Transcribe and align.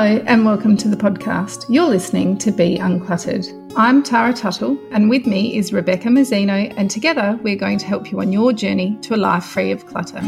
Hello, 0.00 0.22
and 0.28 0.44
welcome 0.44 0.76
to 0.76 0.86
the 0.86 0.96
podcast. 0.96 1.64
You're 1.68 1.88
listening 1.88 2.38
to 2.38 2.52
Be 2.52 2.78
Uncluttered. 2.78 3.72
I'm 3.76 4.04
Tara 4.04 4.32
Tuttle, 4.32 4.78
and 4.92 5.10
with 5.10 5.26
me 5.26 5.56
is 5.56 5.72
Rebecca 5.72 6.06
Mazzino, 6.06 6.72
and 6.76 6.88
together 6.88 7.36
we're 7.42 7.56
going 7.56 7.78
to 7.78 7.86
help 7.86 8.12
you 8.12 8.20
on 8.20 8.30
your 8.30 8.52
journey 8.52 8.96
to 9.02 9.16
a 9.16 9.18
life 9.18 9.42
free 9.42 9.72
of 9.72 9.86
clutter. 9.86 10.20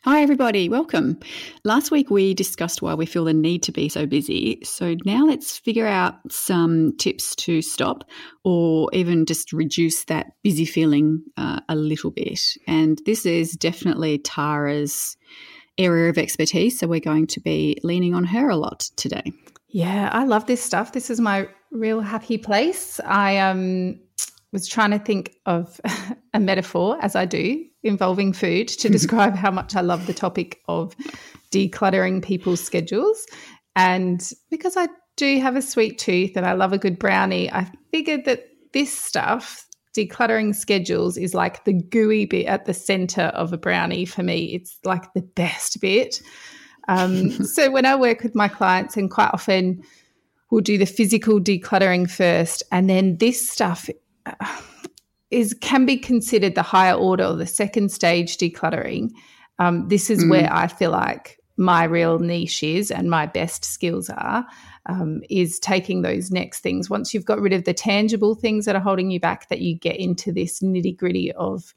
Hi, 0.00 0.22
everybody, 0.22 0.68
welcome. 0.68 1.20
Last 1.62 1.92
week 1.92 2.10
we 2.10 2.34
discussed 2.34 2.82
why 2.82 2.94
we 2.94 3.06
feel 3.06 3.26
the 3.26 3.32
need 3.32 3.62
to 3.62 3.70
be 3.70 3.88
so 3.88 4.04
busy. 4.04 4.58
So 4.64 4.96
now 5.04 5.24
let's 5.24 5.56
figure 5.58 5.86
out 5.86 6.14
some 6.32 6.96
tips 6.96 7.36
to 7.36 7.62
stop 7.62 8.02
or 8.42 8.90
even 8.92 9.24
just 9.24 9.52
reduce 9.52 10.02
that 10.06 10.32
busy 10.42 10.64
feeling 10.64 11.22
uh, 11.36 11.60
a 11.68 11.76
little 11.76 12.10
bit. 12.10 12.40
And 12.66 13.00
this 13.06 13.24
is 13.24 13.52
definitely 13.52 14.18
Tara's 14.18 15.16
area 15.84 16.10
of 16.10 16.18
expertise. 16.18 16.78
So 16.78 16.86
we're 16.86 17.00
going 17.00 17.26
to 17.28 17.40
be 17.40 17.78
leaning 17.82 18.14
on 18.14 18.24
her 18.24 18.48
a 18.50 18.56
lot 18.56 18.80
today. 18.96 19.32
Yeah, 19.68 20.10
I 20.12 20.24
love 20.24 20.46
this 20.46 20.62
stuff. 20.62 20.92
This 20.92 21.08
is 21.08 21.20
my 21.20 21.48
real 21.70 22.00
happy 22.00 22.36
place. 22.36 23.00
I 23.00 23.38
um, 23.38 23.98
was 24.52 24.68
trying 24.68 24.90
to 24.90 24.98
think 24.98 25.34
of 25.46 25.80
a 26.34 26.40
metaphor, 26.40 26.98
as 27.00 27.16
I 27.16 27.24
do, 27.24 27.64
involving 27.82 28.32
food 28.32 28.68
to 28.68 28.88
describe 28.90 29.34
how 29.34 29.50
much 29.50 29.74
I 29.74 29.80
love 29.80 30.06
the 30.06 30.14
topic 30.14 30.60
of 30.68 30.94
decluttering 31.50 32.22
people's 32.22 32.60
schedules. 32.60 33.26
And 33.74 34.30
because 34.50 34.76
I 34.76 34.88
do 35.16 35.40
have 35.40 35.56
a 35.56 35.62
sweet 35.62 35.98
tooth 35.98 36.36
and 36.36 36.46
I 36.46 36.52
love 36.52 36.72
a 36.72 36.78
good 36.78 36.98
brownie, 36.98 37.50
I 37.50 37.70
figured 37.90 38.24
that 38.26 38.44
this 38.72 38.96
stuff, 38.96 39.66
decluttering 39.94 40.54
schedules 40.54 41.16
is 41.16 41.34
like 41.34 41.64
the 41.64 41.72
gooey 41.72 42.24
bit 42.24 42.46
at 42.46 42.64
the 42.64 42.74
center 42.74 43.22
of 43.22 43.52
a 43.52 43.58
brownie 43.58 44.04
for 44.04 44.22
me. 44.22 44.54
It's 44.54 44.78
like 44.84 45.12
the 45.14 45.22
best 45.22 45.80
bit. 45.80 46.22
Um, 46.88 47.30
so 47.44 47.70
when 47.70 47.86
I 47.86 47.96
work 47.96 48.22
with 48.22 48.34
my 48.34 48.48
clients, 48.48 48.96
and 48.96 49.10
quite 49.10 49.30
often 49.32 49.82
we'll 50.50 50.60
do 50.60 50.78
the 50.78 50.86
physical 50.86 51.40
decluttering 51.40 52.10
first, 52.10 52.62
and 52.72 52.88
then 52.88 53.16
this 53.18 53.48
stuff 53.48 53.88
uh, 54.26 54.60
is 55.30 55.54
can 55.60 55.86
be 55.86 55.96
considered 55.96 56.54
the 56.54 56.62
higher 56.62 56.94
order 56.94 57.24
or 57.24 57.36
the 57.36 57.46
second 57.46 57.90
stage 57.90 58.36
decluttering. 58.38 59.10
Um, 59.58 59.88
this 59.88 60.10
is 60.10 60.24
mm. 60.24 60.30
where 60.30 60.52
I 60.52 60.66
feel 60.66 60.90
like 60.90 61.38
my 61.56 61.84
real 61.84 62.18
niche 62.18 62.62
is 62.62 62.90
and 62.90 63.10
my 63.10 63.26
best 63.26 63.64
skills 63.64 64.10
are 64.10 64.46
um, 64.86 65.22
is 65.30 65.58
taking 65.58 66.02
those 66.02 66.30
next 66.30 66.60
things. 66.60 66.90
Once 66.90 67.14
you've 67.14 67.24
got 67.24 67.40
rid 67.40 67.52
of 67.52 67.64
the 67.64 67.74
tangible 67.74 68.34
things 68.34 68.64
that 68.64 68.76
are 68.76 68.82
holding 68.82 69.10
you 69.10 69.20
back, 69.20 69.48
that 69.48 69.60
you 69.60 69.76
get 69.76 69.96
into 69.96 70.32
this 70.32 70.60
nitty 70.60 70.96
gritty 70.96 71.32
of 71.32 71.74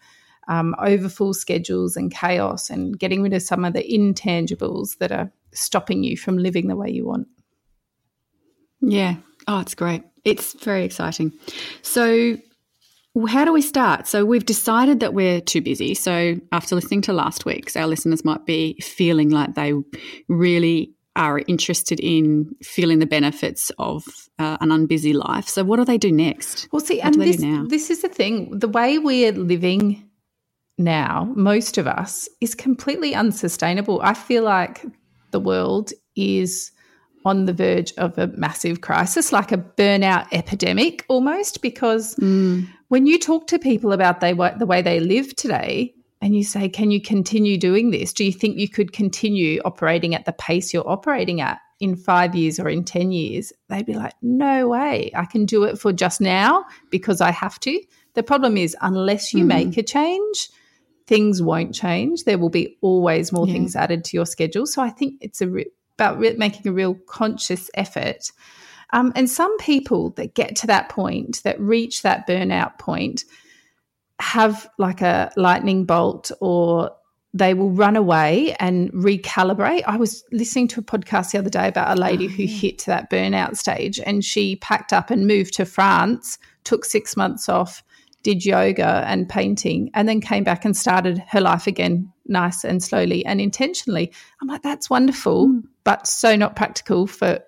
um, 0.47 0.75
overfull 0.79 1.33
schedules 1.33 1.95
and 1.95 2.11
chaos 2.11 2.69
and 2.69 2.97
getting 2.99 3.21
rid 3.21 3.33
of 3.33 3.41
some 3.41 3.65
of 3.65 3.73
the 3.73 3.83
intangibles 3.83 4.97
that 4.99 5.11
are 5.11 5.31
stopping 5.53 6.03
you 6.03 6.17
from 6.17 6.37
living 6.37 6.67
the 6.67 6.75
way 6.75 6.89
you 6.89 7.05
want. 7.05 7.27
Yeah. 8.81 9.15
Oh, 9.47 9.59
it's 9.59 9.75
great. 9.75 10.03
It's 10.23 10.53
very 10.63 10.83
exciting. 10.83 11.31
So, 11.81 12.37
how 13.29 13.45
do 13.45 13.53
we 13.53 13.61
start? 13.61 14.07
So, 14.07 14.25
we've 14.25 14.45
decided 14.45 14.99
that 14.99 15.13
we're 15.13 15.39
too 15.39 15.61
busy. 15.61 15.93
So, 15.93 16.35
after 16.51 16.75
listening 16.75 17.01
to 17.03 17.13
last 17.13 17.45
week's, 17.45 17.75
our 17.75 17.87
listeners 17.87 18.25
might 18.25 18.45
be 18.45 18.79
feeling 18.81 19.29
like 19.29 19.55
they 19.55 19.73
really 20.27 20.94
are 21.15 21.41
interested 21.47 21.99
in 21.99 22.55
feeling 22.61 22.99
the 22.99 23.05
benefits 23.05 23.71
of 23.77 24.03
uh, 24.39 24.57
an 24.59 24.69
unbusy 24.69 25.13
life. 25.13 25.47
So, 25.47 25.63
what 25.63 25.77
do 25.77 25.85
they 25.85 25.97
do 25.97 26.11
next? 26.11 26.67
Well, 26.71 26.79
see, 26.79 26.97
what 26.97 27.05
and 27.05 27.21
this, 27.21 27.69
this 27.69 27.89
is 27.89 28.01
the 28.01 28.09
thing 28.09 28.57
the 28.57 28.67
way 28.67 28.97
we're 28.97 29.31
living 29.31 30.09
now, 30.77 31.31
most 31.35 31.77
of 31.77 31.87
us, 31.87 32.27
is 32.41 32.53
completely 32.53 33.15
unsustainable. 33.15 34.01
I 34.01 34.13
feel 34.13 34.43
like 34.43 34.85
the 35.31 35.39
world 35.39 35.91
is 36.15 36.71
on 37.25 37.45
the 37.45 37.53
verge 37.53 37.91
of 37.97 38.17
a 38.17 38.27
massive 38.27 38.81
crisis, 38.81 39.31
like 39.31 39.51
a 39.51 39.57
burnout 39.57 40.27
epidemic 40.31 41.05
almost, 41.07 41.61
because 41.61 42.15
mm. 42.15 42.67
when 42.89 43.07
you 43.07 43.17
talk 43.17 43.47
to 43.47 43.57
people 43.57 43.91
about 43.91 44.21
they, 44.21 44.33
the 44.33 44.65
way 44.65 44.81
they 44.81 44.99
live 44.99 45.35
today, 45.35 45.93
and 46.25 46.35
you 46.35 46.43
say, 46.43 46.67
Can 46.67 46.89
you 46.89 46.99
continue 46.99 47.55
doing 47.55 47.91
this? 47.91 48.11
Do 48.11 48.23
you 48.23 48.31
think 48.31 48.57
you 48.57 48.67
could 48.67 48.91
continue 48.91 49.61
operating 49.63 50.15
at 50.15 50.25
the 50.25 50.33
pace 50.33 50.73
you're 50.73 50.89
operating 50.89 51.39
at 51.39 51.59
in 51.79 51.95
five 51.95 52.33
years 52.33 52.59
or 52.59 52.67
in 52.67 52.83
10 52.83 53.11
years? 53.11 53.53
They'd 53.69 53.85
be 53.85 53.93
like, 53.93 54.13
No 54.23 54.67
way. 54.69 55.11
I 55.13 55.25
can 55.25 55.45
do 55.45 55.65
it 55.65 55.77
for 55.77 55.93
just 55.93 56.19
now 56.19 56.65
because 56.89 57.21
I 57.21 57.29
have 57.29 57.59
to. 57.59 57.79
The 58.15 58.23
problem 58.23 58.57
is, 58.57 58.75
unless 58.81 59.35
you 59.35 59.43
mm. 59.43 59.49
make 59.49 59.77
a 59.77 59.83
change, 59.83 60.49
things 61.05 61.43
won't 61.43 61.75
change. 61.75 62.23
There 62.23 62.39
will 62.39 62.49
be 62.49 62.75
always 62.81 63.31
more 63.31 63.45
yeah. 63.45 63.53
things 63.53 63.75
added 63.75 64.03
to 64.05 64.17
your 64.17 64.25
schedule. 64.25 64.65
So 64.65 64.81
I 64.81 64.89
think 64.89 65.17
it's 65.21 65.41
a 65.41 65.47
re- 65.47 65.71
about 65.95 66.17
re- 66.17 66.37
making 66.37 66.67
a 66.67 66.73
real 66.73 66.95
conscious 67.07 67.69
effort. 67.75 68.31
Um, 68.93 69.13
and 69.15 69.29
some 69.29 69.55
people 69.59 70.09
that 70.11 70.33
get 70.33 70.55
to 70.55 70.67
that 70.67 70.89
point, 70.89 71.43
that 71.43 71.59
reach 71.59 72.01
that 72.01 72.27
burnout 72.27 72.79
point, 72.79 73.25
have 74.19 74.69
like 74.77 75.01
a 75.01 75.31
lightning 75.35 75.85
bolt 75.85 76.31
or 76.39 76.91
they 77.33 77.53
will 77.53 77.69
run 77.69 77.97
away 77.97 78.55
and 78.61 78.89
recalibrate. 78.93 79.83
I 79.85 79.97
was 79.97 80.23
listening 80.31 80.69
to 80.69 80.79
a 80.79 80.83
podcast 80.83 81.31
the 81.31 81.37
other 81.37 81.49
day 81.49 81.67
about 81.67 81.97
a 81.97 81.99
lady 81.99 82.27
oh, 82.27 82.29
who 82.29 82.43
yeah. 82.43 82.59
hit 82.59 82.85
that 82.85 83.11
burnout 83.11 83.57
stage 83.57 83.99
and 83.99 84.23
she 84.23 84.55
packed 84.55 84.93
up 84.93 85.11
and 85.11 85.27
moved 85.27 85.53
to 85.55 85.65
France, 85.65 86.37
took 86.63 86.85
six 86.85 87.17
months 87.17 87.49
off, 87.49 87.83
did 88.23 88.45
yoga 88.45 89.03
and 89.05 89.27
painting, 89.27 89.91
and 89.93 90.07
then 90.07 90.21
came 90.21 90.45
back 90.45 90.63
and 90.63 90.77
started 90.77 91.21
her 91.27 91.41
life 91.41 91.67
again, 91.67 92.11
nice 92.25 92.63
and 92.63 92.81
slowly 92.81 93.25
and 93.25 93.41
intentionally. 93.41 94.13
I'm 94.41 94.47
like, 94.47 94.61
that's 94.61 94.89
wonderful, 94.89 95.49
mm. 95.49 95.63
but 95.83 96.07
so 96.07 96.37
not 96.37 96.55
practical 96.55 97.05
for 97.05 97.39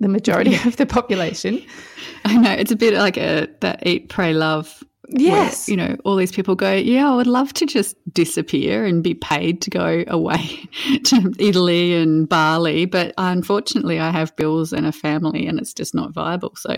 the 0.00 0.08
majority 0.08 0.56
of 0.64 0.76
the 0.76 0.86
population. 0.86 1.62
I 2.24 2.38
know 2.38 2.50
it's 2.50 2.72
a 2.72 2.76
bit 2.76 2.94
like 2.94 3.18
a 3.18 3.48
that 3.60 3.86
eat, 3.86 4.08
pray, 4.08 4.32
love 4.32 4.82
Yes. 5.08 5.68
Where, 5.68 5.72
you 5.72 5.76
know, 5.76 5.96
all 6.04 6.16
these 6.16 6.32
people 6.32 6.54
go, 6.54 6.72
yeah, 6.72 7.10
I 7.10 7.14
would 7.14 7.26
love 7.26 7.52
to 7.54 7.66
just 7.66 7.96
disappear 8.12 8.84
and 8.84 9.02
be 9.02 9.14
paid 9.14 9.62
to 9.62 9.70
go 9.70 10.04
away 10.06 10.68
to 11.04 11.34
Italy 11.38 11.94
and 11.94 12.28
Bali. 12.28 12.86
But 12.86 13.14
unfortunately, 13.18 13.98
I 14.00 14.10
have 14.10 14.36
bills 14.36 14.72
and 14.72 14.86
a 14.86 14.92
family 14.92 15.46
and 15.46 15.58
it's 15.58 15.74
just 15.74 15.94
not 15.94 16.12
viable. 16.12 16.54
So 16.56 16.76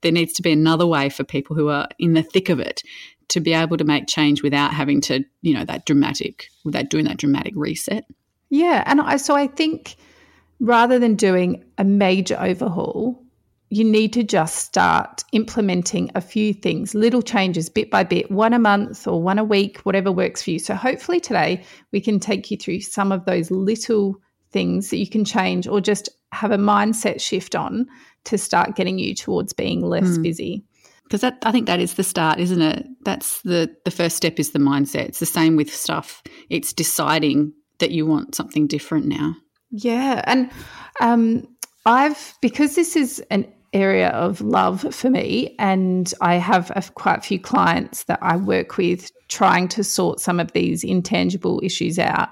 there 0.00 0.12
needs 0.12 0.32
to 0.34 0.42
be 0.42 0.52
another 0.52 0.86
way 0.86 1.08
for 1.08 1.24
people 1.24 1.56
who 1.56 1.68
are 1.68 1.88
in 1.98 2.14
the 2.14 2.22
thick 2.22 2.48
of 2.48 2.60
it 2.60 2.82
to 3.28 3.40
be 3.40 3.52
able 3.52 3.76
to 3.76 3.84
make 3.84 4.06
change 4.06 4.42
without 4.42 4.72
having 4.72 5.00
to, 5.02 5.24
you 5.42 5.54
know, 5.54 5.64
that 5.64 5.84
dramatic, 5.84 6.48
without 6.64 6.88
doing 6.88 7.04
that 7.06 7.16
dramatic 7.16 7.54
reset. 7.56 8.04
Yeah. 8.50 8.82
And 8.86 9.00
I, 9.00 9.16
so 9.16 9.34
I 9.34 9.48
think 9.48 9.96
rather 10.60 10.98
than 10.98 11.16
doing 11.16 11.64
a 11.76 11.84
major 11.84 12.36
overhaul, 12.40 13.25
you 13.68 13.84
need 13.84 14.12
to 14.12 14.22
just 14.22 14.56
start 14.56 15.24
implementing 15.32 16.10
a 16.14 16.20
few 16.20 16.54
things, 16.54 16.94
little 16.94 17.22
changes 17.22 17.68
bit 17.68 17.90
by 17.90 18.04
bit, 18.04 18.30
one 18.30 18.52
a 18.52 18.58
month 18.58 19.06
or 19.06 19.20
one 19.20 19.38
a 19.38 19.44
week, 19.44 19.78
whatever 19.78 20.12
works 20.12 20.42
for 20.42 20.50
you. 20.50 20.58
So, 20.58 20.74
hopefully, 20.74 21.20
today 21.20 21.64
we 21.92 22.00
can 22.00 22.20
take 22.20 22.50
you 22.50 22.56
through 22.56 22.80
some 22.80 23.10
of 23.10 23.24
those 23.24 23.50
little 23.50 24.20
things 24.52 24.90
that 24.90 24.98
you 24.98 25.08
can 25.08 25.24
change 25.24 25.66
or 25.66 25.80
just 25.80 26.08
have 26.32 26.52
a 26.52 26.58
mindset 26.58 27.20
shift 27.20 27.54
on 27.56 27.86
to 28.24 28.38
start 28.38 28.76
getting 28.76 28.98
you 28.98 29.14
towards 29.14 29.52
being 29.52 29.80
less 29.80 30.18
mm. 30.18 30.22
busy. 30.22 30.64
Because 31.04 31.20
that, 31.20 31.38
I 31.44 31.52
think 31.52 31.66
that 31.66 31.80
is 31.80 31.94
the 31.94 32.02
start, 32.02 32.38
isn't 32.38 32.62
it? 32.62 32.86
That's 33.04 33.42
the 33.42 33.74
the 33.84 33.90
first 33.90 34.16
step 34.16 34.38
is 34.38 34.50
the 34.50 34.58
mindset. 34.58 35.06
It's 35.06 35.20
the 35.20 35.26
same 35.26 35.56
with 35.56 35.74
stuff. 35.74 36.22
It's 36.50 36.72
deciding 36.72 37.52
that 37.78 37.90
you 37.90 38.06
want 38.06 38.34
something 38.34 38.66
different 38.66 39.06
now. 39.06 39.36
Yeah, 39.70 40.22
and 40.24 40.50
um, 41.00 41.46
I've 41.84 42.34
because 42.40 42.74
this 42.74 42.96
is 42.96 43.22
an 43.30 43.46
area 43.76 44.08
of 44.08 44.40
love 44.40 44.94
for 44.94 45.10
me. 45.10 45.54
And 45.58 46.12
I 46.20 46.36
have 46.36 46.70
a, 46.74 46.82
quite 46.94 47.18
a 47.18 47.22
few 47.22 47.38
clients 47.38 48.04
that 48.04 48.18
I 48.22 48.36
work 48.36 48.76
with 48.76 49.10
trying 49.28 49.68
to 49.68 49.84
sort 49.84 50.20
some 50.20 50.40
of 50.40 50.52
these 50.52 50.82
intangible 50.82 51.60
issues 51.62 51.98
out. 51.98 52.30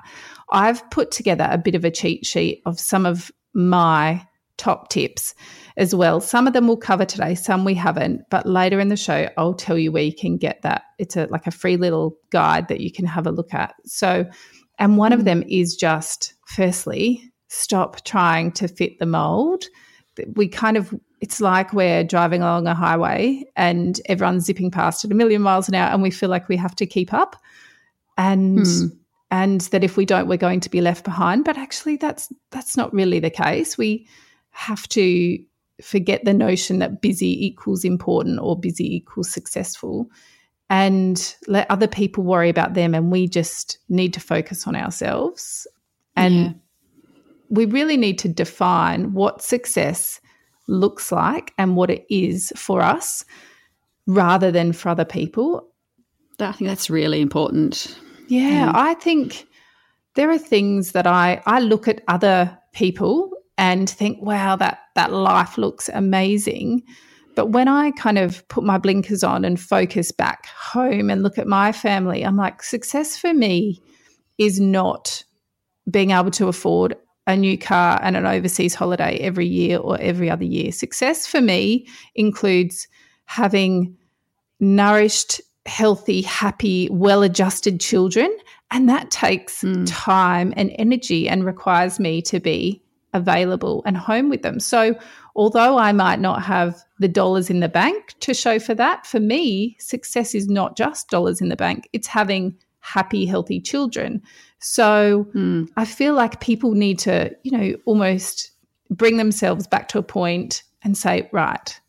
I've 0.51 0.89
put 0.91 1.11
together 1.11 1.49
a 1.51 1.59
bit 1.59 1.75
of 1.75 1.85
a 1.85 1.91
cheat 1.91 2.25
sheet 2.25 2.63
of 2.67 2.81
some 2.81 3.07
of 3.07 3.31
my 3.55 4.27
top 4.57 4.89
tips 4.89 5.35
as 5.77 5.95
well. 5.95 6.21
Some 6.21 6.47
of 6.47 6.53
them 6.53 6.67
we'll 6.67 6.77
cover 6.77 7.05
today, 7.05 7.35
some 7.35 7.65
we 7.65 7.75
haven't, 7.75 8.23
but 8.31 8.47
later 8.47 8.79
in 8.79 8.89
the 8.89 8.97
show 8.97 9.29
I'll 9.37 9.55
tell 9.55 9.77
you 9.77 9.91
where 9.91 10.03
you 10.03 10.15
can 10.15 10.37
get 10.37 10.63
that. 10.63 10.83
It's 10.99 11.17
a 11.17 11.27
like 11.31 11.47
a 11.47 11.51
free 11.51 11.77
little 11.77 12.17
guide 12.31 12.69
that 12.69 12.81
you 12.81 12.93
can 12.93 13.07
have 13.07 13.27
a 13.27 13.33
look 13.33 13.53
at. 13.53 13.75
So, 13.85 14.27
and 14.79 14.97
one 14.97 15.13
of 15.13 15.21
hmm. 15.21 15.25
them 15.27 15.45
is 15.49 15.77
just 15.77 16.35
firstly, 16.47 17.33
stop 17.49 18.05
trying 18.05 18.53
to 18.53 18.69
fit 18.69 18.99
the 18.99 19.07
mold. 19.07 19.65
We 20.35 20.49
kind 20.49 20.77
of 20.77 20.95
it's 21.21 21.41
like 21.41 21.73
we're 21.73 22.05
driving 22.05 22.43
along 22.43 22.67
a 22.67 22.75
highway 22.75 23.45
and 23.57 24.01
everyone's 24.07 24.45
zipping 24.45 24.71
past 24.71 25.05
at 25.05 25.11
a 25.11 25.15
million 25.15 25.43
miles 25.43 25.69
an 25.69 25.75
hour 25.75 25.91
and 25.91 26.03
we 26.03 26.11
feel 26.11 26.29
like 26.29 26.49
we 26.49 26.57
have 26.57 26.77
to 26.77 26.87
keep 26.87 27.13
up. 27.13 27.37
And 28.17 28.67
hmm. 28.67 28.87
and 29.31 29.63
that 29.63 29.83
if 29.83 29.97
we 29.97 30.05
don't 30.05 30.29
we're 30.29 30.37
going 30.37 30.61
to 30.61 30.71
be 30.71 30.81
left 30.81 31.05
behind. 31.05 31.45
But 31.45 31.59
actually 31.59 31.97
that's 31.97 32.33
that's 32.51 32.77
not 32.77 32.93
really 32.93 33.21
the 33.21 33.31
case. 33.31 33.79
We 33.79 34.07
have 34.51 34.89
to 34.91 35.39
forget 35.83 36.25
the 36.25 36.35
notion 36.35 36.79
that 36.79 37.01
busy 37.01 37.47
equals 37.47 37.85
important 37.85 38.39
or 38.41 38.59
busy 38.59 38.97
equals 38.97 39.31
successful 39.31 40.09
and 40.71 41.35
let 41.49 41.71
other 41.71 41.89
people 41.89 42.23
worry 42.23 42.49
about 42.49 42.75
them 42.75 42.95
and 42.95 43.11
we 43.11 43.27
just 43.29 43.79
need 43.89 44.15
to 44.15 44.21
focus 44.21 44.67
on 44.67 44.77
ourselves. 44.77 45.67
And 46.17 46.35
yeah 46.35 46.53
we 47.55 47.65
really 47.67 47.97
need 47.97 48.19
to 48.21 48.29
define 48.29 49.12
what 49.12 49.43
success 49.43 50.21
looks 50.67 51.12
like 51.12 51.53
and 51.59 51.77
what 51.77 51.91
it 51.91 52.05
is 52.09 52.53
for 52.56 52.81
us 52.81 53.25
rather 54.06 54.51
than 54.51 54.73
for 54.73 54.89
other 54.89 55.05
people. 55.05 55.69
I 56.41 56.53
think 56.53 56.69
that's 56.69 56.91
really 56.91 57.21
important. 57.21 57.99
Yeah, 58.29 58.73
I 58.75 58.95
think 58.95 59.47
there 60.15 60.31
are 60.31 60.39
things 60.39 60.93
that 60.93 61.06
I 61.06 61.43
I 61.47 61.61
look 61.61 61.87
at 61.87 62.03
other 62.09 62.59
people 62.73 63.31
and 63.56 63.89
think, 63.89 64.21
wow, 64.21 64.56
that 64.56 64.81
that 64.95 65.12
life 65.12 65.56
looks 65.59 65.89
amazing. 65.93 66.83
But 67.37 67.47
when 67.51 67.69
I 67.69 67.91
kind 67.93 68.19
of 68.19 68.47
put 68.49 68.65
my 68.65 68.79
blinkers 68.79 69.25
on 69.25 69.45
and 69.45 69.61
focus 69.61 70.12
back 70.12 70.47
home 70.47 71.11
and 71.11 71.23
look 71.23 71.37
at 71.37 71.49
my 71.49 71.73
family, 71.73 72.25
I'm 72.25 72.37
like, 72.37 72.62
success 72.62 73.17
for 73.17 73.35
me 73.35 73.83
is 74.39 74.61
not 74.61 75.25
being 75.91 76.12
able 76.12 76.31
to 76.33 76.49
afford 76.49 76.97
a 77.26 77.37
new 77.37 77.56
car 77.56 77.99
and 78.03 78.17
an 78.17 78.26
overseas 78.26 78.75
holiday 78.75 79.19
every 79.19 79.47
year 79.47 79.79
or 79.79 79.99
every 80.00 80.31
other 80.31 80.44
year. 80.44 80.73
Success 80.73 81.26
for 81.26 81.41
me 81.41 81.87
includes 82.15 82.87
having 83.25 83.97
nourished, 84.61 85.41
healthy, 85.67 86.23
happy, 86.23 86.88
well 86.91 87.23
adjusted 87.23 87.81
children. 87.81 88.35
And 88.71 88.88
that 88.88 89.11
takes 89.11 89.62
mm. 89.62 89.85
time 89.87 90.53
and 90.56 90.75
energy 90.79 91.29
and 91.29 91.44
requires 91.44 91.99
me 91.99 92.21
to 92.23 92.41
be 92.41 92.82
available 93.15 93.82
and 93.87 93.97
home 93.97 94.29
with 94.29 94.43
them. 94.43 94.61
So, 94.61 94.94
although 95.37 95.79
I 95.79 95.93
might 95.93 96.20
not 96.20 96.43
have 96.43 96.82
the 96.99 97.09
dollars 97.09 97.49
in 97.49 97.61
the 97.61 97.69
bank 97.69 98.15
to 98.20 98.35
show 98.35 98.59
for 98.59 98.75
that, 98.75 99.06
for 99.06 99.20
me, 99.20 99.77
success 99.79 100.35
is 100.35 100.49
not 100.49 100.77
just 100.77 101.09
dollars 101.09 101.41
in 101.41 101.49
the 101.49 101.56
bank, 101.56 101.88
it's 101.93 102.09
having 102.09 102.56
happy, 102.85 103.25
healthy 103.25 103.61
children. 103.61 104.23
So, 104.61 105.27
mm. 105.35 105.69
I 105.77 105.85
feel 105.85 106.15
like 106.15 106.41
people 106.41 106.73
need 106.73 106.99
to, 107.01 107.35
you 107.43 107.51
know, 107.51 107.77
almost 107.87 108.51
bring 108.91 109.17
themselves 109.17 109.67
back 109.67 109.89
to 109.89 109.99
a 109.99 110.03
point 110.03 110.63
and 110.83 110.97
say, 110.97 111.29
right, 111.33 111.81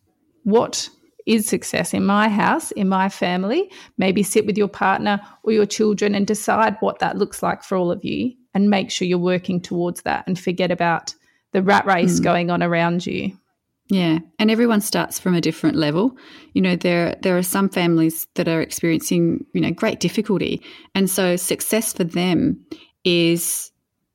what 0.44 0.90
is 1.26 1.48
success 1.48 1.94
in 1.94 2.06
my 2.06 2.30
house, 2.30 2.72
in 2.72 2.88
my 2.88 3.10
family? 3.10 3.70
Maybe 3.98 4.24
sit 4.24 4.46
with 4.46 4.58
your 4.58 4.68
partner 4.68 5.20
or 5.44 5.52
your 5.52 5.66
children 5.66 6.16
and 6.16 6.26
decide 6.26 6.78
what 6.80 7.00
that 7.00 7.18
looks 7.18 7.44
like 7.44 7.64
for 7.64 7.78
all 7.78 7.92
of 7.92 8.04
you 8.06 8.34
and 8.54 8.70
make 8.70 8.90
sure 8.90 9.08
you're 9.08 9.18
working 9.18 9.60
towards 9.60 10.04
that 10.04 10.26
and 10.28 10.40
forget 10.40 10.72
about 10.72 11.14
the 11.52 11.62
rat 11.62 11.86
race 11.86 12.20
mm. 12.20 12.24
going 12.24 12.50
on 12.50 12.64
around 12.64 13.06
you. 13.06 13.38
Yeah, 13.88 14.20
and 14.40 14.50
everyone 14.50 14.82
starts 14.82 15.20
from 15.20 15.36
a 15.36 15.42
different 15.42 15.76
level. 15.76 16.18
You 16.54 16.62
know, 16.62 16.76
there 16.76 17.16
there 17.22 17.38
are 17.38 17.44
some 17.44 17.70
families 17.70 18.28
that 18.34 18.48
are 18.48 18.62
experiencing, 18.62 19.46
you 19.54 19.62
know, 19.62 19.72
great 19.72 20.00
difficulty. 20.00 20.62
And 20.96 21.08
so 21.10 21.36
success 21.36 21.94
for 21.94 22.04
them 22.04 22.66
is 23.04 23.72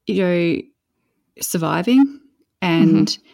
you 0.07 0.23
know 0.25 0.63
surviving 1.41 2.21
and 2.61 3.09
mm-hmm 3.09 3.27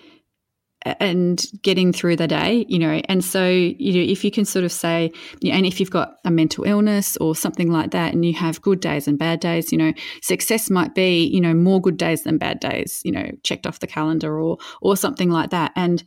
and 1.00 1.44
getting 1.62 1.92
through 1.92 2.16
the 2.16 2.28
day, 2.28 2.64
you 2.68 2.78
know. 2.78 3.00
And 3.08 3.24
so, 3.24 3.46
you 3.46 3.92
know, 3.94 4.12
if 4.12 4.24
you 4.24 4.30
can 4.30 4.44
sort 4.44 4.64
of 4.64 4.72
say, 4.72 5.10
you 5.40 5.50
know, 5.50 5.56
and 5.56 5.66
if 5.66 5.80
you've 5.80 5.90
got 5.90 6.16
a 6.24 6.30
mental 6.30 6.64
illness 6.64 7.16
or 7.16 7.34
something 7.34 7.70
like 7.70 7.90
that, 7.90 8.14
and 8.14 8.24
you 8.24 8.34
have 8.34 8.62
good 8.62 8.80
days 8.80 9.08
and 9.08 9.18
bad 9.18 9.40
days, 9.40 9.72
you 9.72 9.78
know, 9.78 9.92
success 10.22 10.70
might 10.70 10.94
be, 10.94 11.24
you 11.24 11.40
know, 11.40 11.54
more 11.54 11.80
good 11.80 11.96
days 11.96 12.22
than 12.22 12.38
bad 12.38 12.60
days, 12.60 13.00
you 13.04 13.12
know, 13.12 13.30
checked 13.42 13.66
off 13.66 13.80
the 13.80 13.86
calendar 13.86 14.38
or 14.38 14.58
or 14.80 14.96
something 14.96 15.30
like 15.30 15.50
that. 15.50 15.72
And 15.74 16.04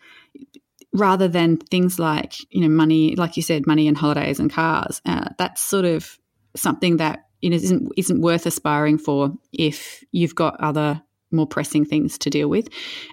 rather 0.99 1.27
than 1.27 1.57
things 1.57 1.97
like, 1.97 2.33
you 2.53 2.61
know, 2.61 2.69
money, 2.69 3.15
like 3.15 3.37
you 3.37 3.43
said, 3.43 3.65
money 3.65 3.87
and 3.87 3.97
holidays 3.97 4.39
and 4.39 4.51
cars, 4.51 5.01
uh, 5.05 5.29
that's 5.37 5.61
sort 5.61 5.85
of 5.85 6.17
something 6.55 6.97
that 6.97 7.25
you 7.41 7.49
know 7.49 7.55
isn't 7.55 7.91
isn't 7.95 8.21
worth 8.21 8.45
aspiring 8.45 8.97
for 8.97 9.31
if 9.53 10.03
you've 10.11 10.35
got 10.35 10.59
other 10.59 11.01
more 11.31 11.47
pressing 11.47 11.85
things 11.85 12.17
to 12.19 12.29
deal 12.29 12.49
with. 12.49 12.67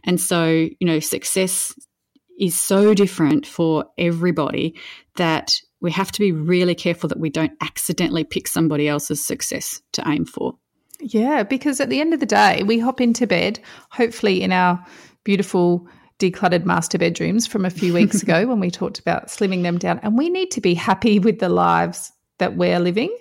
And 0.05 0.21
so, 0.21 0.47
you 0.49 0.87
know, 0.87 1.01
success 1.01 1.75
is 2.39 2.59
so 2.59 2.95
different 2.95 3.47
for 3.47 3.87
everybody 3.99 4.79
that 5.17 5.61
we 5.81 5.91
have 5.93 6.13
to 6.13 6.21
be 6.21 6.33
really 6.33 6.75
careful 6.75 7.09
that 7.09 7.21
we 7.21 7.31
don't 7.31 7.53
accidentally 7.61 8.25
pick 8.25 8.49
somebody 8.49 8.89
else's 8.89 9.25
success 9.25 9.83
to 9.93 10.03
aim 10.07 10.25
for. 10.25 10.57
Yeah, 11.01 11.43
because 11.43 11.81
at 11.81 11.91
the 11.91 12.01
end 12.01 12.15
of 12.15 12.21
the 12.21 12.27
day, 12.27 12.63
we 12.63 12.79
hop 12.79 13.01
into 13.01 13.27
bed, 13.27 13.61
hopefully 13.91 14.43
in 14.43 14.53
our 14.53 14.85
beautiful 15.25 15.87
decluttered 16.19 16.65
master 16.65 16.99
bedrooms 16.99 17.47
from 17.47 17.65
a 17.65 17.71
few 17.71 17.93
weeks 17.93 18.23
ago 18.23 18.47
when 18.49 18.61
we 18.61 18.71
talked 18.71 18.99
about 18.99 19.29
slimming 19.29 19.63
them 19.63 19.79
down. 19.79 20.01
And 20.03 20.17
we 20.17 20.29
need 20.29 20.51
to 20.53 20.61
be 20.61 20.75
happy 20.75 21.19
with 21.19 21.39
the 21.39 21.49
lives 21.49 22.13
that 22.39 22.57
we're 22.57 22.79
living. 22.79 23.17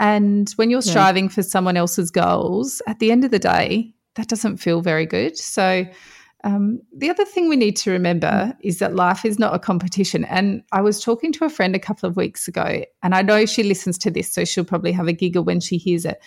And 0.00 0.50
when 0.56 0.70
you're 0.70 0.82
striving 0.82 1.24
yeah. 1.24 1.30
for 1.30 1.42
someone 1.42 1.76
else's 1.76 2.10
goals, 2.10 2.82
at 2.86 2.98
the 2.98 3.12
end 3.12 3.24
of 3.24 3.30
the 3.30 3.38
day, 3.38 3.94
that 4.16 4.28
doesn't 4.28 4.56
feel 4.58 4.80
very 4.80 5.06
good. 5.06 5.36
So, 5.38 5.86
um, 6.44 6.80
the 6.96 7.08
other 7.08 7.24
thing 7.24 7.48
we 7.48 7.56
need 7.56 7.76
to 7.76 7.92
remember 7.92 8.52
is 8.62 8.80
that 8.80 8.96
life 8.96 9.24
is 9.24 9.38
not 9.38 9.54
a 9.54 9.60
competition. 9.60 10.24
And 10.24 10.64
I 10.72 10.80
was 10.80 11.00
talking 11.00 11.32
to 11.34 11.44
a 11.44 11.48
friend 11.48 11.76
a 11.76 11.78
couple 11.78 12.08
of 12.08 12.16
weeks 12.16 12.48
ago, 12.48 12.84
and 13.02 13.14
I 13.14 13.22
know 13.22 13.46
she 13.46 13.62
listens 13.62 13.96
to 13.98 14.10
this, 14.10 14.34
so 14.34 14.44
she'll 14.44 14.64
probably 14.64 14.90
have 14.90 15.06
a 15.06 15.12
giggle 15.12 15.44
when 15.44 15.60
she 15.60 15.76
hears 15.76 16.04
it. 16.04 16.20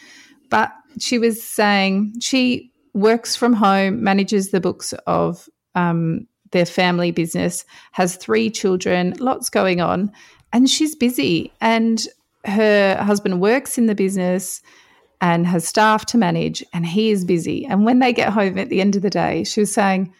But 0.49 0.71
she 0.99 1.19
was 1.19 1.43
saying 1.43 2.13
she 2.21 2.71
works 2.93 3.35
from 3.35 3.53
home, 3.53 4.03
manages 4.03 4.51
the 4.51 4.61
books 4.61 4.93
of 5.05 5.49
um, 5.75 6.27
their 6.51 6.65
family 6.65 7.11
business, 7.11 7.65
has 7.91 8.15
three 8.15 8.49
children, 8.49 9.13
lots 9.19 9.49
going 9.49 9.81
on, 9.81 10.11
and 10.53 10.69
she's 10.69 10.95
busy. 10.95 11.51
And 11.61 12.07
her 12.45 12.95
husband 13.01 13.41
works 13.41 13.77
in 13.77 13.87
the 13.87 13.95
business 13.95 14.61
and 15.21 15.47
has 15.47 15.67
staff 15.67 16.05
to 16.07 16.17
manage, 16.17 16.63
and 16.73 16.85
he 16.85 17.09
is 17.09 17.25
busy. 17.25 17.65
And 17.65 17.85
when 17.85 17.99
they 17.99 18.13
get 18.13 18.33
home 18.33 18.57
at 18.57 18.69
the 18.69 18.81
end 18.81 18.95
of 18.95 19.01
the 19.01 19.09
day, 19.09 19.43
she 19.43 19.61
was 19.61 19.73
saying, 19.73 20.13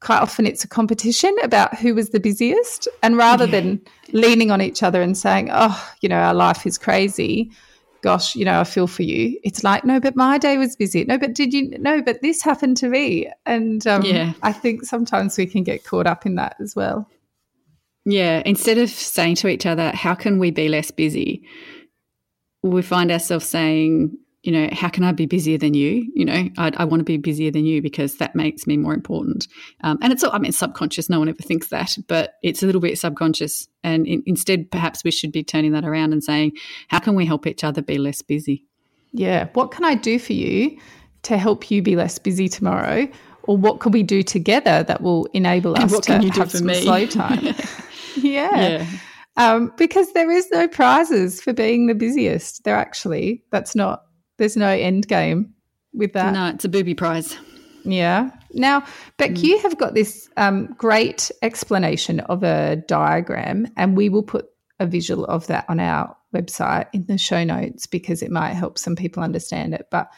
quite 0.00 0.20
often 0.20 0.46
it's 0.46 0.64
a 0.64 0.68
competition 0.68 1.34
about 1.42 1.76
who 1.76 1.94
was 1.94 2.10
the 2.10 2.20
busiest. 2.20 2.88
And 3.02 3.16
rather 3.16 3.44
yeah. 3.46 3.52
than 3.52 3.80
leaning 4.12 4.50
on 4.50 4.60
each 4.60 4.82
other 4.82 5.02
and 5.02 5.16
saying, 5.16 5.50
oh, 5.52 5.92
you 6.00 6.08
know, 6.08 6.16
our 6.16 6.34
life 6.34 6.66
is 6.66 6.78
crazy, 6.78 7.50
gosh, 8.02 8.36
you 8.36 8.44
know, 8.44 8.60
I 8.60 8.64
feel 8.64 8.86
for 8.86 9.02
you. 9.02 9.38
It's 9.42 9.64
like, 9.64 9.84
no, 9.84 10.00
but 10.00 10.16
my 10.16 10.38
day 10.38 10.56
was 10.56 10.76
busy. 10.76 11.04
No, 11.04 11.18
but 11.18 11.34
did 11.34 11.52
you, 11.52 11.70
no, 11.78 12.02
but 12.02 12.22
this 12.22 12.42
happened 12.42 12.76
to 12.78 12.88
me. 12.88 13.30
And 13.46 13.86
um, 13.86 14.02
yeah. 14.02 14.32
I 14.42 14.52
think 14.52 14.84
sometimes 14.84 15.36
we 15.36 15.46
can 15.46 15.62
get 15.62 15.84
caught 15.84 16.06
up 16.06 16.24
in 16.26 16.36
that 16.36 16.56
as 16.60 16.76
well. 16.76 17.08
Yeah. 18.04 18.42
Instead 18.46 18.78
of 18.78 18.90
saying 18.90 19.36
to 19.36 19.48
each 19.48 19.66
other, 19.66 19.90
how 19.90 20.14
can 20.14 20.38
we 20.38 20.50
be 20.50 20.68
less 20.68 20.90
busy? 20.90 21.44
We 22.62 22.82
find 22.82 23.10
ourselves 23.10 23.46
saying, 23.46 24.16
you 24.42 24.52
know, 24.52 24.68
how 24.72 24.88
can 24.88 25.02
I 25.02 25.12
be 25.12 25.26
busier 25.26 25.58
than 25.58 25.74
you? 25.74 26.10
You 26.14 26.24
know, 26.24 26.48
I, 26.58 26.72
I 26.76 26.84
want 26.84 27.00
to 27.00 27.04
be 27.04 27.16
busier 27.16 27.50
than 27.50 27.64
you 27.64 27.82
because 27.82 28.16
that 28.18 28.36
makes 28.36 28.66
me 28.66 28.76
more 28.76 28.94
important. 28.94 29.48
Um, 29.82 29.98
and 30.00 30.12
it's, 30.12 30.22
I 30.22 30.38
mean, 30.38 30.52
subconscious. 30.52 31.10
No 31.10 31.18
one 31.18 31.28
ever 31.28 31.42
thinks 31.42 31.68
that, 31.68 31.96
but 32.06 32.34
it's 32.42 32.62
a 32.62 32.66
little 32.66 32.80
bit 32.80 32.98
subconscious. 32.98 33.66
And 33.82 34.06
in, 34.06 34.22
instead, 34.26 34.70
perhaps 34.70 35.02
we 35.02 35.10
should 35.10 35.32
be 35.32 35.42
turning 35.42 35.72
that 35.72 35.84
around 35.84 36.12
and 36.12 36.22
saying, 36.22 36.52
how 36.86 37.00
can 37.00 37.14
we 37.14 37.26
help 37.26 37.46
each 37.46 37.64
other 37.64 37.82
be 37.82 37.98
less 37.98 38.22
busy? 38.22 38.64
Yeah. 39.12 39.48
What 39.54 39.72
can 39.72 39.84
I 39.84 39.96
do 39.96 40.18
for 40.20 40.34
you 40.34 40.78
to 41.22 41.36
help 41.36 41.70
you 41.70 41.82
be 41.82 41.96
less 41.96 42.18
busy 42.18 42.48
tomorrow? 42.48 43.08
Or 43.42 43.56
what 43.56 43.80
could 43.80 43.92
we 43.92 44.04
do 44.04 44.22
together 44.22 44.84
that 44.84 45.00
will 45.00 45.26
enable 45.32 45.76
us 45.82 45.98
to 46.00 46.12
have 46.12 46.52
some 46.52 46.66
me? 46.66 46.82
slow 46.82 47.06
time? 47.08 47.54
yeah. 48.16 48.56
yeah. 48.56 48.86
Um, 49.36 49.72
because 49.76 50.12
there 50.12 50.30
is 50.30 50.48
no 50.50 50.68
prizes 50.68 51.40
for 51.40 51.52
being 51.52 51.86
the 51.86 51.94
busiest. 51.94 52.64
There 52.64 52.76
actually, 52.76 53.42
that's 53.50 53.74
not 53.74 54.02
there's 54.38 54.56
no 54.56 54.68
end 54.68 55.06
game 55.08 55.54
with 55.92 56.14
that. 56.14 56.32
No, 56.32 56.48
it's 56.48 56.64
a 56.64 56.68
booby 56.68 56.94
prize. 56.94 57.36
Yeah. 57.84 58.30
Now, 58.52 58.84
Beck, 59.16 59.32
mm. 59.32 59.42
you 59.42 59.58
have 59.58 59.78
got 59.78 59.94
this 59.94 60.28
um, 60.36 60.74
great 60.78 61.30
explanation 61.42 62.20
of 62.20 62.42
a 62.42 62.76
diagram, 62.88 63.66
and 63.76 63.96
we 63.96 64.08
will 64.08 64.22
put 64.22 64.48
a 64.80 64.86
visual 64.86 65.24
of 65.26 65.46
that 65.48 65.64
on 65.68 65.80
our 65.80 66.16
website 66.34 66.86
in 66.92 67.06
the 67.06 67.18
show 67.18 67.44
notes 67.44 67.86
because 67.86 68.22
it 68.22 68.30
might 68.30 68.52
help 68.52 68.78
some 68.78 68.96
people 68.96 69.22
understand 69.22 69.74
it. 69.74 69.88
But 69.90 70.10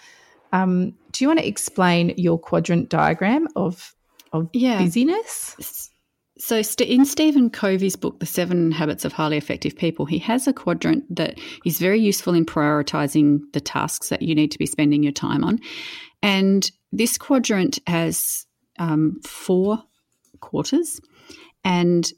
um, 0.53 0.95
do 1.13 1.25
you 1.25 1.29
want 1.29 1.41
to 1.41 1.47
explain 1.47 2.15
your 2.17 2.39
quadrant 2.39 2.89
diagram 2.89 3.49
of 3.57 3.95
of 4.33 4.49
yeah. 4.53 4.79
busyness? 4.83 5.90
So, 6.41 6.63
in 6.79 7.05
Stephen 7.05 7.51
Covey's 7.51 7.97
book, 7.97 8.19
The 8.19 8.25
Seven 8.25 8.73
Habits 8.73 9.05
of 9.05 9.13
Highly 9.13 9.37
Effective 9.37 9.77
People, 9.77 10.07
he 10.07 10.19
has 10.21 10.49
a 10.49 10.55
quadrant 10.55 11.05
that 11.15 11.39
is 11.67 11.79
very 11.79 12.01
useful 12.01 12.33
in 12.33 12.47
prioritizing 12.47 13.41
the 13.53 13.61
tasks 13.61 14.09
that 14.09 14.23
you 14.23 14.35
need 14.35 14.51
to 14.53 14.59
be 14.59 14.65
spending 14.65 15.03
your 15.03 15.13
time 15.13 15.45
on. 15.45 15.59
And 16.23 16.69
this 16.93 17.19
quadrant 17.19 17.79
has 17.87 18.47
um, 18.79 19.21
four 19.23 19.83
quarters, 20.41 20.99
and 21.63 22.11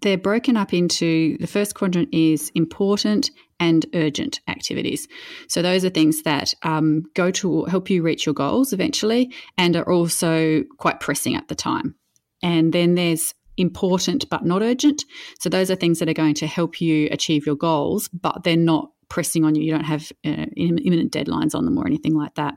they're 0.00 0.16
broken 0.16 0.56
up 0.56 0.72
into 0.72 1.36
the 1.38 1.48
first 1.48 1.74
quadrant 1.74 2.10
is 2.14 2.52
important 2.54 3.32
and 3.58 3.84
urgent 3.94 4.40
activities. 4.46 5.08
So, 5.48 5.60
those 5.60 5.84
are 5.84 5.90
things 5.90 6.22
that 6.22 6.54
um, 6.62 7.02
go 7.14 7.32
to 7.32 7.64
help 7.64 7.90
you 7.90 8.02
reach 8.02 8.26
your 8.26 8.34
goals 8.34 8.72
eventually 8.72 9.34
and 9.58 9.74
are 9.74 9.90
also 9.90 10.62
quite 10.78 11.00
pressing 11.00 11.34
at 11.34 11.48
the 11.48 11.56
time. 11.56 11.96
And 12.42 12.72
then 12.72 12.94
there's 12.94 13.34
important 13.56 14.28
but 14.28 14.44
not 14.44 14.62
urgent. 14.62 15.04
So 15.38 15.48
those 15.48 15.70
are 15.70 15.76
things 15.76 15.98
that 15.98 16.08
are 16.08 16.14
going 16.14 16.34
to 16.34 16.46
help 16.46 16.80
you 16.80 17.08
achieve 17.10 17.46
your 17.46 17.56
goals, 17.56 18.08
but 18.08 18.44
they're 18.44 18.56
not 18.56 18.90
pressing 19.08 19.44
on 19.44 19.54
you. 19.54 19.62
You 19.62 19.72
don't 19.72 19.84
have 19.84 20.10
uh, 20.24 20.46
imminent 20.56 21.12
deadlines 21.12 21.54
on 21.54 21.64
them 21.64 21.78
or 21.78 21.86
anything 21.86 22.14
like 22.14 22.34
that. 22.34 22.54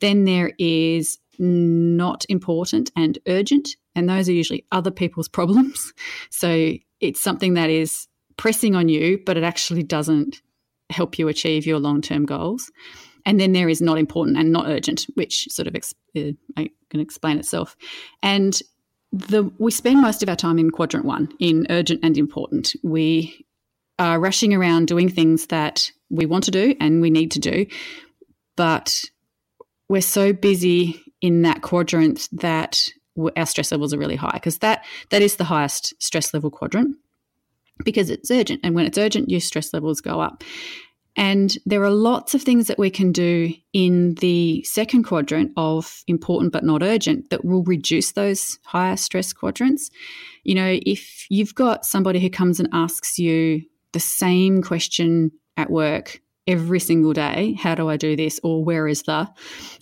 Then 0.00 0.24
there 0.24 0.52
is 0.58 1.18
not 1.38 2.24
important 2.28 2.90
and 2.96 3.18
urgent. 3.26 3.70
And 3.94 4.08
those 4.08 4.28
are 4.28 4.32
usually 4.32 4.66
other 4.70 4.90
people's 4.90 5.28
problems. 5.38 5.92
So 6.30 6.74
it's 7.00 7.20
something 7.20 7.54
that 7.54 7.70
is 7.70 8.06
pressing 8.36 8.74
on 8.74 8.88
you, 8.88 9.18
but 9.24 9.36
it 9.36 9.42
actually 9.42 9.82
doesn't 9.82 10.42
help 10.90 11.18
you 11.18 11.28
achieve 11.28 11.66
your 11.66 11.78
long 11.78 12.00
term 12.00 12.24
goals. 12.26 12.70
And 13.26 13.38
then 13.38 13.52
there 13.52 13.68
is 13.68 13.82
not 13.82 13.98
important 13.98 14.38
and 14.38 14.52
not 14.52 14.66
urgent, 14.66 15.06
which 15.14 15.46
sort 15.50 15.68
of 15.68 15.74
ex- 15.74 15.94
uh, 16.16 16.32
can 16.56 17.00
explain 17.00 17.38
itself. 17.38 17.76
And 18.22 18.58
the 19.12 19.50
we 19.58 19.70
spend 19.70 20.00
most 20.00 20.22
of 20.22 20.28
our 20.28 20.36
time 20.36 20.58
in 20.58 20.70
quadrant 20.70 21.04
one, 21.04 21.28
in 21.38 21.66
urgent 21.70 22.00
and 22.02 22.16
important. 22.16 22.74
We 22.82 23.44
are 23.98 24.20
rushing 24.20 24.54
around 24.54 24.86
doing 24.86 25.08
things 25.08 25.46
that 25.46 25.90
we 26.08 26.26
want 26.26 26.44
to 26.44 26.50
do 26.50 26.74
and 26.80 27.00
we 27.00 27.10
need 27.10 27.30
to 27.32 27.38
do, 27.38 27.66
but 28.56 29.04
we're 29.88 30.00
so 30.00 30.32
busy 30.32 31.02
in 31.20 31.42
that 31.42 31.62
quadrant 31.62 32.28
that 32.32 32.88
our 33.36 33.46
stress 33.46 33.72
levels 33.72 33.92
are 33.92 33.98
really 33.98 34.16
high 34.16 34.30
because 34.34 34.58
that 34.58 34.84
that 35.10 35.20
is 35.20 35.36
the 35.36 35.44
highest 35.44 35.92
stress 36.02 36.32
level 36.32 36.50
quadrant 36.50 36.96
because 37.84 38.08
it's 38.08 38.30
urgent 38.30 38.60
and 38.62 38.74
when 38.74 38.86
it's 38.86 38.96
urgent 38.96 39.28
your 39.28 39.40
stress 39.40 39.74
levels 39.74 40.00
go 40.00 40.20
up 40.20 40.42
and 41.16 41.56
there 41.66 41.82
are 41.82 41.90
lots 41.90 42.34
of 42.34 42.42
things 42.42 42.68
that 42.68 42.78
we 42.78 42.90
can 42.90 43.12
do 43.12 43.52
in 43.72 44.14
the 44.16 44.62
second 44.62 45.04
quadrant 45.04 45.52
of 45.56 46.02
important 46.06 46.52
but 46.52 46.64
not 46.64 46.82
urgent 46.82 47.30
that 47.30 47.44
will 47.44 47.64
reduce 47.64 48.12
those 48.12 48.58
higher 48.64 48.96
stress 48.96 49.32
quadrants. 49.32 49.90
You 50.44 50.54
know, 50.54 50.78
if 50.86 51.26
you've 51.28 51.54
got 51.54 51.84
somebody 51.84 52.20
who 52.20 52.30
comes 52.30 52.60
and 52.60 52.68
asks 52.72 53.18
you 53.18 53.62
the 53.92 54.00
same 54.00 54.62
question 54.62 55.32
at 55.56 55.70
work 55.70 56.20
every 56.46 56.80
single 56.80 57.12
day, 57.12 57.54
how 57.54 57.74
do 57.74 57.88
I 57.88 57.96
do 57.96 58.16
this? 58.16 58.40
Or 58.42 58.64
where 58.64 58.86
is 58.86 59.02
the? 59.02 59.28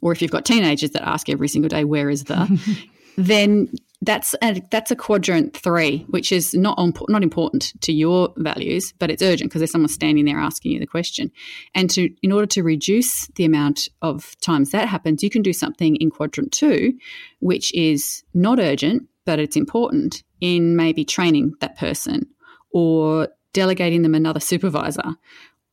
Or 0.01 0.13
if 0.13 0.23
you've 0.23 0.31
got 0.31 0.45
teenagers 0.45 0.91
that 0.91 1.07
ask 1.07 1.29
every 1.29 1.49
single 1.49 1.69
day, 1.69 1.85
where 1.85 2.11
is 2.11 2.25
the? 2.25 2.87
then 3.17 3.69
that's 4.03 4.35
a, 4.43 4.63
that's 4.71 4.91
a 4.91 4.97
quadrant 4.97 5.57
three, 5.57 6.05
which 6.09 6.31
is 6.31 6.55
not 6.55 6.79
on, 6.79 6.93
not 7.09 7.23
important 7.23 7.73
to 7.83 7.93
your 7.93 8.33
values, 8.37 8.93
but 8.99 9.11
it's 9.11 9.23
urgent 9.23 9.51
because 9.51 9.61
there's 9.61 9.73
someone 9.73 9.89
standing 9.89 10.25
there 10.25 10.39
asking 10.39 10.73
you 10.73 10.79
the 10.79 10.87
question. 10.87 11.33
And 11.75 11.91
to 11.91 12.09
in 12.23 12.31
order 12.31 12.47
to 12.47 12.63
reduce 12.63 13.27
the 13.35 13.45
amount 13.45 13.89
of 14.01 14.39
times 14.41 14.71
that 14.71 14.89
happens, 14.89 15.23
you 15.23 15.31
can 15.31 15.43
do 15.43 15.53
something 15.53 15.97
in 15.97 16.11
quadrant 16.11 16.53
two, 16.53 16.95
which 17.41 17.75
is 17.75 18.23
not 18.35 18.61
urgent, 18.61 19.09
but 19.25 19.41
it's 19.41 19.57
important 19.57 20.23
in 20.41 20.77
maybe 20.77 21.05
training 21.05 21.55
that 21.61 21.77
person 21.77 22.27
or 22.71 23.29
delegating 23.53 24.03
them 24.03 24.15
another 24.15 24.41
supervisor 24.41 25.17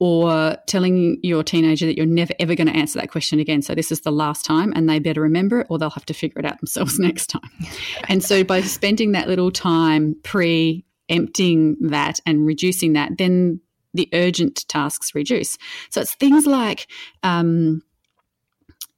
or 0.05 0.55
telling 0.67 1.17
your 1.23 1.43
teenager 1.43 1.87
that 1.87 1.97
you're 1.97 2.05
never 2.05 2.31
ever 2.39 2.53
going 2.53 2.67
to 2.67 2.75
answer 2.75 2.99
that 2.99 3.09
question 3.09 3.39
again. 3.39 3.63
So 3.63 3.73
this 3.73 3.91
is 3.91 4.01
the 4.01 4.11
last 4.11 4.45
time 4.45 4.71
and 4.75 4.87
they 4.87 4.99
better 4.99 5.21
remember 5.21 5.61
it 5.61 5.67
or 5.67 5.79
they'll 5.79 5.89
have 5.89 6.05
to 6.05 6.13
figure 6.13 6.37
it 6.39 6.45
out 6.45 6.59
themselves 6.59 6.99
next 7.07 7.27
time. 7.27 7.49
and 8.07 8.23
so 8.23 8.43
by 8.43 8.61
spending 8.61 9.13
that 9.13 9.27
little 9.27 9.49
time 9.49 10.15
pre 10.21 10.85
emptying 11.09 11.75
that 11.81 12.19
and 12.27 12.45
reducing 12.45 12.93
that, 12.93 13.17
then 13.17 13.59
the 13.95 14.07
urgent 14.13 14.67
tasks 14.67 15.15
reduce. 15.15 15.57
So 15.89 16.01
it's 16.01 16.13
things 16.13 16.45
like 16.45 16.87
um, 17.23 17.81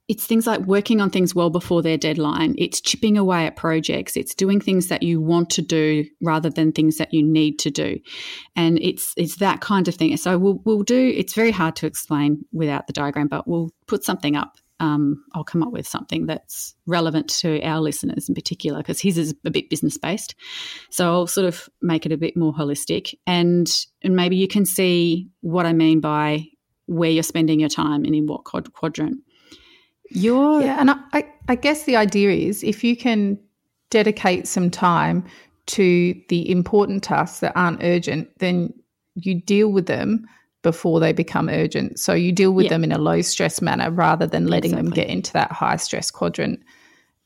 it's 0.07 0.25
things 0.25 0.47
like 0.47 0.61
working 0.61 1.01
on 1.01 1.09
things 1.09 1.35
well 1.35 1.49
before 1.49 1.81
their 1.81 1.97
deadline. 1.97 2.55
It's 2.57 2.79
chipping 2.79 3.17
away 3.17 3.45
at 3.45 3.57
projects. 3.57 4.15
It's 4.15 4.33
doing 4.33 4.61
things 4.61 4.87
that 4.87 5.03
you 5.03 5.19
want 5.19 5.49
to 5.51 5.61
do 5.61 6.05
rather 6.21 6.49
than 6.49 6.71
things 6.71 6.97
that 6.97 7.13
you 7.13 7.23
need 7.23 7.59
to 7.59 7.69
do. 7.69 7.99
And 8.55 8.79
it's 8.81 9.13
it's 9.17 9.37
that 9.37 9.59
kind 9.59 9.87
of 9.87 9.95
thing. 9.95 10.15
So 10.15 10.37
we'll 10.37 10.61
we'll 10.63 10.83
do. 10.83 11.13
It's 11.15 11.33
very 11.33 11.51
hard 11.51 11.75
to 11.77 11.87
explain 11.87 12.45
without 12.53 12.87
the 12.87 12.93
diagram, 12.93 13.27
but 13.27 13.47
we'll 13.47 13.69
put 13.85 14.03
something 14.05 14.35
up. 14.35 14.57
Um, 14.79 15.25
I'll 15.33 15.43
come 15.43 15.63
up 15.63 15.73
with 15.73 15.87
something 15.87 16.27
that's 16.27 16.75
relevant 16.85 17.29
to 17.39 17.61
our 17.63 17.81
listeners 17.81 18.29
in 18.29 18.35
particular 18.35 18.77
because 18.77 19.01
his 19.01 19.17
is 19.17 19.33
a 19.43 19.49
bit 19.49 19.71
business 19.71 19.97
based. 19.97 20.35
So 20.91 21.11
I'll 21.11 21.27
sort 21.27 21.47
of 21.47 21.67
make 21.81 22.05
it 22.05 22.11
a 22.11 22.17
bit 22.17 22.37
more 22.37 22.53
holistic, 22.53 23.13
and 23.25 23.69
and 24.03 24.15
maybe 24.15 24.37
you 24.37 24.47
can 24.47 24.65
see 24.65 25.27
what 25.41 25.65
I 25.65 25.73
mean 25.73 25.99
by 25.99 26.45
where 26.85 27.09
you're 27.09 27.23
spending 27.23 27.59
your 27.59 27.69
time 27.69 28.05
and 28.05 28.15
in 28.15 28.25
what 28.27 28.45
quadrant. 28.45 29.17
You're 30.09 30.61
yeah, 30.61 30.79
and 30.79 30.91
I, 30.91 31.27
I 31.47 31.55
guess 31.55 31.83
the 31.83 31.95
idea 31.95 32.31
is 32.31 32.63
if 32.63 32.83
you 32.83 32.95
can 32.95 33.37
dedicate 33.89 34.47
some 34.47 34.69
time 34.69 35.25
to 35.67 36.19
the 36.29 36.49
important 36.49 37.03
tasks 37.03 37.39
that 37.41 37.53
aren't 37.55 37.83
urgent, 37.83 38.29
then 38.39 38.73
you 39.15 39.41
deal 39.41 39.71
with 39.71 39.87
them 39.87 40.27
before 40.61 40.99
they 40.99 41.13
become 41.13 41.49
urgent. 41.49 41.99
So 41.99 42.13
you 42.13 42.31
deal 42.31 42.51
with 42.51 42.65
yeah. 42.65 42.69
them 42.69 42.83
in 42.83 42.91
a 42.91 42.97
low 42.97 43.21
stress 43.21 43.61
manner 43.61 43.91
rather 43.91 44.27
than 44.27 44.47
letting 44.47 44.71
exactly. 44.71 44.89
them 44.89 44.93
get 44.93 45.07
into 45.07 45.33
that 45.33 45.51
high 45.51 45.77
stress 45.77 46.11
quadrant 46.11 46.61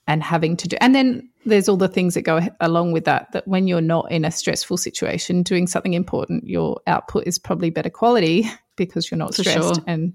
and 0.07 0.23
having 0.23 0.57
to 0.57 0.67
do. 0.67 0.77
And 0.81 0.93
then 0.93 1.29
there's 1.45 1.69
all 1.69 1.77
the 1.77 1.87
things 1.87 2.13
that 2.15 2.21
go 2.21 2.41
along 2.59 2.91
with 2.91 3.05
that. 3.05 3.31
That 3.31 3.47
when 3.47 3.67
you're 3.67 3.81
not 3.81 4.11
in 4.11 4.25
a 4.25 4.31
stressful 4.31 4.77
situation, 4.77 5.43
doing 5.43 5.67
something 5.67 5.93
important, 5.93 6.47
your 6.47 6.79
output 6.87 7.25
is 7.25 7.39
probably 7.39 7.69
better 7.69 7.89
quality 7.89 8.49
because 8.75 9.09
you're 9.09 9.17
not 9.17 9.33
for 9.33 9.43
stressed 9.43 9.75
sure. 9.75 9.83
and 9.87 10.13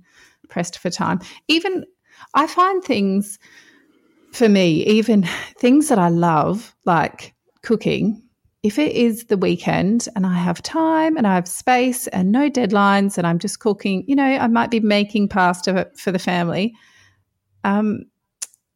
pressed 0.48 0.78
for 0.78 0.90
time. 0.90 1.20
Even 1.48 1.84
I 2.34 2.46
find 2.46 2.82
things 2.82 3.38
for 4.32 4.48
me, 4.48 4.84
even 4.84 5.26
things 5.58 5.88
that 5.88 5.98
I 5.98 6.08
love, 6.08 6.74
like 6.84 7.34
cooking, 7.62 8.22
if 8.66 8.80
it 8.80 8.92
is 8.96 9.26
the 9.26 9.36
weekend 9.36 10.08
and 10.16 10.26
I 10.26 10.34
have 10.34 10.60
time 10.60 11.16
and 11.16 11.24
I 11.24 11.36
have 11.36 11.46
space 11.46 12.08
and 12.08 12.32
no 12.32 12.50
deadlines 12.50 13.16
and 13.16 13.24
I'm 13.24 13.38
just 13.38 13.60
cooking, 13.60 14.04
you 14.08 14.16
know, 14.16 14.24
I 14.24 14.48
might 14.48 14.72
be 14.72 14.80
making 14.80 15.28
pasta 15.28 15.88
for 15.94 16.10
the 16.10 16.18
family. 16.18 16.74
Um, 17.62 18.06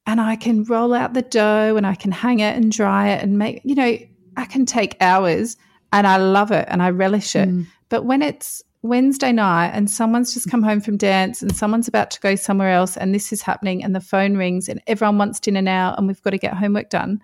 and 0.06 0.20
I 0.20 0.36
can 0.36 0.62
roll 0.62 0.94
out 0.94 1.14
the 1.14 1.22
dough 1.22 1.76
and 1.76 1.86
I 1.86 1.96
can 1.96 2.12
hang 2.12 2.38
it 2.38 2.56
and 2.56 2.70
dry 2.70 3.08
it 3.08 3.22
and 3.22 3.36
make, 3.36 3.62
you 3.64 3.74
know, 3.74 3.98
I 4.36 4.44
can 4.44 4.64
take 4.64 4.96
hours 5.00 5.56
and 5.92 6.06
I 6.06 6.18
love 6.18 6.52
it 6.52 6.66
and 6.68 6.82
I 6.82 6.90
relish 6.90 7.34
it. 7.34 7.48
Mm. 7.48 7.66
But 7.88 8.04
when 8.04 8.22
it's 8.22 8.62
Wednesday 8.82 9.30
night 9.30 9.70
and 9.74 9.90
someone's 9.90 10.32
just 10.32 10.50
come 10.50 10.62
home 10.62 10.80
from 10.80 10.96
dance 10.96 11.42
and 11.42 11.54
someone's 11.54 11.86
about 11.86 12.10
to 12.12 12.20
go 12.20 12.34
somewhere 12.34 12.70
else 12.70 12.96
and 12.96 13.14
this 13.14 13.32
is 13.32 13.42
happening 13.42 13.84
and 13.84 13.94
the 13.94 14.00
phone 14.00 14.36
rings 14.36 14.68
and 14.68 14.80
everyone 14.86 15.18
wants 15.18 15.38
dinner 15.38 15.60
now 15.60 15.94
and 15.96 16.06
we've 16.06 16.22
got 16.22 16.30
to 16.30 16.38
get 16.38 16.54
homework 16.54 16.88
done. 16.88 17.20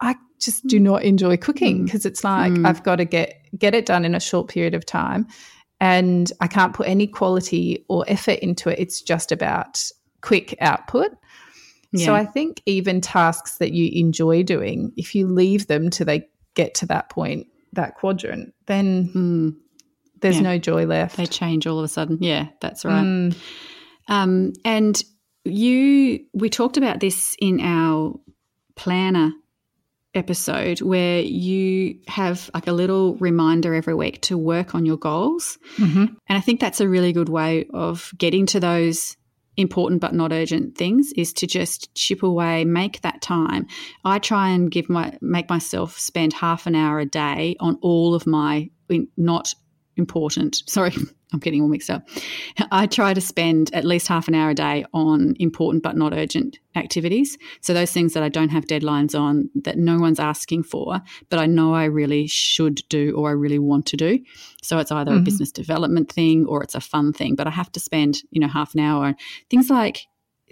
I 0.00 0.16
just 0.40 0.66
do 0.66 0.80
not 0.80 1.04
enjoy 1.04 1.36
cooking 1.36 1.84
because 1.84 2.02
mm. 2.02 2.06
it's 2.06 2.24
like 2.24 2.52
mm. 2.52 2.66
I've 2.66 2.82
got 2.82 2.96
to 2.96 3.04
get 3.04 3.46
get 3.56 3.74
it 3.74 3.86
done 3.86 4.04
in 4.04 4.16
a 4.16 4.20
short 4.20 4.48
period 4.48 4.74
of 4.74 4.84
time 4.84 5.28
and 5.80 6.32
I 6.40 6.48
can't 6.48 6.74
put 6.74 6.88
any 6.88 7.06
quality 7.06 7.84
or 7.88 8.04
effort 8.08 8.40
into 8.40 8.68
it. 8.68 8.80
It's 8.80 9.00
just 9.00 9.30
about 9.30 9.80
quick 10.20 10.56
output. 10.60 11.12
Yeah. 11.92 12.06
So 12.06 12.14
I 12.14 12.24
think 12.24 12.60
even 12.66 13.00
tasks 13.00 13.58
that 13.58 13.72
you 13.72 13.90
enjoy 14.00 14.42
doing, 14.42 14.92
if 14.96 15.14
you 15.14 15.28
leave 15.28 15.68
them 15.68 15.90
till 15.90 16.06
they 16.06 16.28
get 16.54 16.74
to 16.76 16.86
that 16.86 17.08
point, 17.08 17.46
that 17.74 17.94
quadrant, 17.94 18.52
then 18.66 19.08
mm 19.14 19.61
there's 20.22 20.36
yeah. 20.36 20.42
no 20.42 20.58
joy 20.58 20.86
left. 20.86 21.16
They 21.16 21.26
change 21.26 21.66
all 21.66 21.78
of 21.78 21.84
a 21.84 21.88
sudden. 21.88 22.18
Yeah, 22.20 22.48
that's 22.60 22.84
right. 22.84 23.04
Mm. 23.04 23.36
Um, 24.08 24.52
and 24.64 25.02
you, 25.44 26.24
we 26.32 26.48
talked 26.48 26.76
about 26.76 27.00
this 27.00 27.36
in 27.40 27.60
our 27.60 28.14
planner 28.76 29.32
episode 30.14 30.80
where 30.80 31.20
you 31.20 31.98
have 32.06 32.50
like 32.54 32.66
a 32.66 32.72
little 32.72 33.16
reminder 33.16 33.74
every 33.74 33.94
week 33.94 34.20
to 34.22 34.36
work 34.38 34.74
on 34.74 34.86
your 34.86 34.96
goals. 34.96 35.58
Mm-hmm. 35.76 36.04
And 36.28 36.38
I 36.38 36.40
think 36.40 36.60
that's 36.60 36.80
a 36.80 36.88
really 36.88 37.12
good 37.12 37.28
way 37.28 37.66
of 37.72 38.10
getting 38.16 38.46
to 38.46 38.60
those 38.60 39.16
important 39.56 40.00
but 40.00 40.14
not 40.14 40.32
urgent 40.32 40.76
things 40.78 41.12
is 41.16 41.32
to 41.34 41.46
just 41.46 41.94
chip 41.94 42.22
away 42.22 42.64
make 42.64 43.02
that 43.02 43.20
time 43.20 43.66
i 44.02 44.18
try 44.18 44.48
and 44.48 44.70
give 44.70 44.88
my 44.88 45.12
make 45.20 45.50
myself 45.50 45.98
spend 45.98 46.32
half 46.32 46.66
an 46.66 46.74
hour 46.74 46.98
a 47.00 47.04
day 47.04 47.54
on 47.60 47.76
all 47.82 48.14
of 48.14 48.26
my 48.26 48.70
not 49.18 49.52
important. 49.96 50.62
Sorry, 50.66 50.92
I'm 51.32 51.38
getting 51.38 51.62
all 51.62 51.68
mixed 51.68 51.90
up. 51.90 52.08
I 52.70 52.86
try 52.86 53.14
to 53.14 53.20
spend 53.20 53.72
at 53.74 53.84
least 53.84 54.08
half 54.08 54.28
an 54.28 54.34
hour 54.34 54.50
a 54.50 54.54
day 54.54 54.84
on 54.92 55.34
important 55.38 55.82
but 55.82 55.96
not 55.96 56.12
urgent 56.12 56.58
activities. 56.74 57.38
So, 57.60 57.72
those 57.72 57.92
things 57.92 58.14
that 58.14 58.22
I 58.22 58.28
don't 58.28 58.50
have 58.50 58.66
deadlines 58.66 59.18
on, 59.18 59.50
that 59.62 59.78
no 59.78 59.98
one's 59.98 60.20
asking 60.20 60.64
for, 60.64 61.00
but 61.30 61.38
I 61.38 61.46
know 61.46 61.74
I 61.74 61.84
really 61.84 62.26
should 62.26 62.82
do 62.88 63.14
or 63.16 63.30
I 63.30 63.32
really 63.32 63.58
want 63.58 63.86
to 63.86 63.96
do. 63.96 64.18
So, 64.62 64.78
it's 64.78 64.92
either 64.92 65.10
mm-hmm. 65.10 65.20
a 65.20 65.24
business 65.24 65.52
development 65.52 66.12
thing 66.12 66.46
or 66.46 66.62
it's 66.62 66.74
a 66.74 66.80
fun 66.80 67.12
thing, 67.12 67.34
but 67.34 67.46
I 67.46 67.50
have 67.50 67.72
to 67.72 67.80
spend, 67.80 68.22
you 68.30 68.40
know, 68.40 68.48
half 68.48 68.74
an 68.74 68.80
hour. 68.80 69.06
On 69.06 69.16
things 69.50 69.70
like 69.70 70.06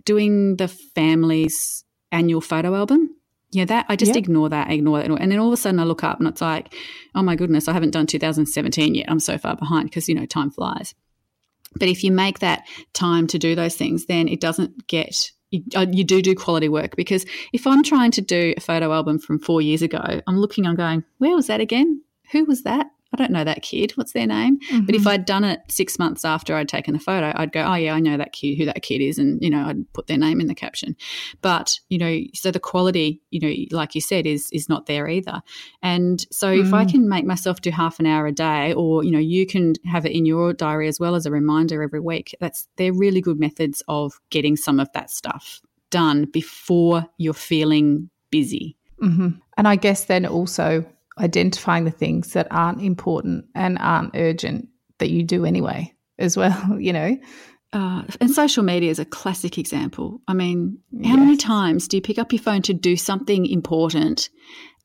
doing 0.05 0.57
the 0.57 0.69
family's 0.69 1.85
annual 2.13 2.41
photo 2.41 2.75
album 2.75 3.15
yeah, 3.53 3.65
that 3.65 3.87
I 3.89 3.97
just 3.97 4.13
yeah. 4.13 4.19
ignore 4.19 4.49
that, 4.49 4.71
ignore 4.71 5.03
that, 5.03 5.11
and 5.11 5.33
then 5.33 5.39
all 5.39 5.49
of 5.49 5.53
a 5.53 5.57
sudden 5.57 5.81
I 5.81 5.85
look 5.85 6.05
up 6.05 6.19
and 6.19 6.29
it's 6.29 6.41
like, 6.41 6.75
oh 7.15 7.23
my 7.23 7.35
goodness, 7.35 7.67
I 7.67 7.73
haven't 7.73 7.91
done 7.91 8.07
2017 8.07 8.95
yet. 8.95 9.11
I'm 9.11 9.21
so 9.21 9.39
far 9.39 9.57
behind 9.57 9.87
because 9.91 10.09
you 10.09 10.15
know 10.15 10.27
time 10.27 10.51
flies. 10.51 10.95
But 11.75 11.89
if 11.89 12.03
you 12.03 12.13
make 12.13 12.41
that 12.41 12.67
time 12.93 13.27
to 13.29 13.39
do 13.39 13.55
those 13.55 13.77
things, 13.77 14.07
then 14.07 14.29
it 14.29 14.41
doesn't 14.41 14.87
get 14.87 15.31
you, 15.51 15.63
uh, 15.75 15.87
you, 15.91 16.05
do 16.05 16.23
do 16.23 16.35
quality 16.35 16.69
work 16.69 16.95
because 16.97 17.27
if 17.53 17.67
I'm 17.67 17.83
trying 17.83 18.13
to 18.13 18.21
do 18.21 18.55
a 18.57 18.61
photo 18.61 18.93
album 18.93 19.19
from 19.19 19.41
four 19.41 19.61
years 19.61 19.83
ago, 19.83 20.21
I'm 20.27 20.39
looking, 20.39 20.67
I'm 20.67 20.77
going, 20.77 21.05
where 21.19 21.35
was 21.35 21.49
that 21.49 21.61
again? 21.61 22.03
Who 22.33 22.45
was 22.45 22.63
that? 22.63 22.87
I 23.13 23.17
don't 23.17 23.33
know 23.33 23.45
that 23.45 23.63
kid. 23.63 23.93
What's 23.97 24.13
their 24.13 24.27
name? 24.27 24.61
Mm-hmm. 24.61 24.87
But 24.87 24.95
if 24.95 25.01
mm-hmm. 25.01 25.09
I'd 25.09 25.25
done 25.25 25.45
it 25.45 25.61
six 25.69 25.99
months 25.99 26.25
after 26.25 26.55
I'd 26.55 26.69
taken 26.69 26.95
the 26.95 27.01
photo, 27.01 27.33
I'd 27.35 27.53
go, 27.53 27.63
oh, 27.63 27.75
yeah, 27.75 27.95
I 27.95 28.01
know 28.01 28.17
that 28.17 28.33
kid, 28.33 28.57
who 28.57 28.65
that 28.67 28.83
kid 28.83 29.01
is. 29.01 29.19
And, 29.19 29.43
you 29.43 29.51
know, 29.51 29.65
I'd 29.67 29.93
put 29.93 30.07
their 30.07 30.19
name 30.19 30.41
in 30.41 30.47
the 30.47 30.55
caption. 30.55 30.97
But, 31.43 31.79
you 31.89 31.99
know, 31.99 32.21
so 32.35 32.51
the 32.51 32.61
quality, 32.61 33.21
you 33.31 33.41
know, 33.41 33.77
like 33.77 33.95
you 33.95 34.01
said, 34.01 34.27
is, 34.27 34.49
is 34.53 34.69
not 34.69 34.87
there 34.87 35.09
either. 35.09 35.43
And 35.83 36.25
so 36.31 36.49
mm. 36.49 36.65
if 36.67 36.73
I 36.73 36.85
mm. 36.85 36.91
can 36.91 37.09
make 37.09 37.25
myself 37.25 37.61
do 37.61 37.71
half 37.71 37.99
an 37.99 38.07
hour 38.07 38.27
a 38.27 38.33
day, 38.33 38.73
or, 38.75 39.03
you 39.03 39.11
know, 39.11 39.19
you 39.19 39.47
can 39.47 39.75
have 39.91 40.07
it 40.07 40.13
in 40.13 40.25
your 40.25 40.53
diary 40.53 40.87
as 40.87 41.01
well 41.01 41.15
as 41.15 41.27
a 41.27 41.31
reminder 41.31 41.83
every 41.83 42.01
week, 42.01 42.35
that's, 42.41 42.69
they're 42.77 42.93
really 42.93 43.21
good 43.21 43.41
methods 43.41 43.83
of 43.89 44.21
getting 44.31 44.57
some 44.57 44.79
of 44.79 44.89
that 44.95 45.11
stuff 45.11 45.61
done 45.91 46.27
before 46.27 47.07
you're 47.19 47.35
feeling 47.35 48.09
busy. 48.31 48.77
Mm-hmm. 49.03 49.31
And 49.57 49.69
I 49.69 49.77
guess 49.77 50.05
then 50.05 50.27
also 50.27 50.87
identifying 51.21 51.85
the 51.85 51.91
things 51.91 52.33
that 52.33 52.49
aren't 52.51 52.83
important 52.83 53.47
and 53.55 53.79
aren't 53.79 54.17
urgent 54.17 54.69
that 54.99 55.11
you 55.11 55.23
do 55.23 55.45
anyway, 55.45 55.95
as 56.19 56.37
well, 56.37 56.77
you 56.81 56.93
know. 56.93 57.19
Uh, 57.73 58.03
and 58.21 58.31
social 58.31 58.65
media 58.65 58.91
is 58.91 58.99
a 58.99 59.05
classic 59.05 59.57
example. 59.57 60.21
I 60.27 60.35
mean, 60.35 60.79
how 61.05 61.11
yes. 61.11 61.19
many 61.19 61.37
times 61.37 61.87
do 61.87 61.97
you 61.97 62.03
pick 62.03 62.19
up 62.19 62.33
your 62.33 62.43
phone 62.43 62.63
to 62.63 62.75
do 62.75 62.97
something 62.97 63.47
important 63.47 64.29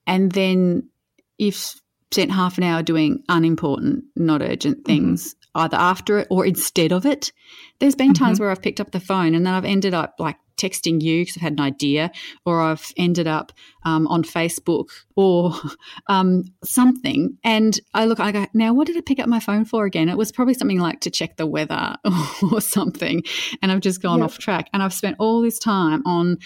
and 0.06 0.32
then 0.32 0.90
you've 1.38 1.56
spent 2.12 2.32
half 2.32 2.60
an 2.60 2.64
hour 2.64 2.84
doing 2.84 3.24
unimportant, 3.28 4.06
not 4.16 4.44
urgent 4.44 4.78
mm-hmm. 4.78 4.86
things, 4.86 5.34
mm-hmm. 5.34 5.62
either 5.62 5.78
after 5.78 6.20
it 6.20 6.28
or 6.30 6.46
instead 6.46 6.92
of 6.92 7.08
it? 7.08 7.32
There's 7.80 7.96
been 7.96 8.14
times 8.14 8.36
mm-hmm. 8.36 8.44
where 8.44 8.52
I've 8.52 8.62
picked 8.62 8.80
up 8.80 8.92
the 8.92 9.00
phone 9.00 9.34
and 9.34 9.46
then 9.46 9.54
I've 9.56 9.66
ended 9.66 9.96
up 9.96 10.16
like 10.20 10.38
texting 10.58 11.02
you 11.02 11.22
because 11.22 11.38
I've 11.38 11.44
had 11.44 11.54
an 11.54 11.60
idea, 11.60 12.12
or 12.46 12.62
I've 12.62 12.92
ended 12.98 13.28
up 13.28 13.52
um, 13.84 14.08
on 14.08 14.24
Facebook 14.24 14.90
or 15.16 15.54
um, 16.08 16.44
something. 16.64 17.38
And 17.44 17.80
I 17.94 18.06
look, 18.06 18.20
I 18.20 18.32
go, 18.32 18.46
now 18.54 18.74
what 18.74 18.88
did 18.88 18.98
I 18.98 19.02
pick 19.02 19.20
up 19.20 19.28
my 19.28 19.40
phone 19.40 19.66
for 19.66 19.86
again? 19.86 20.10
It 20.10 20.18
was 20.18 20.32
probably 20.32 20.54
something 20.54 20.80
like 20.80 21.02
to 21.02 21.10
check 21.10 21.38
the 21.38 21.46
weather 21.46 21.96
or 22.52 22.62
something. 22.62 23.24
And 23.62 23.72
I've 23.72 23.82
just 23.82 24.02
gone 24.02 24.20
yep. 24.20 24.26
off 24.26 24.38
track. 24.38 24.70
And 24.74 24.82
I've 24.82 24.94
spent 24.94 25.18
all 25.20 25.42
this 25.42 25.60
time 25.60 26.02
on 26.06 26.38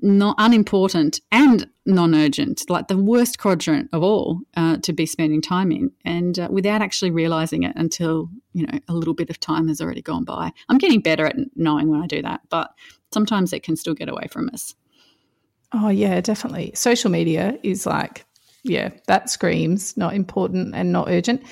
not 0.00 0.36
unimportant 0.38 1.20
and 1.32 1.68
non-urgent, 1.84 2.68
like 2.68 2.88
the 2.88 2.96
worst 2.96 3.38
quadrant 3.38 3.88
of 3.92 4.02
all 4.02 4.40
uh, 4.56 4.76
to 4.78 4.92
be 4.92 5.06
spending 5.06 5.40
time 5.40 5.72
in, 5.72 5.90
and 6.04 6.38
uh, 6.38 6.48
without 6.50 6.82
actually 6.82 7.10
realizing 7.10 7.64
it 7.64 7.72
until 7.74 8.28
you 8.52 8.66
know 8.66 8.78
a 8.88 8.94
little 8.94 9.14
bit 9.14 9.30
of 9.30 9.40
time 9.40 9.68
has 9.68 9.80
already 9.80 10.02
gone 10.02 10.24
by. 10.24 10.52
I'm 10.68 10.78
getting 10.78 11.00
better 11.00 11.26
at 11.26 11.36
knowing 11.56 11.88
when 11.88 12.00
I 12.00 12.06
do 12.06 12.22
that, 12.22 12.42
but 12.48 12.70
sometimes 13.12 13.52
it 13.52 13.62
can 13.62 13.76
still 13.76 13.94
get 13.94 14.08
away 14.08 14.28
from 14.30 14.50
us. 14.52 14.74
Oh, 15.72 15.88
yeah, 15.88 16.20
definitely. 16.20 16.72
Social 16.74 17.10
media 17.10 17.58
is 17.62 17.84
like, 17.86 18.24
yeah, 18.64 18.90
that 19.06 19.30
screams 19.30 19.96
not 19.96 20.14
important 20.14 20.74
and 20.74 20.92
not 20.92 21.08
urgent, 21.08 21.42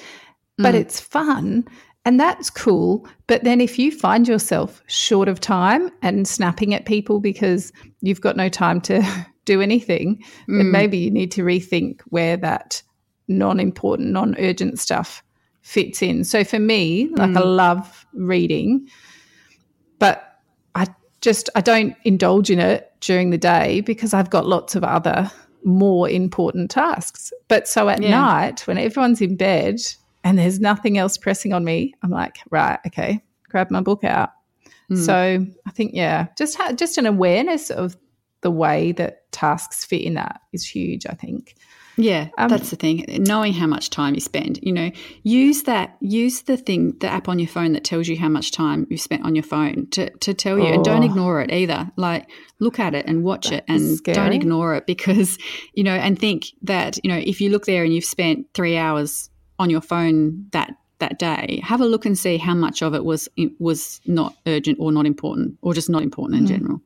but 0.57 0.75
mm. 0.75 0.79
it's 0.79 1.01
fun 1.01 1.67
and 2.07 2.21
that's 2.21 2.51
cool. 2.51 3.07
But 3.27 3.43
then 3.43 3.61
if 3.61 3.81
you 3.81 3.91
find 3.91 4.29
yourself 4.29 4.81
short 4.87 5.29
of 5.29 5.41
time 5.41 5.91
and 6.03 6.27
snapping 6.27 6.73
at 6.73 6.87
people 6.87 7.19
because 7.19 7.73
you've 8.01 8.21
got 8.21 8.37
no 8.37 8.49
time 8.49 8.81
to 8.83 9.03
do 9.45 9.61
anything, 9.61 10.23
mm. 10.49 10.59
then 10.59 10.71
maybe 10.71 10.97
you 10.99 11.11
need 11.11 11.33
to 11.33 11.43
rethink 11.43 12.01
where 12.07 12.37
that 12.39 12.81
non 13.27 13.59
important, 13.59 14.11
non 14.11 14.37
urgent 14.39 14.79
stuff 14.79 15.23
fits 15.63 16.01
in. 16.01 16.23
So 16.23 16.45
for 16.45 16.61
me, 16.61 17.09
like 17.17 17.31
mm. 17.31 17.39
I 17.39 17.41
love 17.41 18.07
reading, 18.15 18.89
just 21.27 21.51
I 21.57 21.61
don't 21.61 21.97
indulge 22.05 22.53
in 22.53 22.61
it 22.61 22.93
during 23.01 23.31
the 23.31 23.37
day 23.37 23.81
because 23.81 24.15
I've 24.15 24.31
got 24.31 24.47
lots 24.47 24.77
of 24.77 24.85
other 24.85 25.29
more 25.65 26.09
important 26.09 26.71
tasks. 26.71 27.33
But 27.49 27.67
so 27.67 27.89
at 27.89 28.01
yeah. 28.01 28.11
night, 28.11 28.65
when 28.69 28.79
everyone's 28.79 29.21
in 29.21 29.35
bed 29.35 29.81
and 30.23 30.39
there's 30.39 30.61
nothing 30.61 30.99
else 30.99 31.19
pressing 31.19 31.53
on 31.53 31.65
me, 31.65 31.95
I'm 32.05 32.11
like, 32.11 32.37
right, 32.51 32.79
okay, 32.87 33.21
grab 33.49 33.73
my 33.73 33.81
book 33.81 34.05
out. 34.05 34.31
Mm. 34.89 35.05
So 35.05 35.47
I 35.67 35.71
think, 35.73 35.95
yeah, 35.95 36.29
just 36.39 36.57
ha- 36.57 36.75
just 36.75 36.97
an 36.97 37.07
awareness 37.07 37.71
of 37.71 37.97
the 38.43 38.53
way 38.53 38.93
that 38.93 39.33
tasks 39.33 39.85
fit 39.85 40.03
in 40.03 40.15
that 40.15 40.41
is 40.53 40.65
huge. 40.65 41.07
I 41.07 41.15
think. 41.15 41.57
Yeah, 41.99 42.29
um, 42.37 42.49
that's 42.49 42.71
the 42.71 42.77
thing. 42.77 43.07
Knowing 43.09 43.55
how 43.55 43.67
much 43.67 43.89
time 43.91 44.15
you 44.15 44.21
spend, 44.21 44.59
you 44.63 44.73
know, 44.73 44.91
use 45.23 45.63
that, 45.63 45.97
use 46.01 46.43
the 46.43 46.57
thing, 46.57 46.97
the 47.01 47.09
app 47.09 47.29
on 47.29 47.39
your 47.39 47.49
phone 47.49 47.73
that 47.73 47.85
tells 47.85 48.07
you 48.07 48.19
how 48.19 48.29
much 48.29 48.53
time 48.53 48.87
you've 48.91 49.01
spent 49.01 49.25
on 49.25 49.35
your 49.35 49.43
phone 49.43 49.89
to, 49.93 50.11
to 50.19 50.35
tell 50.35 50.59
you, 50.59 50.67
oh. 50.67 50.75
and 50.75 50.85
don't 50.85 51.03
oh. 51.03 51.07
ignore 51.07 51.41
it 51.41 51.51
either. 51.51 51.91
Like, 51.97 52.29
look 52.61 52.79
at 52.79 52.95
it 52.95 53.07
and 53.07 53.25
watch 53.25 53.51
it 53.51 53.65
and 53.69 54.03
don't 54.03 54.33
ignore 54.33 54.75
it 54.75 54.87
because, 54.87 55.39
you 55.75 55.85
know, 55.85 55.95
and 55.95 56.19
think 56.19 56.47
that, 56.63 57.03
you 57.03 57.11
know, 57.11 57.19
if 57.19 57.41
you 57.41 57.49
look 57.51 57.65
there 57.65 57.83
and 57.83 57.95
you've 57.95 58.05
spent 58.05 58.47
three 58.53 58.77
hours 58.77 59.31
on 59.59 59.71
your 59.71 59.81
phone 59.81 60.47
that 60.53 60.75
that 60.99 61.19
day, 61.19 61.61
have 61.63 61.81
a 61.81 61.87
look 61.87 62.07
and 62.07 62.19
see 62.19 62.39
how 62.39 62.55
much 62.55 62.83
of 62.83 62.95
it 62.95 63.05
was 63.05 63.29
was 63.59 64.01
not 64.07 64.35
urgent 64.47 64.79
or 64.81 64.93
not 64.93 65.07
important, 65.07 65.59
or 65.63 65.75
just 65.75 65.91
not 65.91 66.03
important 66.03 66.41
in 66.41 66.45
mm. 66.45 66.49
general, 66.49 66.81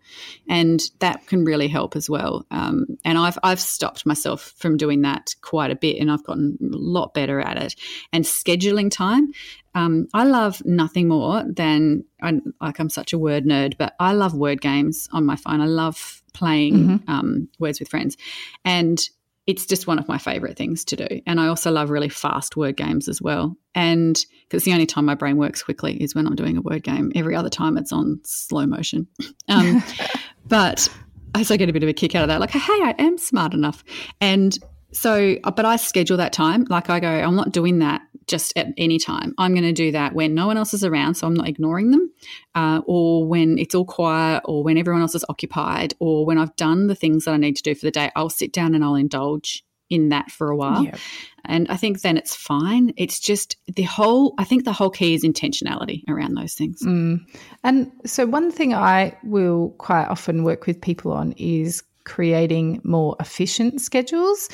and 0.48 0.82
that 0.98 1.26
can 1.26 1.44
really 1.44 1.68
help 1.68 1.96
as 1.96 2.10
well. 2.10 2.44
Um, 2.50 2.86
and 3.04 3.18
I've 3.18 3.38
I've 3.42 3.60
stopped 3.60 4.06
myself 4.06 4.54
from 4.58 4.76
doing 4.76 5.02
that 5.02 5.34
quite 5.42 5.70
a 5.70 5.76
bit, 5.76 6.00
and 6.00 6.10
I've 6.10 6.24
gotten 6.24 6.58
a 6.60 6.76
lot 6.76 7.14
better 7.14 7.40
at 7.40 7.56
it. 7.56 7.74
And 8.12 8.24
scheduling 8.24 8.90
time, 8.90 9.32
um, 9.74 10.08
I 10.12 10.24
love 10.24 10.62
nothing 10.64 11.08
more 11.08 11.44
than 11.44 12.04
I, 12.20 12.40
like 12.60 12.80
I'm 12.80 12.90
such 12.90 13.12
a 13.12 13.18
word 13.18 13.44
nerd, 13.44 13.76
but 13.78 13.94
I 14.00 14.12
love 14.12 14.34
word 14.34 14.60
games 14.60 15.08
on 15.12 15.24
my 15.24 15.36
phone. 15.36 15.60
I 15.60 15.66
love 15.66 16.22
playing 16.32 16.74
mm-hmm. 16.74 17.10
um, 17.10 17.48
words 17.58 17.78
with 17.78 17.88
friends, 17.88 18.16
and 18.64 18.98
it's 19.46 19.66
just 19.66 19.86
one 19.86 19.98
of 19.98 20.06
my 20.08 20.18
favorite 20.18 20.56
things 20.56 20.84
to 20.86 20.96
do. 20.96 21.20
And 21.26 21.40
I 21.40 21.48
also 21.48 21.70
love 21.70 21.90
really 21.90 22.08
fast 22.08 22.56
word 22.56 22.76
games 22.76 23.08
as 23.08 23.20
well. 23.20 23.56
And 23.74 24.22
because 24.48 24.64
the 24.64 24.72
only 24.72 24.86
time 24.86 25.04
my 25.04 25.14
brain 25.14 25.36
works 25.36 25.62
quickly 25.62 26.00
is 26.02 26.14
when 26.14 26.26
I'm 26.26 26.36
doing 26.36 26.56
a 26.56 26.60
word 26.60 26.82
game. 26.82 27.10
Every 27.14 27.34
other 27.34 27.50
time 27.50 27.76
it's 27.76 27.92
on 27.92 28.20
slow 28.24 28.66
motion. 28.66 29.06
Um, 29.48 29.82
but 30.46 30.88
I 31.34 31.38
also 31.38 31.56
get 31.56 31.68
a 31.68 31.72
bit 31.72 31.82
of 31.82 31.88
a 31.88 31.92
kick 31.92 32.14
out 32.14 32.22
of 32.22 32.28
that. 32.28 32.38
Like, 32.38 32.50
hey, 32.50 32.60
I 32.60 32.94
am 32.98 33.18
smart 33.18 33.52
enough. 33.52 33.82
And 34.20 34.56
so, 34.92 35.36
but 35.42 35.64
I 35.64 35.76
schedule 35.76 36.16
that 36.16 36.32
time. 36.32 36.66
Like 36.68 36.90
I 36.90 37.00
go, 37.00 37.08
I'm 37.08 37.36
not 37.36 37.52
doing 37.52 37.78
that 37.78 38.02
just 38.26 38.56
at 38.56 38.68
any 38.76 38.98
time. 38.98 39.34
I'm 39.38 39.52
going 39.52 39.64
to 39.64 39.72
do 39.72 39.92
that 39.92 40.14
when 40.14 40.34
no 40.34 40.46
one 40.46 40.56
else 40.56 40.72
is 40.72 40.84
around, 40.84 41.14
so 41.14 41.26
I'm 41.26 41.34
not 41.34 41.48
ignoring 41.48 41.90
them, 41.90 42.12
uh, 42.54 42.80
or 42.86 43.26
when 43.26 43.58
it's 43.58 43.74
all 43.74 43.84
quiet, 43.84 44.42
or 44.44 44.62
when 44.62 44.78
everyone 44.78 45.02
else 45.02 45.14
is 45.14 45.24
occupied, 45.28 45.94
or 45.98 46.24
when 46.24 46.38
I've 46.38 46.54
done 46.56 46.86
the 46.86 46.94
things 46.94 47.24
that 47.24 47.32
I 47.32 47.36
need 47.36 47.56
to 47.56 47.62
do 47.62 47.74
for 47.74 47.86
the 47.86 47.90
day. 47.90 48.10
I'll 48.16 48.30
sit 48.30 48.52
down 48.52 48.74
and 48.74 48.84
I'll 48.84 48.94
indulge 48.94 49.64
in 49.90 50.10
that 50.10 50.30
for 50.30 50.50
a 50.50 50.56
while. 50.56 50.84
Yeah. 50.84 50.96
And 51.44 51.68
I 51.68 51.76
think 51.76 52.00
then 52.00 52.16
it's 52.16 52.36
fine. 52.36 52.92
It's 52.96 53.18
just 53.18 53.56
the 53.66 53.82
whole, 53.82 54.34
I 54.38 54.44
think 54.44 54.64
the 54.64 54.72
whole 54.72 54.90
key 54.90 55.14
is 55.14 55.24
intentionality 55.24 56.08
around 56.08 56.34
those 56.34 56.54
things. 56.54 56.80
Mm. 56.82 57.26
And 57.64 57.90
so, 58.06 58.24
one 58.24 58.52
thing 58.52 58.72
I 58.72 59.16
will 59.24 59.70
quite 59.78 60.06
often 60.06 60.44
work 60.44 60.66
with 60.66 60.80
people 60.80 61.12
on 61.12 61.32
is 61.32 61.82
creating 62.04 62.80
more 62.84 63.16
efficient 63.20 63.80
schedules. 63.80 64.48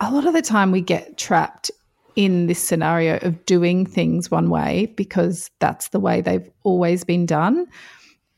A 0.00 0.12
lot 0.12 0.26
of 0.26 0.34
the 0.34 0.42
time, 0.42 0.70
we 0.70 0.80
get 0.80 1.18
trapped 1.18 1.70
in 2.16 2.46
this 2.46 2.60
scenario 2.60 3.18
of 3.18 3.46
doing 3.46 3.86
things 3.86 4.30
one 4.30 4.50
way 4.50 4.92
because 4.96 5.50
that's 5.60 5.88
the 5.88 6.00
way 6.00 6.20
they've 6.20 6.50
always 6.64 7.04
been 7.04 7.26
done. 7.26 7.66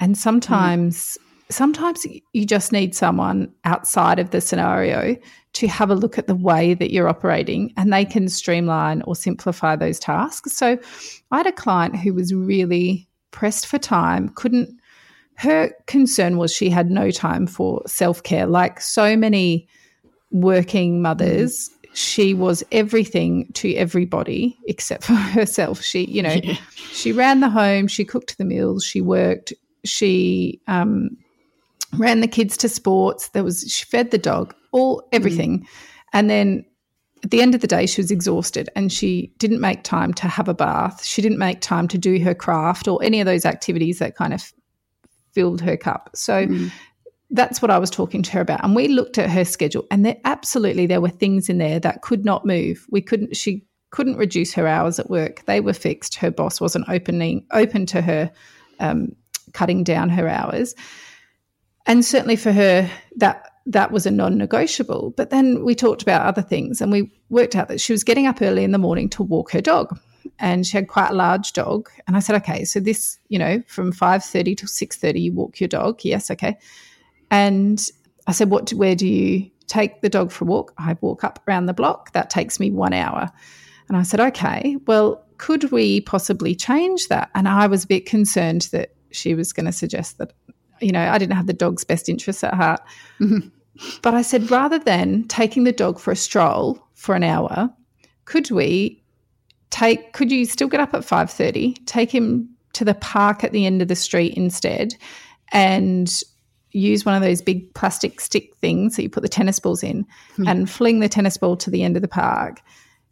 And 0.01 0.19
sometimes, 0.19 1.19
mm. 1.19 1.53
sometimes 1.53 2.07
you 2.33 2.45
just 2.45 2.73
need 2.73 2.95
someone 2.95 3.51
outside 3.65 4.19
of 4.19 4.31
the 4.31 4.41
scenario 4.41 5.17
to 5.55 5.67
have 5.67 5.91
a 5.91 5.95
look 5.95 6.19
at 6.19 6.27
the 6.27 6.35
way 6.35 6.75
that 6.75 6.93
you're 6.93 7.09
operating 7.09 7.73
and 7.77 7.93
they 7.93 8.05
can 8.05 8.29
streamline 8.29 9.03
or 9.03 9.17
simplify 9.17 9.77
those 9.77 9.99
tasks. 9.99 10.53
So 10.53 10.79
I 11.31 11.37
had 11.39 11.47
a 11.47 11.53
client 11.53 11.97
who 11.97 12.15
was 12.15 12.35
really 12.35 13.09
pressed 13.31 13.67
for 13.67 13.79
time, 13.79 14.29
couldn't 14.31 14.80
her 15.40 15.70
concern 15.87 16.37
was 16.37 16.55
she 16.55 16.68
had 16.68 16.90
no 16.90 17.11
time 17.11 17.46
for 17.46 17.83
self-care 17.87 18.46
like 18.46 18.81
so 18.81 19.16
many 19.16 19.66
working 20.31 21.00
mothers 21.00 21.70
she 21.92 22.35
was 22.35 22.62
everything 22.70 23.50
to 23.55 23.74
everybody 23.74 24.57
except 24.66 25.05
for 25.07 25.14
herself. 25.14 25.83
She, 25.83 26.05
you 26.05 26.22
know, 26.22 26.38
yeah. 26.42 26.57
she 26.92 27.12
ran 27.12 27.40
the 27.40 27.48
home, 27.48 27.88
she 27.88 28.05
cooked 28.05 28.38
the 28.38 28.44
meals, 28.44 28.85
she 28.85 29.00
worked, 29.00 29.53
she 29.85 30.61
um, 30.66 31.16
ran 31.96 32.20
the 32.20 32.29
kids 32.29 32.57
to 32.59 32.68
sports. 32.68 33.29
There 33.31 33.44
was 33.44 33.64
she 33.68 33.85
fed 33.85 34.11
the 34.11 34.18
dog, 34.18 34.55
all 34.72 35.03
everything, 35.12 35.61
mm. 35.61 35.66
and 36.12 36.31
then 36.31 36.64
at 37.22 37.31
the 37.31 37.42
end 37.42 37.55
of 37.55 37.61
the 37.61 37.66
day, 37.66 37.85
she 37.85 38.00
was 38.00 38.11
exhausted 38.11 38.70
and 38.74 38.90
she 38.90 39.31
didn't 39.37 39.61
make 39.61 39.83
time 39.83 40.14
to 40.14 40.26
have 40.26 40.48
a 40.48 40.55
bath. 40.55 41.05
She 41.05 41.20
didn't 41.20 41.38
make 41.38 41.61
time 41.61 41.87
to 41.88 41.98
do 41.98 42.18
her 42.20 42.35
craft 42.35 42.88
or 42.88 43.03
any 43.03 43.20
of 43.20 43.26
those 43.26 43.44
activities 43.44 43.98
that 43.98 44.16
kind 44.16 44.33
of 44.33 44.53
filled 45.33 45.61
her 45.61 45.77
cup. 45.77 46.11
So 46.14 46.47
mm 46.47 46.71
that's 47.33 47.62
what 47.62 47.71
I 47.71 47.79
was 47.79 47.90
talking 47.90 48.23
to 48.25 48.33
her 48.33 48.40
about. 48.40 48.64
And 48.64 48.75
we 48.75 48.88
looked 48.88 49.16
at 49.16 49.31
her 49.31 49.45
schedule, 49.45 49.87
and 49.90 50.05
there 50.05 50.16
absolutely 50.25 50.87
there 50.87 51.01
were 51.01 51.09
things 51.09 51.49
in 51.49 51.59
there 51.59 51.79
that 51.79 52.03
could 52.03 52.25
not 52.25 52.45
move. 52.45 52.85
We 52.90 53.01
couldn't. 53.01 53.37
She 53.37 53.64
couldn't 53.90 54.16
reduce 54.16 54.53
her 54.55 54.66
hours 54.66 54.99
at 54.99 55.11
work. 55.11 55.45
They 55.47 55.61
were 55.61 55.73
fixed. 55.73 56.16
Her 56.16 56.31
boss 56.31 56.61
wasn't 56.61 56.88
opening 56.88 57.47
open 57.53 57.87
to 57.87 58.03
her 58.03 58.31
um, 58.81 59.14
cutting 59.53 59.85
down 59.85 60.09
her 60.11 60.29
hours. 60.29 60.75
And 61.87 62.05
certainly 62.05 62.37
for 62.37 62.53
her, 62.53 62.90
that 63.16 63.51
that 63.66 63.93
was 63.93 64.07
a 64.07 64.11
non 64.11 64.38
negotiable. 64.38 65.12
But 65.16 65.31
then 65.31 65.64
we 65.64 65.75
talked 65.75 66.03
about 66.03 66.27
other 66.27 66.43
things 66.43 66.81
and 66.81 66.90
we 66.90 67.12
worked 67.29 67.57
out 67.57 67.69
that 67.69 67.81
she 67.81 67.93
was 67.93 68.05
getting 68.05 68.27
up 68.27 68.43
early 68.43 68.64
in 68.64 68.73
the 68.73 68.79
morning 68.79 69.09
to 69.11 69.23
walk 69.23 69.53
her 69.53 69.61
dog. 69.61 69.99
And 70.39 70.67
she 70.67 70.77
had 70.77 70.89
quite 70.89 71.11
a 71.11 71.15
large 71.15 71.53
dog. 71.53 71.91
And 72.07 72.17
I 72.17 72.21
said, 72.21 72.37
okay, 72.37 72.65
so 72.65 72.81
this, 72.81 73.19
you 73.29 73.39
know, 73.39 73.63
from 73.67 73.93
5.30 73.93 74.57
to 74.59 74.67
6.30, 74.67 75.21
you 75.21 75.33
walk 75.33 75.61
your 75.61 75.69
dog. 75.69 76.01
Yes, 76.05 76.31
okay. 76.31 76.59
And 77.31 77.81
I 78.27 78.33
said, 78.33 78.51
what, 78.51 78.71
where 78.71 78.95
do 78.95 79.07
you 79.07 79.51
take 79.67 80.03
the 80.03 80.09
dog 80.09 80.33
for 80.33 80.45
a 80.45 80.49
walk? 80.49 80.73
I 80.79 80.97
walk 81.01 81.25
up 81.25 81.43
around 81.47 81.67
the 81.67 81.75
block. 81.75 82.13
That 82.13 82.31
takes 82.31 82.59
me 82.59 82.71
one 82.71 82.93
hour. 82.93 83.29
And 83.89 83.97
I 83.97 84.03
said, 84.03 84.21
okay, 84.21 84.77
well, 84.87 85.25
could 85.39 85.73
we 85.73 86.01
possibly 86.03 86.55
change 86.55 87.09
that? 87.09 87.31
And 87.35 87.49
I 87.49 87.67
was 87.67 87.85
a 87.85 87.89
bit 87.89 88.07
concerned 88.07 88.69
that 88.73 88.95
she 89.11 89.35
was 89.35 89.53
going 89.53 89.67
to 89.67 89.73
suggest 89.73 90.19
that, 90.19 90.33
you 90.81 90.93
know, 90.93 91.09
I 91.09 91.19
didn't 91.19 91.37
have 91.37 91.47
the 91.47 91.53
dog's 91.53 91.85
best 91.85 92.09
interests 92.09 92.45
at 92.45 92.55
heart. 92.55 92.81
Mm-hmm. 93.21 93.49
But 94.03 94.15
I 94.15 94.23
said, 94.23 94.51
rather 94.51 94.79
than 94.79 95.27
taking 95.29 95.65
the 95.65 95.73
dog 95.73 95.99
for 95.99 96.11
a 96.11 96.17
stroll 96.17 96.79
for 96.95 97.15
an 97.15 97.23
hour, 97.23 97.71
could 98.27 98.51
we 98.51 99.00
take, 99.71 100.13
could 100.13 100.31
you 100.31 100.45
still 100.45 100.69
get 100.69 100.81
up 100.81 100.95
at 100.95 101.03
5.30, 101.03 101.87
take 101.87 102.15
him 102.15 102.49
to 102.73 102.85
the 102.85 102.95
park 102.95 103.43
at 103.45 103.53
the 103.53 103.67
end 103.67 103.83
of 103.83 103.89
the 103.89 103.97
street 103.97 104.35
instead 104.35 104.95
and 105.53 106.23
use 106.73 107.05
one 107.05 107.15
of 107.15 107.23
those 107.23 107.43
big 107.43 107.73
plastic 107.75 108.21
stick 108.21 108.55
things 108.57 108.97
that 108.97 109.03
you 109.03 109.11
put 109.11 109.23
the 109.23 109.29
tennis 109.29 109.59
balls 109.59 109.83
in 109.83 110.05
mm-hmm. 110.05 110.47
and 110.47 110.71
fling 110.71 111.01
the 111.01 111.09
tennis 111.09 111.37
ball 111.37 111.57
to 111.57 111.71
the 111.71 111.83
end 111.83 111.97
of 111.97 112.03
the 112.03 112.09
park 112.09 112.61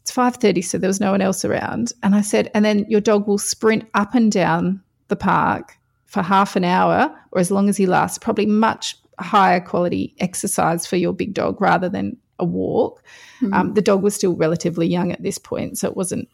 it's 0.03 0.13
5.30 0.13 0.65
so 0.65 0.79
there 0.79 0.89
was 0.89 1.01
no 1.01 1.11
one 1.11 1.21
else 1.21 1.45
around 1.45 1.93
and 2.03 2.15
i 2.15 2.21
said 2.21 2.51
and 2.55 2.65
then 2.65 2.87
your 2.89 3.01
dog 3.01 3.27
will 3.27 3.39
sprint 3.39 3.85
up 3.95 4.15
and 4.15 4.31
down 4.31 4.81
the 5.09 5.17
park 5.17 5.77
for 6.07 6.23
half 6.23 6.55
an 6.57 6.65
hour 6.65 7.15
or 7.33 7.41
as 7.41 7.51
long 7.51 7.69
as 7.69 7.77
he 7.77 7.87
lasts 7.87 8.19
probably 8.19 8.47
much 8.47 8.97
higher 9.19 9.61
quality 9.61 10.15
exercise 10.21 10.87
for 10.87 10.97
your 10.97 11.13
big 11.13 11.35
dog 11.35 11.61
rather 11.61 11.89
than 11.89 12.17
a 12.39 12.45
walk 12.45 13.03
mm-hmm. 13.41 13.53
um, 13.53 13.75
the 13.75 13.83
dog 13.83 14.03
was 14.03 14.15
still 14.15 14.37
relatively 14.37 14.87
young 14.87 15.11
at 15.11 15.23
this 15.23 15.39
point 15.39 15.77
so 15.77 15.89
it 15.89 15.97
wasn't 15.97 16.29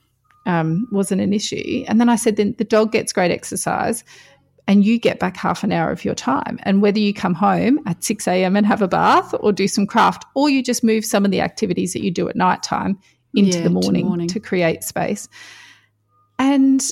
um, 0.46 0.86
wasn't 0.92 1.20
an 1.20 1.32
issue 1.32 1.84
and 1.88 2.00
then 2.00 2.08
i 2.08 2.16
said 2.16 2.36
then 2.36 2.54
the 2.58 2.64
dog 2.64 2.92
gets 2.92 3.12
great 3.12 3.30
exercise 3.30 4.04
and 4.66 4.84
you 4.84 4.98
get 4.98 5.18
back 5.18 5.36
half 5.36 5.62
an 5.62 5.72
hour 5.72 5.90
of 5.90 6.04
your 6.04 6.14
time. 6.14 6.58
And 6.62 6.80
whether 6.80 6.98
you 6.98 7.12
come 7.12 7.34
home 7.34 7.80
at 7.86 8.02
6 8.02 8.26
a.m. 8.26 8.56
and 8.56 8.66
have 8.66 8.80
a 8.80 8.88
bath 8.88 9.34
or 9.40 9.52
do 9.52 9.68
some 9.68 9.86
craft, 9.86 10.24
or 10.34 10.48
you 10.48 10.62
just 10.62 10.82
move 10.82 11.04
some 11.04 11.24
of 11.24 11.30
the 11.30 11.40
activities 11.40 11.92
that 11.92 12.02
you 12.02 12.10
do 12.10 12.28
at 12.28 12.36
night 12.36 12.62
time 12.62 12.98
into 13.34 13.58
yeah, 13.58 13.64
the 13.64 13.70
morning, 13.70 14.06
morning 14.06 14.28
to 14.28 14.40
create 14.40 14.82
space. 14.82 15.28
And 16.38 16.82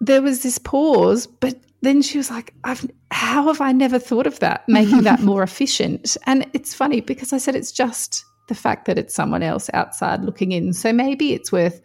there 0.00 0.22
was 0.22 0.42
this 0.42 0.58
pause, 0.58 1.26
but 1.26 1.56
then 1.82 2.00
she 2.02 2.16
was 2.16 2.30
like, 2.30 2.54
I've, 2.64 2.88
how 3.10 3.46
have 3.48 3.60
I 3.60 3.72
never 3.72 3.98
thought 3.98 4.26
of 4.26 4.38
that, 4.40 4.66
making 4.68 5.02
that 5.02 5.20
more 5.22 5.42
efficient? 5.42 6.16
And 6.26 6.46
it's 6.52 6.74
funny 6.74 7.00
because 7.00 7.32
I 7.32 7.38
said 7.38 7.54
it's 7.54 7.72
just 7.72 8.24
the 8.48 8.54
fact 8.54 8.86
that 8.86 8.98
it's 8.98 9.14
someone 9.14 9.42
else 9.42 9.68
outside 9.74 10.24
looking 10.24 10.52
in. 10.52 10.72
So 10.72 10.92
maybe 10.92 11.32
it's 11.32 11.52
worth 11.52 11.80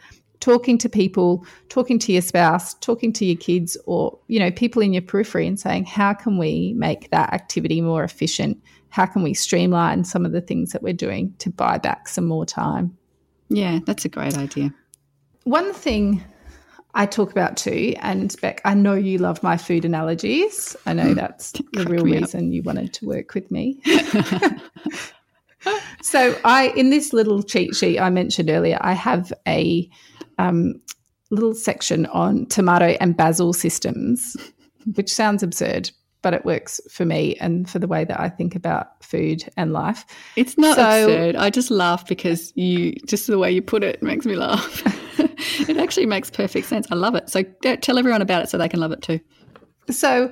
talking 0.45 0.77
to 0.77 0.87
people, 0.87 1.43
talking 1.69 1.97
to 1.97 2.13
your 2.13 2.21
spouse, 2.21 2.75
talking 2.75 3.11
to 3.11 3.25
your 3.25 3.35
kids, 3.35 3.75
or 3.87 4.15
you 4.27 4.37
know, 4.37 4.51
people 4.51 4.79
in 4.79 4.93
your 4.93 5.01
periphery 5.01 5.47
and 5.47 5.59
saying, 5.59 5.85
how 5.85 6.13
can 6.13 6.37
we 6.37 6.73
make 6.77 7.09
that 7.09 7.33
activity 7.33 7.81
more 7.81 8.03
efficient? 8.03 8.61
How 8.89 9.07
can 9.07 9.23
we 9.23 9.33
streamline 9.33 10.03
some 10.03 10.23
of 10.23 10.33
the 10.33 10.41
things 10.41 10.71
that 10.71 10.83
we're 10.83 10.93
doing 10.93 11.33
to 11.39 11.49
buy 11.49 11.79
back 11.79 12.07
some 12.07 12.27
more 12.27 12.45
time? 12.45 12.95
Yeah, 13.49 13.79
that's 13.87 14.05
a 14.05 14.09
great 14.09 14.37
idea. 14.37 14.71
One 15.45 15.73
thing 15.73 16.23
I 16.93 17.07
talk 17.07 17.31
about 17.31 17.57
too, 17.57 17.95
and 18.01 18.35
Beck, 18.39 18.61
I 18.65 18.75
know 18.75 18.93
you 18.93 19.17
love 19.17 19.41
my 19.41 19.57
food 19.57 19.83
analogies. 19.83 20.75
I 20.85 20.93
know 20.93 21.13
mm. 21.13 21.15
that's 21.15 21.53
the 21.73 21.85
real 21.85 22.03
reason 22.03 22.49
up. 22.49 22.53
you 22.53 22.61
wanted 22.61 22.93
to 22.93 23.07
work 23.07 23.33
with 23.33 23.49
me. 23.49 23.81
so 26.03 26.37
I 26.45 26.71
in 26.75 26.91
this 26.91 27.13
little 27.13 27.41
cheat 27.41 27.75
sheet 27.75 27.99
I 27.99 28.11
mentioned 28.11 28.51
earlier, 28.51 28.77
I 28.81 28.93
have 28.93 29.33
a 29.47 29.89
um, 30.37 30.81
little 31.31 31.53
section 31.53 32.05
on 32.07 32.45
tomato 32.47 32.97
and 32.99 33.15
basil 33.15 33.53
systems, 33.53 34.35
which 34.95 35.11
sounds 35.11 35.43
absurd, 35.43 35.91
but 36.21 36.33
it 36.33 36.45
works 36.45 36.81
for 36.89 37.05
me 37.05 37.35
and 37.39 37.69
for 37.69 37.79
the 37.79 37.87
way 37.87 38.03
that 38.05 38.19
I 38.19 38.29
think 38.29 38.55
about 38.55 39.03
food 39.03 39.43
and 39.57 39.73
life. 39.73 40.05
It's 40.35 40.57
not 40.57 40.75
so, 40.75 41.03
absurd. 41.03 41.35
I 41.35 41.49
just 41.49 41.71
laugh 41.71 42.07
because 42.07 42.51
you 42.55 42.93
just 43.05 43.27
the 43.27 43.37
way 43.37 43.51
you 43.51 43.61
put 43.61 43.83
it 43.83 44.01
makes 44.01 44.25
me 44.25 44.35
laugh. 44.35 45.19
it 45.69 45.77
actually 45.77 46.05
makes 46.05 46.29
perfect 46.29 46.67
sense. 46.67 46.87
I 46.91 46.95
love 46.95 47.15
it. 47.15 47.29
So 47.29 47.43
tell 47.43 47.99
everyone 47.99 48.21
about 48.21 48.43
it 48.43 48.49
so 48.49 48.57
they 48.57 48.69
can 48.69 48.79
love 48.79 48.91
it 48.91 49.01
too. 49.01 49.19
So 49.89 50.31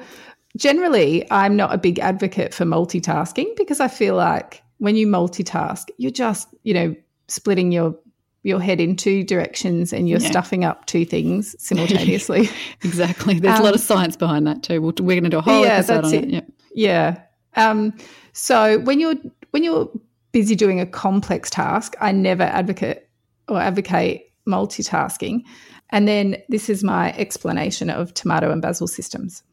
generally, 0.58 1.30
I'm 1.32 1.56
not 1.56 1.74
a 1.74 1.78
big 1.78 2.00
advocate 2.00 2.54
for 2.54 2.66
multitasking 2.66 3.56
because 3.56 3.80
I 3.80 3.88
feel 3.88 4.16
like 4.16 4.64
when 4.80 4.96
you 4.96 5.08
multitask, 5.08 5.90
you're 5.98 6.12
just, 6.12 6.48
you 6.64 6.74
know, 6.74 6.96
splitting 7.28 7.72
your 7.72 7.96
your 8.44 8.60
head 8.60 8.80
in 8.80 8.96
two 8.96 9.24
directions 9.24 9.94
and 9.94 10.08
you're 10.08 10.20
yeah. 10.20 10.30
stuffing 10.30 10.66
up 10.66 10.86
two 10.86 11.06
things 11.06 11.56
simultaneously. 11.60 12.50
exactly. 12.84 13.40
There's 13.40 13.56
um, 13.56 13.62
a 13.62 13.64
lot 13.64 13.74
of 13.74 13.82
um, 13.82 13.86
science 13.86 14.18
behind 14.18 14.46
that 14.48 14.64
too. 14.64 14.82
we 14.82 14.90
are 14.90 14.92
going 14.92 15.24
to 15.24 15.30
do 15.30 15.38
a 15.38 15.42
whole 15.42 15.64
yeah, 15.64 15.76
episode 15.76 16.06
on 16.06 16.14
it. 16.14 16.24
it. 16.26 16.30
Yeah. 16.30 16.42
Yeah. 16.76 17.22
Um, 17.56 17.94
so 18.34 18.80
when 18.80 19.00
you're 19.00 19.16
when 19.52 19.64
you're 19.64 19.90
busy 20.32 20.56
doing 20.56 20.80
a 20.80 20.86
complex 20.86 21.50
task, 21.50 21.96
I 22.02 22.12
never 22.12 22.44
advocate 22.44 23.08
or 23.48 23.62
advocate 23.62 24.32
multitasking. 24.48 25.44
And 25.92 26.08
then 26.08 26.38
this 26.50 26.70
is 26.70 26.84
my 26.84 27.14
explanation 27.14 27.90
of 27.90 28.14
tomato 28.14 28.52
and 28.52 28.62
basil 28.62 28.88
systems. 28.88 29.44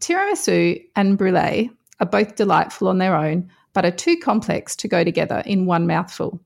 Tiramisu 0.00 0.82
and 0.96 1.18
brulee 1.18 1.70
are 2.00 2.06
both 2.06 2.34
delightful 2.34 2.88
on 2.88 2.98
their 2.98 3.14
own, 3.14 3.48
but 3.74 3.84
are 3.84 3.90
too 3.90 4.16
complex 4.16 4.74
to 4.76 4.88
go 4.88 5.04
together 5.04 5.42
in 5.44 5.66
one 5.66 5.86
mouthful 5.86 6.40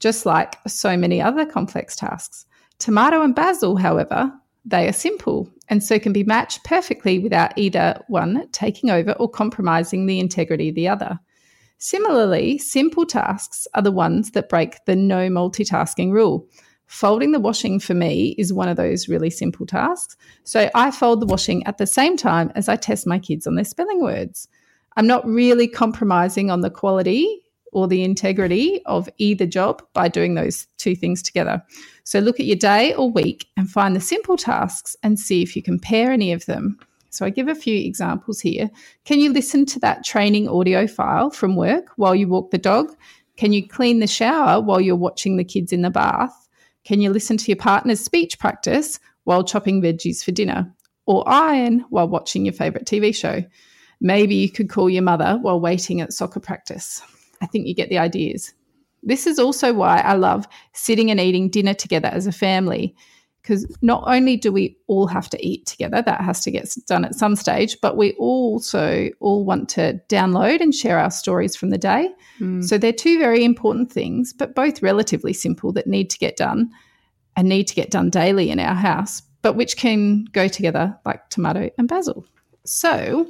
just 0.00 0.26
like 0.26 0.56
so 0.66 0.96
many 0.96 1.20
other 1.20 1.46
complex 1.46 1.94
tasks. 1.94 2.46
Tomato 2.78 3.22
and 3.22 3.34
basil, 3.34 3.76
however, 3.76 4.32
they 4.64 4.88
are 4.88 4.92
simple 4.92 5.48
and 5.68 5.82
so 5.82 5.98
can 5.98 6.12
be 6.12 6.24
matched 6.24 6.64
perfectly 6.64 7.18
without 7.18 7.56
either 7.56 8.02
one 8.08 8.48
taking 8.52 8.90
over 8.90 9.12
or 9.12 9.28
compromising 9.28 10.06
the 10.06 10.18
integrity 10.18 10.70
of 10.70 10.74
the 10.74 10.88
other. 10.88 11.18
Similarly, 11.78 12.58
simple 12.58 13.06
tasks 13.06 13.66
are 13.74 13.82
the 13.82 13.92
ones 13.92 14.32
that 14.32 14.48
break 14.48 14.84
the 14.84 14.96
no 14.96 15.28
multitasking 15.28 16.10
rule. 16.10 16.46
Folding 16.86 17.32
the 17.32 17.40
washing 17.40 17.78
for 17.78 17.94
me 17.94 18.34
is 18.36 18.52
one 18.52 18.68
of 18.68 18.76
those 18.76 19.08
really 19.08 19.30
simple 19.30 19.64
tasks. 19.64 20.16
So 20.44 20.68
I 20.74 20.90
fold 20.90 21.20
the 21.20 21.26
washing 21.26 21.64
at 21.66 21.78
the 21.78 21.86
same 21.86 22.16
time 22.16 22.50
as 22.54 22.68
I 22.68 22.76
test 22.76 23.06
my 23.06 23.18
kids 23.18 23.46
on 23.46 23.54
their 23.54 23.64
spelling 23.64 24.02
words. 24.02 24.48
I'm 24.96 25.06
not 25.06 25.24
really 25.24 25.68
compromising 25.68 26.50
on 26.50 26.62
the 26.62 26.70
quality 26.70 27.42
or 27.72 27.86
the 27.86 28.02
integrity 28.02 28.80
of 28.86 29.08
either 29.18 29.46
job 29.46 29.82
by 29.92 30.08
doing 30.08 30.34
those 30.34 30.66
two 30.78 30.94
things 30.94 31.22
together. 31.22 31.62
So 32.04 32.18
look 32.18 32.40
at 32.40 32.46
your 32.46 32.56
day 32.56 32.94
or 32.94 33.10
week 33.10 33.46
and 33.56 33.70
find 33.70 33.94
the 33.94 34.00
simple 34.00 34.36
tasks 34.36 34.96
and 35.02 35.18
see 35.18 35.42
if 35.42 35.54
you 35.54 35.62
compare 35.62 36.10
any 36.12 36.32
of 36.32 36.46
them. 36.46 36.78
So 37.10 37.26
I 37.26 37.30
give 37.30 37.48
a 37.48 37.54
few 37.54 37.76
examples 37.76 38.40
here. 38.40 38.70
Can 39.04 39.20
you 39.20 39.32
listen 39.32 39.66
to 39.66 39.80
that 39.80 40.04
training 40.04 40.48
audio 40.48 40.86
file 40.86 41.30
from 41.30 41.56
work 41.56 41.90
while 41.96 42.14
you 42.14 42.28
walk 42.28 42.50
the 42.50 42.58
dog? 42.58 42.94
Can 43.36 43.52
you 43.52 43.66
clean 43.66 43.98
the 43.98 44.06
shower 44.06 44.60
while 44.60 44.80
you're 44.80 44.96
watching 44.96 45.36
the 45.36 45.44
kids 45.44 45.72
in 45.72 45.82
the 45.82 45.90
bath? 45.90 46.48
Can 46.84 47.00
you 47.00 47.10
listen 47.10 47.36
to 47.36 47.46
your 47.46 47.56
partner's 47.56 48.00
speech 48.00 48.38
practice 48.38 49.00
while 49.24 49.44
chopping 49.44 49.82
veggies 49.82 50.24
for 50.24 50.30
dinner? 50.30 50.72
Or 51.06 51.28
iron 51.28 51.84
while 51.90 52.08
watching 52.08 52.44
your 52.44 52.54
favourite 52.54 52.86
TV 52.86 53.14
show? 53.14 53.42
Maybe 54.00 54.36
you 54.36 54.50
could 54.50 54.70
call 54.70 54.88
your 54.88 55.02
mother 55.02 55.38
while 55.42 55.60
waiting 55.60 56.00
at 56.00 56.12
soccer 56.12 56.40
practice. 56.40 57.02
I 57.40 57.46
think 57.46 57.66
you 57.66 57.74
get 57.74 57.88
the 57.88 57.98
ideas. 57.98 58.52
This 59.02 59.26
is 59.26 59.38
also 59.38 59.72
why 59.72 60.00
I 60.00 60.14
love 60.14 60.46
sitting 60.72 61.10
and 61.10 61.20
eating 61.20 61.48
dinner 61.48 61.74
together 61.74 62.08
as 62.08 62.26
a 62.26 62.32
family. 62.32 62.94
Because 63.42 63.66
not 63.80 64.04
only 64.06 64.36
do 64.36 64.52
we 64.52 64.76
all 64.86 65.06
have 65.06 65.30
to 65.30 65.46
eat 65.46 65.64
together, 65.64 66.02
that 66.02 66.20
has 66.20 66.44
to 66.44 66.50
get 66.50 66.76
done 66.86 67.06
at 67.06 67.14
some 67.14 67.34
stage, 67.34 67.78
but 67.80 67.96
we 67.96 68.12
also 68.12 69.08
all 69.20 69.46
want 69.46 69.70
to 69.70 69.98
download 70.10 70.60
and 70.60 70.74
share 70.74 70.98
our 70.98 71.10
stories 71.10 71.56
from 71.56 71.70
the 71.70 71.78
day. 71.78 72.10
Mm. 72.38 72.62
So 72.62 72.76
they're 72.76 72.92
two 72.92 73.18
very 73.18 73.42
important 73.42 73.90
things, 73.90 74.34
but 74.34 74.54
both 74.54 74.82
relatively 74.82 75.32
simple 75.32 75.72
that 75.72 75.86
need 75.86 76.10
to 76.10 76.18
get 76.18 76.36
done 76.36 76.70
and 77.34 77.48
need 77.48 77.66
to 77.68 77.74
get 77.74 77.90
done 77.90 78.10
daily 78.10 78.50
in 78.50 78.60
our 78.60 78.74
house, 78.74 79.22
but 79.40 79.56
which 79.56 79.78
can 79.78 80.26
go 80.32 80.46
together 80.46 80.94
like 81.06 81.30
tomato 81.30 81.70
and 81.78 81.88
basil. 81.88 82.26
So 82.66 83.26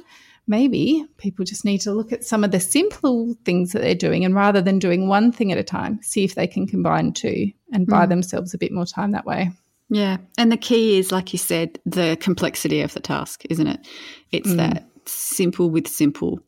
maybe 0.47 1.05
people 1.17 1.45
just 1.45 1.65
need 1.65 1.79
to 1.79 1.93
look 1.93 2.11
at 2.11 2.23
some 2.23 2.43
of 2.43 2.51
the 2.51 2.59
simple 2.59 3.35
things 3.45 3.71
that 3.71 3.81
they're 3.81 3.95
doing 3.95 4.25
and 4.25 4.35
rather 4.35 4.61
than 4.61 4.79
doing 4.79 5.07
one 5.07 5.31
thing 5.31 5.51
at 5.51 5.57
a 5.57 5.63
time, 5.63 5.99
see 6.01 6.23
if 6.23 6.35
they 6.35 6.47
can 6.47 6.67
combine 6.67 7.13
two 7.13 7.51
and 7.71 7.87
buy 7.87 8.05
mm. 8.05 8.09
themselves 8.09 8.53
a 8.53 8.57
bit 8.57 8.71
more 8.71 8.85
time 8.85 9.11
that 9.11 9.25
way. 9.25 9.51
Yeah. 9.89 10.17
And 10.37 10.51
the 10.51 10.57
key 10.57 10.97
is, 10.97 11.11
like 11.11 11.33
you 11.33 11.39
said, 11.39 11.79
the 11.85 12.17
complexity 12.19 12.81
of 12.81 12.93
the 12.93 12.99
task, 12.99 13.43
isn't 13.49 13.67
it? 13.67 13.87
It's 14.31 14.49
mm. 14.49 14.57
that 14.57 14.87
simple 15.05 15.69
with 15.69 15.87
simple 15.87 16.39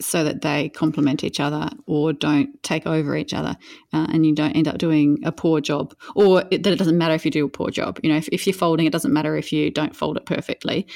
so 0.00 0.24
that 0.24 0.42
they 0.42 0.68
complement 0.68 1.24
each 1.24 1.40
other 1.40 1.70
or 1.86 2.12
don't 2.12 2.62
take 2.62 2.86
over 2.86 3.16
each 3.16 3.32
other 3.32 3.56
uh, 3.92 4.06
and 4.12 4.26
you 4.26 4.34
don't 4.34 4.52
end 4.52 4.68
up 4.68 4.78
doing 4.78 5.18
a 5.24 5.32
poor 5.32 5.60
job. 5.60 5.94
Or 6.14 6.44
it, 6.50 6.62
that 6.62 6.72
it 6.72 6.78
doesn't 6.78 6.98
matter 6.98 7.14
if 7.14 7.24
you 7.24 7.30
do 7.30 7.46
a 7.46 7.48
poor 7.50 7.70
job. 7.70 7.98
You 8.02 8.10
know 8.10 8.16
if, 8.16 8.28
if 8.28 8.46
you're 8.46 8.54
folding 8.54 8.86
it 8.86 8.92
doesn't 8.92 9.12
matter 9.12 9.36
if 9.36 9.52
you 9.52 9.70
don't 9.70 9.96
fold 9.96 10.16
it 10.16 10.26
perfectly. 10.26 10.86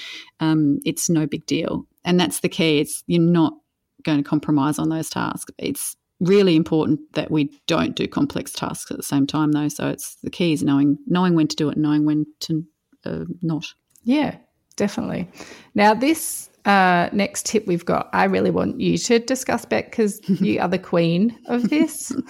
Um, 0.41 0.81
it's 0.85 1.09
no 1.09 1.27
big 1.27 1.47
deal. 1.47 1.87
And 2.05 2.19
that's 2.19 2.41
the 2.41 2.49
key. 2.49 2.81
It's 2.81 3.03
you're 3.07 3.21
not 3.21 3.55
going 4.03 4.19
to 4.19 4.29
compromise 4.29 4.79
on 4.79 4.89
those 4.89 5.11
tasks. 5.11 5.53
It's 5.59 5.97
really 6.21 6.57
important 6.57 7.01
that 7.15 7.31
we 7.31 7.51
don't 7.67 7.97
do 7.97 8.07
complex 8.07 8.53
tasks 8.53 8.91
at 8.91 8.97
the 8.97 9.03
same 9.03 9.27
time 9.27 9.53
though. 9.53 9.69
So 9.69 9.89
it's 9.89 10.17
the 10.23 10.31
key 10.31 10.53
is 10.53 10.63
knowing 10.63 10.99
knowing 11.07 11.35
when 11.35 11.49
to 11.49 11.57
do 11.57 11.71
it 11.71 11.79
knowing 11.79 12.05
when 12.05 12.27
to 12.41 12.65
uh, 13.05 13.25
not. 13.43 13.73
Yeah 14.05 14.37
definitely. 14.81 15.29
Now 15.75 15.93
this 15.95 16.50
uh, 16.65 17.09
next 17.13 17.47
tip 17.47 17.67
we've 17.67 17.85
got 17.85 18.09
i 18.13 18.25
really 18.25 18.51
want 18.51 18.81
you 18.81 18.99
to 18.99 19.19
discuss 19.19 19.65
beck 19.65 19.91
because 19.91 20.21
you 20.41 20.61
are 20.61 20.69
the 20.69 20.79
queen 20.79 21.37
of 21.47 21.69
this. 21.69 22.13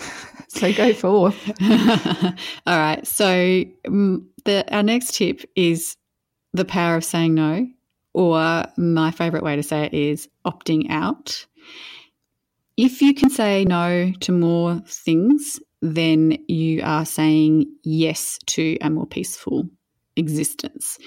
So 0.52 0.72
go 0.72 0.92
forth. 0.92 1.36
All 2.66 2.76
right. 2.76 3.06
So 3.06 3.62
um, 3.86 4.28
the 4.44 4.64
our 4.74 4.82
next 4.82 5.14
tip 5.14 5.42
is 5.54 5.96
the 6.52 6.64
power 6.64 6.96
of 6.96 7.04
saying 7.04 7.34
no 7.34 7.68
or 8.14 8.64
my 8.76 9.12
favorite 9.12 9.44
way 9.44 9.56
to 9.56 9.62
say 9.62 9.84
it 9.84 9.94
is 9.94 10.28
opting 10.44 10.90
out. 10.90 11.46
If 12.76 13.00
you 13.00 13.14
can 13.14 13.30
say 13.30 13.64
no 13.64 14.12
to 14.20 14.32
more 14.32 14.80
things, 14.86 15.60
then 15.82 16.36
you 16.48 16.82
are 16.82 17.06
saying 17.06 17.72
yes 17.84 18.38
to 18.46 18.76
a 18.80 18.90
more 18.90 19.06
peaceful 19.06 19.68
existence. 20.16 20.98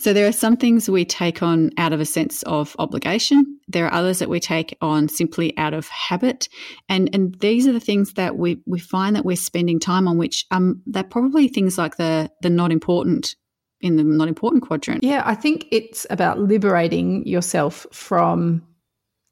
So 0.00 0.14
there 0.14 0.26
are 0.26 0.32
some 0.32 0.56
things 0.56 0.88
we 0.88 1.04
take 1.04 1.42
on 1.42 1.72
out 1.76 1.92
of 1.92 2.00
a 2.00 2.06
sense 2.06 2.42
of 2.44 2.74
obligation. 2.78 3.60
There 3.68 3.84
are 3.84 3.92
others 3.92 4.20
that 4.20 4.30
we 4.30 4.40
take 4.40 4.74
on 4.80 5.08
simply 5.08 5.54
out 5.58 5.74
of 5.74 5.88
habit. 5.88 6.48
And 6.88 7.10
and 7.12 7.38
these 7.40 7.66
are 7.66 7.72
the 7.72 7.80
things 7.80 8.14
that 8.14 8.38
we, 8.38 8.62
we 8.66 8.78
find 8.78 9.14
that 9.14 9.26
we're 9.26 9.36
spending 9.36 9.78
time 9.78 10.08
on, 10.08 10.16
which 10.16 10.46
um 10.50 10.80
they're 10.86 11.04
probably 11.04 11.48
things 11.48 11.76
like 11.76 11.96
the 11.98 12.30
the 12.40 12.48
not 12.48 12.72
important 12.72 13.36
in 13.82 13.96
the 13.96 14.04
not 14.04 14.28
important 14.28 14.62
quadrant. 14.62 15.04
Yeah, 15.04 15.22
I 15.26 15.34
think 15.34 15.66
it's 15.70 16.06
about 16.08 16.38
liberating 16.38 17.26
yourself 17.26 17.86
from 17.92 18.62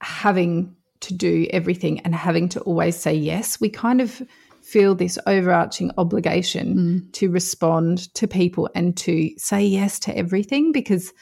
having 0.02 0.76
to 1.00 1.14
do 1.14 1.46
everything 1.50 2.00
and 2.00 2.14
having 2.14 2.50
to 2.50 2.60
always 2.60 2.96
say 2.96 3.14
yes, 3.14 3.58
we 3.58 3.70
kind 3.70 4.02
of 4.02 4.22
feel 4.68 4.94
this 4.94 5.18
overarching 5.26 5.90
obligation 5.96 6.76
mm. 6.76 7.12
to 7.12 7.30
respond 7.30 8.12
to 8.14 8.28
people 8.28 8.68
and 8.74 8.96
to 8.98 9.30
say 9.38 9.64
yes 9.64 9.98
to 9.98 10.16
everything 10.16 10.72
because 10.72 11.12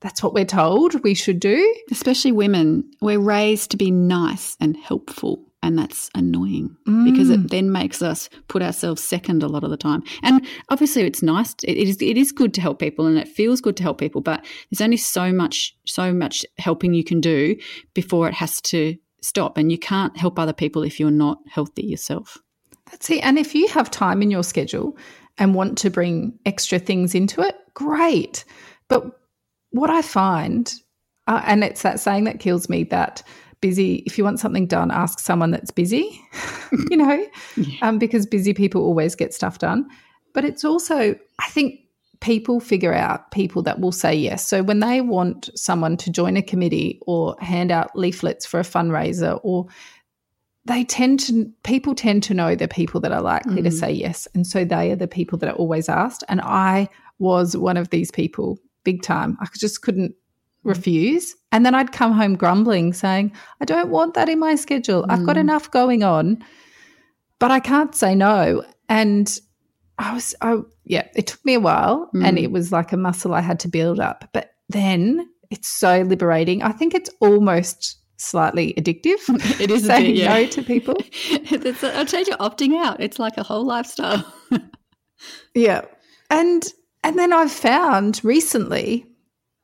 that's 0.00 0.22
what 0.22 0.32
we're 0.32 0.44
told 0.44 1.02
we 1.02 1.14
should 1.14 1.38
do. 1.40 1.76
Especially 1.90 2.32
women. 2.32 2.90
We're 3.02 3.18
raised 3.18 3.72
to 3.72 3.76
be 3.76 3.90
nice 3.90 4.56
and 4.60 4.76
helpful. 4.76 5.44
And 5.60 5.76
that's 5.76 6.08
annoying 6.14 6.76
mm. 6.86 7.04
because 7.04 7.30
it 7.30 7.50
then 7.50 7.72
makes 7.72 8.00
us 8.00 8.30
put 8.46 8.62
ourselves 8.62 9.02
second 9.02 9.42
a 9.42 9.48
lot 9.48 9.64
of 9.64 9.70
the 9.70 9.76
time. 9.76 10.04
And 10.22 10.46
obviously, 10.68 11.02
it's 11.02 11.20
nice. 11.20 11.52
It 11.64 11.76
is. 11.76 12.00
It 12.00 12.16
is 12.16 12.30
good 12.30 12.54
to 12.54 12.60
help 12.60 12.78
people, 12.78 13.06
and 13.06 13.18
it 13.18 13.26
feels 13.26 13.60
good 13.60 13.76
to 13.78 13.82
help 13.82 13.98
people. 13.98 14.20
But 14.20 14.46
there's 14.70 14.80
only 14.80 14.96
so 14.96 15.32
much, 15.32 15.76
so 15.84 16.14
much 16.14 16.46
helping 16.58 16.94
you 16.94 17.02
can 17.02 17.20
do 17.20 17.56
before 17.92 18.28
it 18.28 18.34
has 18.34 18.60
to 18.62 18.96
stop. 19.20 19.58
And 19.58 19.72
you 19.72 19.78
can't 19.78 20.16
help 20.16 20.38
other 20.38 20.52
people 20.52 20.84
if 20.84 21.00
you're 21.00 21.10
not 21.10 21.38
healthy 21.50 21.84
yourself. 21.84 22.38
That's 22.90 23.10
it. 23.10 23.20
And 23.24 23.38
if 23.38 23.54
you 23.54 23.68
have 23.68 23.90
time 23.90 24.22
in 24.22 24.30
your 24.30 24.42
schedule 24.42 24.96
and 25.38 25.54
want 25.54 25.78
to 25.78 25.90
bring 25.90 26.38
extra 26.46 26.78
things 26.78 27.14
into 27.14 27.40
it, 27.40 27.56
great. 27.74 28.44
But 28.88 29.20
what 29.70 29.90
I 29.90 30.02
find, 30.02 30.72
uh, 31.26 31.42
and 31.44 31.62
it's 31.62 31.82
that 31.82 32.00
saying 32.00 32.24
that 32.24 32.40
kills 32.40 32.68
me 32.68 32.84
that 32.84 33.22
busy, 33.60 33.96
if 34.06 34.16
you 34.16 34.24
want 34.24 34.40
something 34.40 34.66
done, 34.66 34.90
ask 34.90 35.18
someone 35.18 35.50
that's 35.50 35.70
busy, 35.70 36.20
you 36.90 36.96
know, 36.96 37.26
yeah. 37.56 37.76
um, 37.82 37.98
because 37.98 38.26
busy 38.26 38.54
people 38.54 38.82
always 38.82 39.14
get 39.14 39.34
stuff 39.34 39.58
done. 39.58 39.86
But 40.32 40.44
it's 40.44 40.64
also, 40.64 41.14
I 41.38 41.48
think 41.48 41.80
people 42.20 42.60
figure 42.60 42.92
out 42.92 43.30
people 43.30 43.62
that 43.62 43.80
will 43.80 43.92
say 43.92 44.14
yes. 44.14 44.46
So 44.46 44.62
when 44.62 44.80
they 44.80 45.00
want 45.00 45.50
someone 45.54 45.96
to 45.98 46.10
join 46.10 46.36
a 46.36 46.42
committee 46.42 47.00
or 47.06 47.36
hand 47.40 47.70
out 47.70 47.96
leaflets 47.96 48.44
for 48.44 48.58
a 48.58 48.64
fundraiser 48.64 49.38
or 49.42 49.66
they 50.64 50.84
tend 50.84 51.20
to 51.20 51.50
people 51.62 51.94
tend 51.94 52.22
to 52.24 52.34
know 52.34 52.54
the 52.54 52.68
people 52.68 53.00
that 53.00 53.12
are 53.12 53.22
likely 53.22 53.62
mm. 53.62 53.64
to 53.64 53.70
say 53.70 53.90
yes 53.90 54.28
and 54.34 54.46
so 54.46 54.64
they 54.64 54.90
are 54.90 54.96
the 54.96 55.08
people 55.08 55.38
that 55.38 55.50
are 55.50 55.56
always 55.56 55.88
asked 55.88 56.24
and 56.28 56.40
I 56.40 56.88
was 57.18 57.56
one 57.56 57.76
of 57.76 57.90
these 57.90 58.10
people 58.10 58.58
big 58.84 59.02
time. 59.02 59.36
I 59.40 59.46
just 59.56 59.82
couldn't 59.82 60.14
refuse 60.64 61.34
and 61.52 61.64
then 61.64 61.74
I'd 61.74 61.92
come 61.92 62.12
home 62.12 62.36
grumbling 62.36 62.92
saying 62.92 63.32
I 63.60 63.64
don't 63.64 63.90
want 63.90 64.14
that 64.14 64.28
in 64.28 64.38
my 64.38 64.54
schedule. 64.56 65.04
Mm. 65.04 65.10
I've 65.10 65.26
got 65.26 65.36
mm. 65.36 65.40
enough 65.40 65.70
going 65.70 66.02
on 66.02 66.44
but 67.38 67.50
I 67.50 67.60
can't 67.60 67.94
say 67.94 68.14
no 68.14 68.64
and 68.88 69.38
I 69.98 70.14
was, 70.14 70.34
I, 70.40 70.58
yeah, 70.84 71.08
it 71.14 71.26
took 71.26 71.44
me 71.44 71.54
a 71.54 71.60
while 71.60 72.08
mm. 72.14 72.24
and 72.24 72.38
it 72.38 72.50
was 72.50 72.72
like 72.72 72.92
a 72.92 72.96
muscle 72.96 73.34
I 73.34 73.40
had 73.40 73.60
to 73.60 73.68
build 73.68 73.98
up. 73.98 74.28
But 74.32 74.52
then 74.68 75.28
it's 75.50 75.68
so 75.68 76.02
liberating. 76.02 76.62
I 76.62 76.72
think 76.72 76.94
it's 76.94 77.10
almost 77.20 77.96
slightly 78.18 78.74
addictive. 78.74 79.18
It 79.60 79.70
is 79.70 79.86
saying 79.86 80.14
bit, 80.14 80.16
yeah. 80.16 80.34
no 80.34 80.46
to 80.46 80.62
people. 80.62 80.96
I'll 81.94 82.06
change 82.06 82.28
you 82.28 82.36
opting 82.36 82.76
out. 82.76 83.00
It's 83.00 83.18
like 83.18 83.38
a 83.38 83.42
whole 83.42 83.64
lifestyle. 83.64 84.24
yeah. 85.54 85.82
And 86.30 86.62
and 87.02 87.18
then 87.18 87.32
I've 87.32 87.52
found 87.52 88.20
recently 88.22 89.06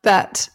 that 0.02 0.48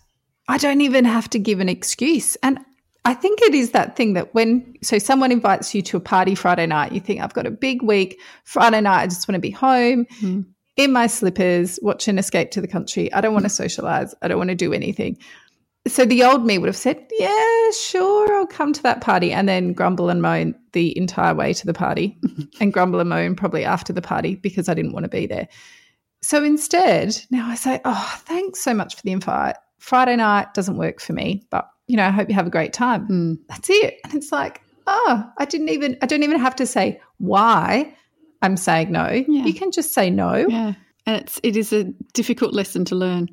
I 0.47 0.57
don't 0.57 0.81
even 0.81 1.05
have 1.05 1.29
to 1.31 1.39
give 1.39 1.59
an 1.59 1.69
excuse. 1.69 2.35
And 2.37 2.59
I 3.05 3.13
think 3.13 3.41
it 3.41 3.53
is 3.53 3.71
that 3.71 3.95
thing 3.95 4.13
that 4.13 4.33
when, 4.33 4.75
so 4.81 4.97
someone 4.97 5.31
invites 5.31 5.73
you 5.73 5.81
to 5.83 5.97
a 5.97 5.99
party 5.99 6.35
Friday 6.35 6.65
night, 6.65 6.91
you 6.91 6.99
think, 6.99 7.21
I've 7.21 7.33
got 7.33 7.45
a 7.47 7.51
big 7.51 7.81
week. 7.81 8.19
Friday 8.43 8.81
night, 8.81 9.03
I 9.03 9.07
just 9.07 9.27
want 9.27 9.35
to 9.35 9.41
be 9.41 9.51
home 9.51 10.05
mm. 10.21 10.45
in 10.75 10.91
my 10.91 11.07
slippers, 11.07 11.79
watching 11.81 12.17
Escape 12.17 12.51
to 12.51 12.61
the 12.61 12.67
Country. 12.67 13.11
I 13.13 13.21
don't 13.21 13.33
want 13.33 13.45
to 13.45 13.49
socialize. 13.49 14.13
I 14.21 14.27
don't 14.27 14.37
want 14.37 14.49
to 14.49 14.55
do 14.55 14.73
anything. 14.73 15.17
So 15.89 16.05
the 16.05 16.23
old 16.23 16.45
me 16.45 16.57
would 16.57 16.67
have 16.67 16.77
said, 16.77 17.05
Yeah, 17.11 17.71
sure, 17.71 18.33
I'll 18.35 18.47
come 18.47 18.73
to 18.73 18.83
that 18.83 19.01
party. 19.01 19.31
And 19.31 19.49
then 19.49 19.73
grumble 19.73 20.09
and 20.09 20.21
moan 20.21 20.55
the 20.73 20.97
entire 20.97 21.33
way 21.33 21.53
to 21.53 21.65
the 21.65 21.73
party 21.73 22.17
and 22.59 22.71
grumble 22.71 22.99
and 22.99 23.09
moan 23.09 23.35
probably 23.35 23.65
after 23.65 23.91
the 23.91 24.01
party 24.01 24.35
because 24.35 24.69
I 24.69 24.73
didn't 24.73 24.93
want 24.93 25.05
to 25.05 25.09
be 25.09 25.25
there. 25.25 25.47
So 26.21 26.43
instead, 26.43 27.17
now 27.31 27.49
I 27.49 27.55
say, 27.55 27.81
Oh, 27.85 28.19
thanks 28.25 28.61
so 28.61 28.73
much 28.73 28.95
for 28.95 29.01
the 29.01 29.11
invite. 29.11 29.55
Friday 29.79 30.15
night 30.15 30.53
doesn't 30.53 30.77
work 30.77 30.99
for 30.99 31.13
me, 31.13 31.47
but 31.49 31.69
you 31.87 31.97
know, 31.97 32.05
I 32.05 32.11
hope 32.11 32.29
you 32.29 32.35
have 32.35 32.47
a 32.47 32.51
great 32.51 32.73
time. 32.73 33.07
Mm. 33.07 33.37
That's 33.47 33.69
it. 33.69 33.99
And 34.03 34.13
it's 34.13 34.31
like, 34.31 34.61
oh, 34.85 35.23
I 35.37 35.45
didn't 35.45 35.69
even, 35.69 35.97
I 36.01 36.05
don't 36.05 36.23
even 36.23 36.39
have 36.39 36.55
to 36.57 36.65
say 36.65 37.01
why 37.17 37.95
I'm 38.41 38.57
saying 38.57 38.91
no. 38.91 39.07
Yeah. 39.09 39.45
You 39.45 39.53
can 39.53 39.71
just 39.71 39.93
say 39.93 40.09
no. 40.09 40.35
Yeah. 40.35 40.73
And 41.05 41.21
it's, 41.21 41.39
it 41.41 41.57
is 41.57 41.73
a 41.73 41.85
difficult 42.13 42.53
lesson 42.53 42.85
to 42.85 42.95
learn. 42.95 43.29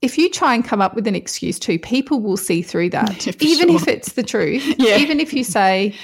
If 0.00 0.16
you 0.16 0.30
try 0.30 0.54
and 0.54 0.64
come 0.64 0.80
up 0.80 0.94
with 0.94 1.06
an 1.06 1.14
excuse 1.14 1.58
too, 1.58 1.78
people 1.78 2.20
will 2.20 2.36
see 2.36 2.62
through 2.62 2.90
that, 2.90 3.26
yeah, 3.26 3.32
even 3.40 3.68
sure. 3.68 3.76
if 3.76 3.88
it's 3.88 4.12
the 4.12 4.22
truth. 4.22 4.64
yeah. 4.78 4.96
Even 4.96 5.20
if 5.20 5.32
you 5.32 5.44
say, 5.44 5.94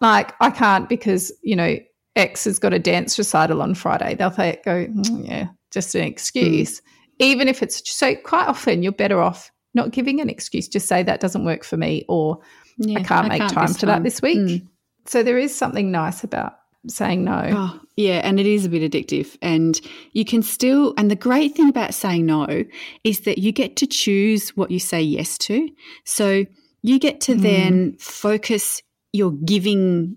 like, 0.00 0.32
I 0.40 0.50
can't 0.50 0.88
because, 0.88 1.32
you 1.42 1.54
know, 1.54 1.76
X 2.16 2.44
has 2.44 2.58
got 2.58 2.74
a 2.74 2.78
dance 2.78 3.16
recital 3.18 3.62
on 3.62 3.74
Friday, 3.74 4.14
they'll 4.16 4.32
say, 4.32 4.60
go, 4.64 4.86
mm, 4.86 5.28
yeah, 5.28 5.46
just 5.70 5.94
an 5.94 6.02
excuse. 6.02 6.80
Mm. 6.80 6.84
Even 7.20 7.48
if 7.48 7.62
it's 7.62 7.88
so, 7.90 8.16
quite 8.16 8.48
often 8.48 8.82
you're 8.82 8.92
better 8.92 9.20
off 9.20 9.50
not 9.74 9.90
giving 9.90 10.20
an 10.20 10.28
excuse, 10.28 10.68
just 10.68 10.88
say 10.88 11.02
that 11.02 11.20
doesn't 11.20 11.44
work 11.44 11.64
for 11.64 11.76
me 11.76 12.04
or 12.08 12.40
yeah, 12.78 12.98
I 12.98 13.02
can't 13.02 13.26
I 13.26 13.28
make 13.28 13.40
can't 13.40 13.52
time 13.52 13.74
for 13.74 13.86
that 13.86 14.02
this 14.02 14.20
week. 14.20 14.38
Mm. 14.38 14.68
So 15.06 15.22
there 15.22 15.38
is 15.38 15.54
something 15.54 15.90
nice 15.90 16.24
about 16.24 16.54
saying 16.88 17.24
no. 17.24 17.48
Oh, 17.52 17.80
yeah, 17.96 18.20
and 18.24 18.40
it 18.40 18.46
is 18.46 18.64
a 18.64 18.68
bit 18.68 18.90
addictive. 18.90 19.36
And 19.42 19.80
you 20.12 20.24
can 20.24 20.42
still, 20.42 20.94
and 20.96 21.10
the 21.10 21.16
great 21.16 21.54
thing 21.54 21.68
about 21.68 21.94
saying 21.94 22.26
no 22.26 22.64
is 23.04 23.20
that 23.20 23.38
you 23.38 23.52
get 23.52 23.76
to 23.76 23.86
choose 23.86 24.50
what 24.56 24.70
you 24.70 24.78
say 24.78 25.00
yes 25.00 25.38
to. 25.38 25.68
So 26.04 26.44
you 26.82 26.98
get 26.98 27.20
to 27.22 27.34
mm. 27.34 27.42
then 27.42 27.96
focus 27.98 28.82
your 29.12 29.32
giving 29.32 30.16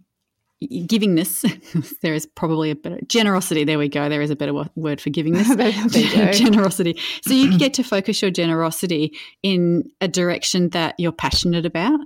givingness 0.64 1.44
there 2.02 2.14
is 2.14 2.26
probably 2.26 2.72
a 2.72 2.76
better 2.76 3.00
generosity 3.08 3.66
there 3.66 3.78
we 3.78 3.90
go 3.90 4.08
there 4.08 4.22
is 4.22 4.32
a 4.32 4.36
better 4.36 4.54
word 4.76 5.02
for 5.02 5.10
givingness 5.10 5.46
generosity 6.34 6.98
so 7.22 7.34
you 7.34 7.58
get 7.60 7.74
to 7.74 7.84
focus 7.84 8.22
your 8.22 8.32
generosity 8.32 9.12
in 9.44 9.84
a 10.00 10.08
direction 10.08 10.70
that 10.70 10.96
you're 10.98 11.12
passionate 11.12 11.66
about 11.66 12.00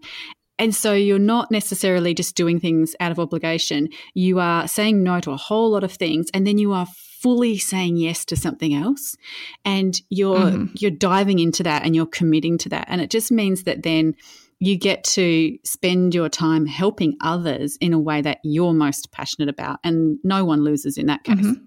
and 0.60 0.76
so 0.76 0.94
you're 0.94 1.18
not 1.18 1.50
necessarily 1.50 2.14
just 2.14 2.36
doing 2.36 2.60
things 2.60 2.96
out 3.00 3.12
of 3.12 3.20
obligation 3.20 3.90
you 4.14 4.40
are 4.40 4.68
saying 4.68 5.02
no 5.02 5.20
to 5.20 5.32
a 5.32 5.38
whole 5.38 5.72
lot 5.72 5.84
of 5.84 5.92
things 5.92 6.28
and 6.34 6.46
then 6.46 6.58
you 6.58 6.72
are 6.72 6.86
fully 7.22 7.58
saying 7.58 7.98
yes 7.98 8.24
to 8.24 8.36
something 8.36 8.74
else 8.74 9.18
and 9.66 10.02
you're 10.10 10.38
mm-hmm. 10.38 10.74
you're 10.78 10.92
diving 10.92 11.40
into 11.40 11.64
that 11.64 11.84
and 11.84 11.96
you're 11.96 12.06
committing 12.06 12.58
to 12.58 12.70
that 12.70 12.86
and 12.88 13.02
it 13.02 13.10
just 13.10 13.32
means 13.32 13.64
that 13.64 13.84
then 13.84 14.14
you 14.60 14.78
get 14.78 15.04
to 15.06 15.58
spend 15.64 16.14
your 16.14 16.30
time 16.30 16.66
helping 16.66 17.16
others 17.22 17.78
in 17.78 17.94
a 17.94 18.00
way 18.00 18.22
that 18.22 18.40
you're 18.44 18.74
most 18.74 19.12
passionate 19.12 19.50
about, 19.50 19.80
and 19.84 20.20
no 20.24 20.44
one 20.44 20.64
loses 20.64 20.98
in 20.98 21.06
that 21.06 21.24
case. 21.24 21.38
Mm-hmm. 21.38 21.64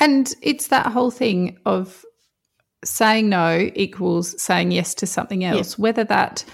And 0.00 0.34
it's 0.42 0.68
that 0.68 0.86
whole 0.86 1.12
thing 1.12 1.56
of 1.64 2.04
saying 2.84 3.28
no 3.28 3.70
equals 3.74 4.40
saying 4.42 4.72
yes 4.72 4.94
to 4.96 5.06
something 5.06 5.44
else, 5.44 5.78
whether 5.78 6.02
that 6.04 6.44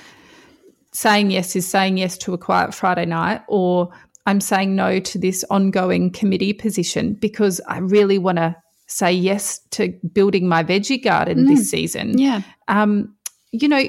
saying 0.92 1.31
yes 1.31 1.55
is 1.57 1.66
saying 1.66 1.98
yes 1.98 2.18
to 2.18 2.35
a 2.35 2.38
quiet 2.38 2.74
Friday 2.74 3.07
night 3.07 3.42
or 3.48 3.90
I'm 4.26 4.40
saying 4.40 4.76
no 4.76 5.00
to 5.00 5.18
this 5.18 5.44
ongoing 5.50 6.11
committee 6.11 6.53
position 6.53 7.14
because 7.14 7.61
I 7.66 7.79
really 7.79 8.18
want 8.18 8.38
to 8.38 8.57
say 8.87 9.12
yes 9.12 9.61
to 9.70 9.88
building 10.12 10.48
my 10.48 10.64
veggie 10.64 11.03
garden 11.03 11.44
mm. 11.44 11.48
this 11.48 11.70
season. 11.70 12.18
Yeah. 12.18 12.42
Um, 12.68 13.14
you 13.53 13.68
know, 13.68 13.85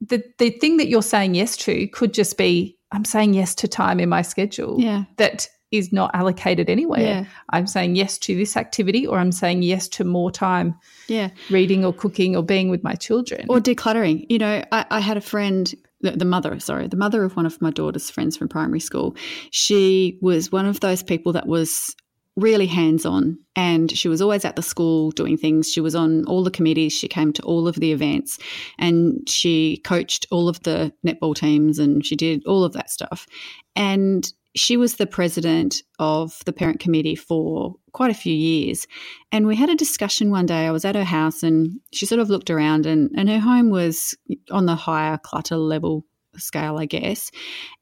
the 0.00 0.22
the 0.38 0.50
thing 0.50 0.76
that 0.76 0.88
you're 0.88 1.02
saying 1.02 1.34
yes 1.34 1.56
to 1.58 1.86
could 1.88 2.14
just 2.14 2.36
be 2.36 2.76
I'm 2.92 3.04
saying 3.04 3.34
yes 3.34 3.54
to 3.56 3.68
time 3.68 3.98
in 3.98 4.08
my 4.08 4.22
schedule 4.22 4.76
Yeah. 4.78 5.04
that 5.16 5.48
is 5.72 5.92
not 5.92 6.14
allocated 6.14 6.70
anywhere. 6.70 7.00
Yeah. 7.00 7.24
I'm 7.50 7.66
saying 7.66 7.96
yes 7.96 8.18
to 8.18 8.36
this 8.36 8.56
activity 8.56 9.06
or 9.06 9.18
I'm 9.18 9.32
saying 9.32 9.62
yes 9.62 9.88
to 9.88 10.04
more 10.04 10.30
time 10.30 10.76
Yeah. 11.08 11.30
reading 11.50 11.84
or 11.84 11.92
cooking 11.92 12.36
or 12.36 12.44
being 12.44 12.68
with 12.70 12.84
my 12.84 12.94
children. 12.94 13.46
Or 13.48 13.58
decluttering. 13.58 14.26
You 14.28 14.38
know, 14.38 14.64
I, 14.70 14.86
I 14.90 15.00
had 15.00 15.16
a 15.16 15.20
friend, 15.20 15.74
the, 16.04 16.12
the 16.12 16.24
mother, 16.24 16.60
sorry, 16.60 16.86
the 16.86 16.96
mother 16.96 17.24
of 17.24 17.34
one 17.34 17.46
of 17.46 17.60
my 17.60 17.70
daughter's 17.70 18.10
friends 18.10 18.36
from 18.36 18.48
primary 18.48 18.80
school. 18.80 19.16
She 19.50 20.18
was 20.20 20.52
one 20.52 20.66
of 20.66 20.80
those 20.80 21.02
people 21.02 21.32
that 21.32 21.46
was 21.46 21.96
really 22.36 22.66
hands 22.66 23.06
on 23.06 23.38
and 23.54 23.90
she 23.96 24.08
was 24.08 24.20
always 24.20 24.44
at 24.44 24.56
the 24.56 24.62
school 24.62 25.12
doing 25.12 25.36
things. 25.36 25.70
She 25.70 25.80
was 25.80 25.94
on 25.94 26.24
all 26.26 26.44
the 26.44 26.50
committees, 26.50 26.92
she 26.92 27.08
came 27.08 27.32
to 27.32 27.42
all 27.42 27.66
of 27.66 27.76
the 27.76 27.92
events 27.92 28.38
and 28.78 29.28
she 29.28 29.78
coached 29.78 30.26
all 30.30 30.48
of 30.48 30.62
the 30.64 30.92
netball 31.06 31.34
teams 31.34 31.78
and 31.78 32.04
she 32.04 32.16
did 32.16 32.44
all 32.44 32.64
of 32.64 32.72
that 32.72 32.90
stuff. 32.90 33.26
And 33.74 34.30
she 34.56 34.76
was 34.76 34.94
the 34.94 35.06
president 35.06 35.82
of 35.98 36.38
the 36.46 36.52
parent 36.52 36.78
committee 36.78 37.16
for 37.16 37.74
quite 37.92 38.10
a 38.10 38.14
few 38.14 38.34
years. 38.34 38.86
And 39.32 39.46
we 39.46 39.56
had 39.56 39.68
a 39.68 39.74
discussion 39.74 40.30
one 40.30 40.46
day. 40.46 40.66
I 40.66 40.70
was 40.70 40.84
at 40.84 40.94
her 40.94 41.04
house 41.04 41.42
and 41.42 41.80
she 41.92 42.06
sort 42.06 42.20
of 42.20 42.30
looked 42.30 42.50
around, 42.50 42.86
and, 42.86 43.10
and 43.16 43.28
her 43.28 43.40
home 43.40 43.70
was 43.70 44.16
on 44.50 44.66
the 44.66 44.76
higher 44.76 45.18
clutter 45.18 45.56
level 45.56 46.04
scale, 46.36 46.78
I 46.78 46.86
guess. 46.86 47.30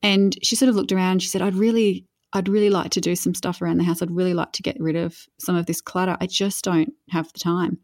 And 0.03 0.37
she 0.43 0.57
sort 0.57 0.71
of 0.71 0.77
looked 0.77 0.93
around. 0.93 1.13
And 1.13 1.23
she 1.23 1.29
said, 1.29 1.43
I'd 1.43 1.55
really. 1.55 2.07
I'd 2.35 2.49
really 2.49 2.71
like 2.71 2.93
to 2.93 3.01
do 3.03 3.15
some 3.15 3.35
stuff 3.35 3.61
around 3.61 3.77
the 3.77 3.85
house. 3.85 4.01
I'd 4.01 4.11
really 4.11 4.33
like 4.33 4.53
to 4.53 4.63
get 4.63 4.81
rid 4.81 4.97
of 4.97 5.27
some 5.39 5.55
of 5.55 5.67
this 5.67 5.83
clutter. 5.83 6.17
I 6.19 6.27
just 6.27 6.65
don't 6.65 6.95
have 7.11 7.31
the 7.31 7.39
time. 7.39 7.77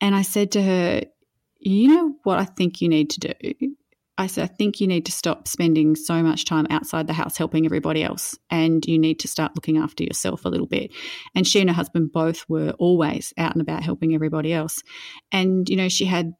And 0.00 0.16
I 0.16 0.22
said 0.22 0.50
to 0.50 0.62
her, 0.62 1.02
You 1.60 1.86
know 1.86 2.14
what 2.24 2.40
I 2.40 2.44
think 2.44 2.80
you 2.80 2.88
need 2.88 3.10
to 3.10 3.20
do? 3.20 3.76
I 4.18 4.26
said, 4.26 4.50
I 4.50 4.52
think 4.52 4.80
you 4.80 4.88
need 4.88 5.06
to 5.06 5.12
stop 5.12 5.46
spending 5.46 5.94
so 5.94 6.22
much 6.24 6.44
time 6.44 6.66
outside 6.70 7.06
the 7.06 7.12
house 7.12 7.38
helping 7.38 7.64
everybody 7.64 8.02
else. 8.02 8.36
And 8.50 8.84
you 8.84 8.98
need 8.98 9.20
to 9.20 9.28
start 9.28 9.52
looking 9.54 9.78
after 9.78 10.02
yourself 10.02 10.44
a 10.44 10.48
little 10.48 10.66
bit. 10.66 10.90
And 11.36 11.46
she 11.46 11.60
and 11.60 11.70
her 11.70 11.74
husband 11.74 12.12
both 12.12 12.44
were 12.48 12.72
always 12.78 13.32
out 13.38 13.52
and 13.52 13.62
about 13.62 13.84
helping 13.84 14.14
everybody 14.14 14.52
else. 14.52 14.82
And, 15.30 15.68
you 15.68 15.76
know, 15.76 15.88
she 15.88 16.04
had 16.04 16.34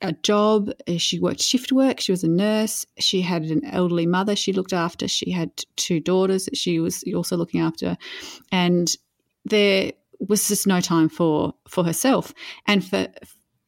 a 0.00 0.12
job. 0.12 0.70
Uh, 0.86 0.98
she 0.98 1.18
worked 1.18 1.40
shift 1.40 1.72
work. 1.72 1.98
She 1.98 2.12
was 2.12 2.22
a 2.22 2.28
nurse. 2.28 2.86
She 2.98 3.22
had 3.22 3.44
an 3.44 3.64
elderly 3.64 4.06
mother 4.06 4.36
she 4.36 4.52
looked 4.52 4.72
after. 4.72 5.08
She 5.08 5.32
had 5.32 5.50
two 5.76 5.98
daughters 5.98 6.44
that 6.44 6.56
she 6.56 6.78
was 6.78 7.02
also 7.12 7.36
looking 7.36 7.60
after. 7.60 7.96
And 8.52 8.94
there 9.44 9.92
was 10.20 10.46
just 10.46 10.66
no 10.66 10.80
time 10.80 11.08
for 11.08 11.54
for 11.68 11.84
herself. 11.84 12.32
And 12.66 12.84
for 12.84 13.08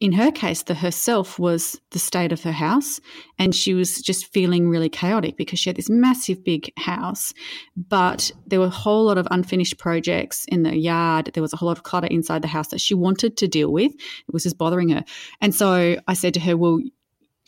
in 0.00 0.12
her 0.12 0.32
case, 0.32 0.62
the 0.62 0.74
herself 0.74 1.38
was 1.38 1.78
the 1.90 1.98
state 1.98 2.32
of 2.32 2.42
her 2.42 2.52
house, 2.52 3.00
and 3.38 3.54
she 3.54 3.74
was 3.74 4.00
just 4.00 4.32
feeling 4.32 4.70
really 4.70 4.88
chaotic 4.88 5.36
because 5.36 5.58
she 5.58 5.68
had 5.68 5.76
this 5.76 5.90
massive 5.90 6.42
big 6.42 6.72
house, 6.78 7.34
but 7.76 8.32
there 8.46 8.60
were 8.60 8.66
a 8.66 8.70
whole 8.70 9.04
lot 9.04 9.18
of 9.18 9.28
unfinished 9.30 9.76
projects 9.76 10.46
in 10.48 10.62
the 10.62 10.74
yard. 10.74 11.30
There 11.34 11.42
was 11.42 11.52
a 11.52 11.56
whole 11.58 11.66
lot 11.66 11.76
of 11.76 11.84
clutter 11.84 12.06
inside 12.06 12.40
the 12.40 12.48
house 12.48 12.68
that 12.68 12.80
she 12.80 12.94
wanted 12.94 13.36
to 13.36 13.46
deal 13.46 13.70
with. 13.70 13.92
It 13.92 14.32
was 14.32 14.44
just 14.44 14.56
bothering 14.56 14.88
her. 14.88 15.04
And 15.42 15.54
so 15.54 15.96
I 16.08 16.14
said 16.14 16.32
to 16.34 16.40
her, 16.40 16.56
Well, 16.56 16.80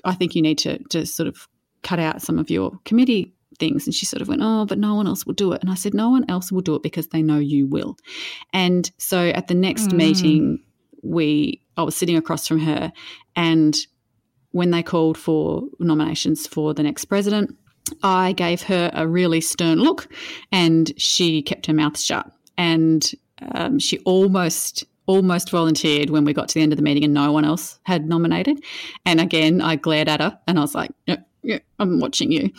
I 0.04 0.14
think 0.14 0.34
you 0.34 0.42
need 0.42 0.58
to, 0.58 0.78
to 0.90 1.06
sort 1.06 1.28
of 1.28 1.48
cut 1.82 1.98
out 1.98 2.20
some 2.20 2.38
of 2.38 2.50
your 2.50 2.72
committee 2.84 3.32
things. 3.58 3.86
And 3.86 3.94
she 3.94 4.04
sort 4.04 4.20
of 4.20 4.28
went, 4.28 4.42
Oh, 4.44 4.66
but 4.66 4.78
no 4.78 4.94
one 4.94 5.06
else 5.06 5.24
will 5.24 5.34
do 5.34 5.52
it. 5.52 5.62
And 5.62 5.70
I 5.70 5.74
said, 5.74 5.94
No 5.94 6.10
one 6.10 6.26
else 6.28 6.52
will 6.52 6.60
do 6.60 6.74
it 6.74 6.82
because 6.82 7.08
they 7.08 7.22
know 7.22 7.38
you 7.38 7.66
will. 7.66 7.96
And 8.52 8.90
so 8.98 9.28
at 9.28 9.48
the 9.48 9.54
next 9.54 9.90
Mm. 9.90 9.96
meeting, 9.96 10.58
we 11.02 11.61
I 11.76 11.82
was 11.82 11.96
sitting 11.96 12.16
across 12.16 12.46
from 12.46 12.60
her 12.60 12.92
and 13.36 13.76
when 14.52 14.70
they 14.70 14.82
called 14.82 15.18
for 15.18 15.64
nominations 15.80 16.46
for 16.46 16.74
the 16.74 16.82
next 16.82 17.06
president, 17.06 17.56
I 18.02 18.32
gave 18.32 18.62
her 18.62 18.90
a 18.94 19.06
really 19.06 19.40
stern 19.40 19.78
look 19.78 20.08
and 20.52 20.92
she 21.00 21.42
kept 21.42 21.66
her 21.66 21.72
mouth 21.72 21.98
shut. 21.98 22.30
And 22.56 23.10
um, 23.54 23.78
she 23.78 23.98
almost 24.00 24.84
almost 25.06 25.50
volunteered 25.50 26.10
when 26.10 26.24
we 26.24 26.32
got 26.32 26.48
to 26.48 26.54
the 26.54 26.60
end 26.60 26.72
of 26.72 26.76
the 26.76 26.82
meeting 26.82 27.02
and 27.02 27.12
no 27.12 27.32
one 27.32 27.44
else 27.44 27.80
had 27.82 28.08
nominated. 28.08 28.62
And 29.04 29.20
again, 29.20 29.60
I 29.60 29.74
glared 29.74 30.08
at 30.08 30.20
her 30.20 30.38
and 30.46 30.58
I 30.58 30.62
was 30.62 30.76
like, 30.76 30.92
yeah, 31.06 31.16
yeah, 31.42 31.58
I'm 31.80 31.98
watching 31.98 32.30
you. 32.30 32.50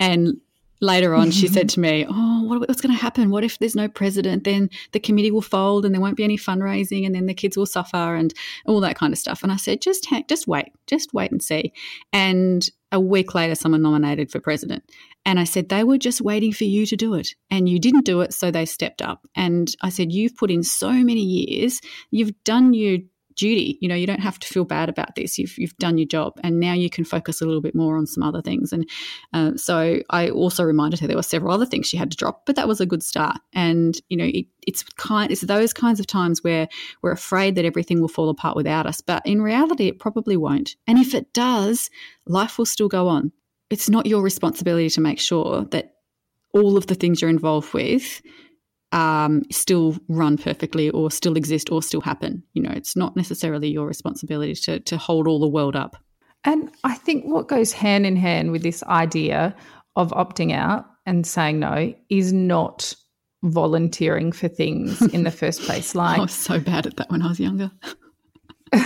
And 0.00 0.40
later 0.82 1.14
on, 1.14 1.30
she 1.30 1.46
said 1.46 1.68
mm-hmm. 1.68 1.74
to 1.74 1.80
me, 1.80 2.06
Oh, 2.08 2.42
what, 2.42 2.68
what's 2.68 2.80
going 2.80 2.94
to 2.94 3.00
happen? 3.00 3.30
What 3.30 3.44
if 3.44 3.58
there's 3.58 3.76
no 3.76 3.88
president? 3.88 4.44
Then 4.44 4.68
the 4.90 5.00
committee 5.00 5.30
will 5.30 5.40
fold 5.40 5.86
and 5.86 5.94
there 5.94 6.02
won't 6.02 6.16
be 6.16 6.24
any 6.24 6.36
fundraising 6.36 7.06
and 7.06 7.14
then 7.14 7.26
the 7.26 7.34
kids 7.34 7.56
will 7.56 7.66
suffer 7.66 7.96
and 7.96 8.34
all 8.66 8.80
that 8.80 8.96
kind 8.96 9.12
of 9.12 9.18
stuff. 9.18 9.42
And 9.42 9.52
I 9.52 9.56
said, 9.56 9.80
Just, 9.80 10.06
ha- 10.06 10.24
just 10.28 10.46
wait, 10.46 10.72
just 10.86 11.14
wait 11.14 11.30
and 11.30 11.42
see. 11.42 11.72
And 12.12 12.68
a 12.90 13.00
week 13.00 13.34
later, 13.34 13.54
someone 13.54 13.80
nominated 13.80 14.30
for 14.30 14.38
president. 14.38 14.84
And 15.24 15.40
I 15.40 15.44
said, 15.44 15.68
they 15.68 15.82
were 15.82 15.98
just 15.98 16.20
waiting 16.20 16.52
for 16.52 16.64
you 16.64 16.84
to 16.86 16.96
do 16.96 17.14
it. 17.14 17.34
And 17.50 17.68
you 17.68 17.78
didn't 17.78 18.04
do 18.04 18.20
it, 18.20 18.34
so 18.34 18.50
they 18.50 18.66
stepped 18.66 19.00
up. 19.00 19.26
And 19.34 19.74
I 19.80 19.88
said, 19.88 20.12
you've 20.12 20.36
put 20.36 20.50
in 20.50 20.62
so 20.62 20.92
many 20.92 21.22
years, 21.22 21.80
you've 22.10 22.32
done 22.44 22.74
your 22.74 22.98
duty. 23.36 23.78
You 23.80 23.88
know, 23.88 23.94
you 23.94 24.06
don't 24.06 24.20
have 24.20 24.38
to 24.40 24.48
feel 24.48 24.64
bad 24.64 24.88
about 24.88 25.14
this. 25.14 25.38
You've, 25.38 25.56
you've 25.58 25.76
done 25.76 25.98
your 25.98 26.06
job. 26.06 26.38
And 26.42 26.60
now 26.60 26.72
you 26.72 26.90
can 26.90 27.04
focus 27.04 27.40
a 27.40 27.46
little 27.46 27.60
bit 27.60 27.74
more 27.74 27.96
on 27.96 28.06
some 28.06 28.22
other 28.22 28.42
things. 28.42 28.72
And 28.72 28.88
uh, 29.32 29.56
so 29.56 30.00
I 30.10 30.30
also 30.30 30.64
reminded 30.64 31.00
her 31.00 31.06
there 31.06 31.16
were 31.16 31.22
several 31.22 31.52
other 31.52 31.66
things 31.66 31.86
she 31.86 31.96
had 31.96 32.10
to 32.10 32.16
drop, 32.16 32.46
but 32.46 32.56
that 32.56 32.68
was 32.68 32.80
a 32.80 32.86
good 32.86 33.02
start. 33.02 33.38
And, 33.52 34.00
you 34.08 34.16
know, 34.16 34.28
it, 34.32 34.46
it's 34.66 34.82
kind, 34.82 35.30
it's 35.30 35.42
those 35.42 35.72
kinds 35.72 36.00
of 36.00 36.06
times 36.06 36.42
where 36.42 36.68
we're 37.02 37.12
afraid 37.12 37.54
that 37.56 37.64
everything 37.64 38.00
will 38.00 38.08
fall 38.08 38.28
apart 38.28 38.56
without 38.56 38.86
us. 38.86 39.00
But 39.00 39.22
in 39.26 39.42
reality, 39.42 39.88
it 39.88 39.98
probably 39.98 40.36
won't. 40.36 40.76
And 40.86 40.98
if 40.98 41.14
it 41.14 41.32
does, 41.32 41.90
life 42.26 42.58
will 42.58 42.66
still 42.66 42.88
go 42.88 43.08
on 43.08 43.32
it's 43.72 43.88
not 43.88 44.04
your 44.04 44.20
responsibility 44.20 44.90
to 44.90 45.00
make 45.00 45.18
sure 45.18 45.64
that 45.70 45.94
all 46.52 46.76
of 46.76 46.88
the 46.88 46.94
things 46.94 47.22
you're 47.22 47.30
involved 47.30 47.72
with 47.72 48.20
um, 48.92 49.42
still 49.50 49.96
run 50.08 50.36
perfectly 50.38 50.90
or 50.90 51.10
still 51.10 51.36
exist 51.36 51.70
or 51.72 51.82
still 51.82 52.00
happen. 52.00 52.42
You 52.52 52.62
know, 52.62 52.72
it's 52.74 52.94
not 52.96 53.16
necessarily 53.16 53.68
your 53.68 53.86
responsibility 53.86 54.54
to, 54.54 54.80
to 54.80 54.96
hold 54.96 55.26
all 55.26 55.40
the 55.40 55.48
world 55.48 55.74
up. 55.76 55.96
And 56.44 56.70
I 56.84 56.94
think 56.94 57.24
what 57.24 57.48
goes 57.48 57.72
hand 57.72 58.04
in 58.06 58.16
hand 58.16 58.52
with 58.52 58.62
this 58.62 58.82
idea 58.84 59.54
of 59.96 60.10
opting 60.10 60.52
out 60.52 60.86
and 61.06 61.26
saying 61.26 61.58
no 61.60 61.94
is 62.10 62.32
not 62.32 62.94
volunteering 63.44 64.30
for 64.32 64.48
things 64.48 65.00
in 65.14 65.24
the 65.24 65.30
first 65.30 65.62
place. 65.62 65.94
Like 66.02 66.18
I 66.18 66.22
was 66.22 66.32
so 66.32 66.60
bad 66.60 66.86
at 66.86 66.96
that 66.96 67.10
when 67.10 67.22
I 67.22 67.28
was 67.28 67.40
younger. 67.40 67.70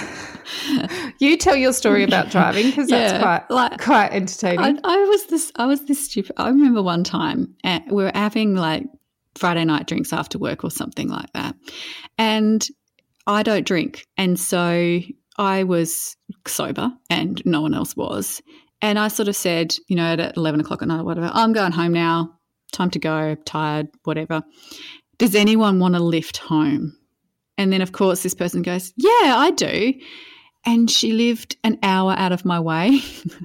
you 1.19 1.37
tell 1.37 1.57
your 1.57 1.73
story 1.73 2.03
about 2.05 2.31
driving 2.31 2.66
because 2.66 2.88
that's 2.88 3.12
Yeah, 3.14 3.21
quite 3.21 3.51
like- 3.51 3.81
quite 3.81 4.12
entertaining. 4.12 4.79
I, 4.85 4.95
I 4.95 5.05
was 5.05 5.27
this. 5.27 5.53
I 5.57 5.66
was 5.66 5.85
this 5.87 6.05
stupid. 6.05 6.33
I 6.37 6.49
remember 6.49 6.83
one 6.83 7.05
time 7.05 7.55
uh, 7.64 7.81
we 7.90 8.03
were 8.05 8.12
having 8.14 8.55
like 8.55 8.85
Friday 9.37 9.64
night 9.64 9.87
drinks 9.87 10.12
after 10.12 10.38
work 10.38 10.64
or 10.64 10.70
something 10.70 11.09
like 11.09 11.33
that, 11.35 11.55
and 12.18 12.66
I 13.27 13.42
don't 13.42 13.66
drink, 13.66 14.07
and 14.16 14.38
so 14.38 15.01
I 15.38 15.64
was 15.64 16.16
sober, 16.46 16.92
and 17.11 17.42
no 17.44 17.61
one 17.61 17.75
else 17.75 17.96
was, 17.96 18.42
and 18.81 18.99
I 18.99 19.09
sort 19.09 19.29
of 19.29 19.37
said, 19.37 19.75
you 19.88 19.96
know, 19.96 20.12
at 20.14 20.37
eleven 20.37 20.61
o'clock 20.61 20.83
at 20.83 20.88
night 20.88 21.05
whatever, 21.05 21.31
I'm 21.33 21.53
going 21.53 21.72
home 21.72 21.92
now. 21.92 22.33
Time 22.72 22.90
to 22.90 22.99
go. 22.99 23.37
Tired. 23.46 23.88
Whatever. 24.05 24.42
Does 25.18 25.35
anyone 25.35 25.79
want 25.79 25.94
to 25.94 26.03
lift 26.03 26.38
home? 26.38 26.96
And 27.59 27.72
then, 27.72 27.81
of 27.81 27.92
course, 27.92 28.22
this 28.22 28.35
person 28.35 28.62
goes, 28.62 28.92
Yeah, 28.96 29.11
I 29.37 29.51
do. 29.57 29.94
And 30.64 30.90
she 30.90 31.12
lived 31.12 31.57
an 31.64 31.79
hour 31.83 32.14
out 32.16 32.33
of 32.33 32.44
my 32.44 32.61
way. 32.61 33.01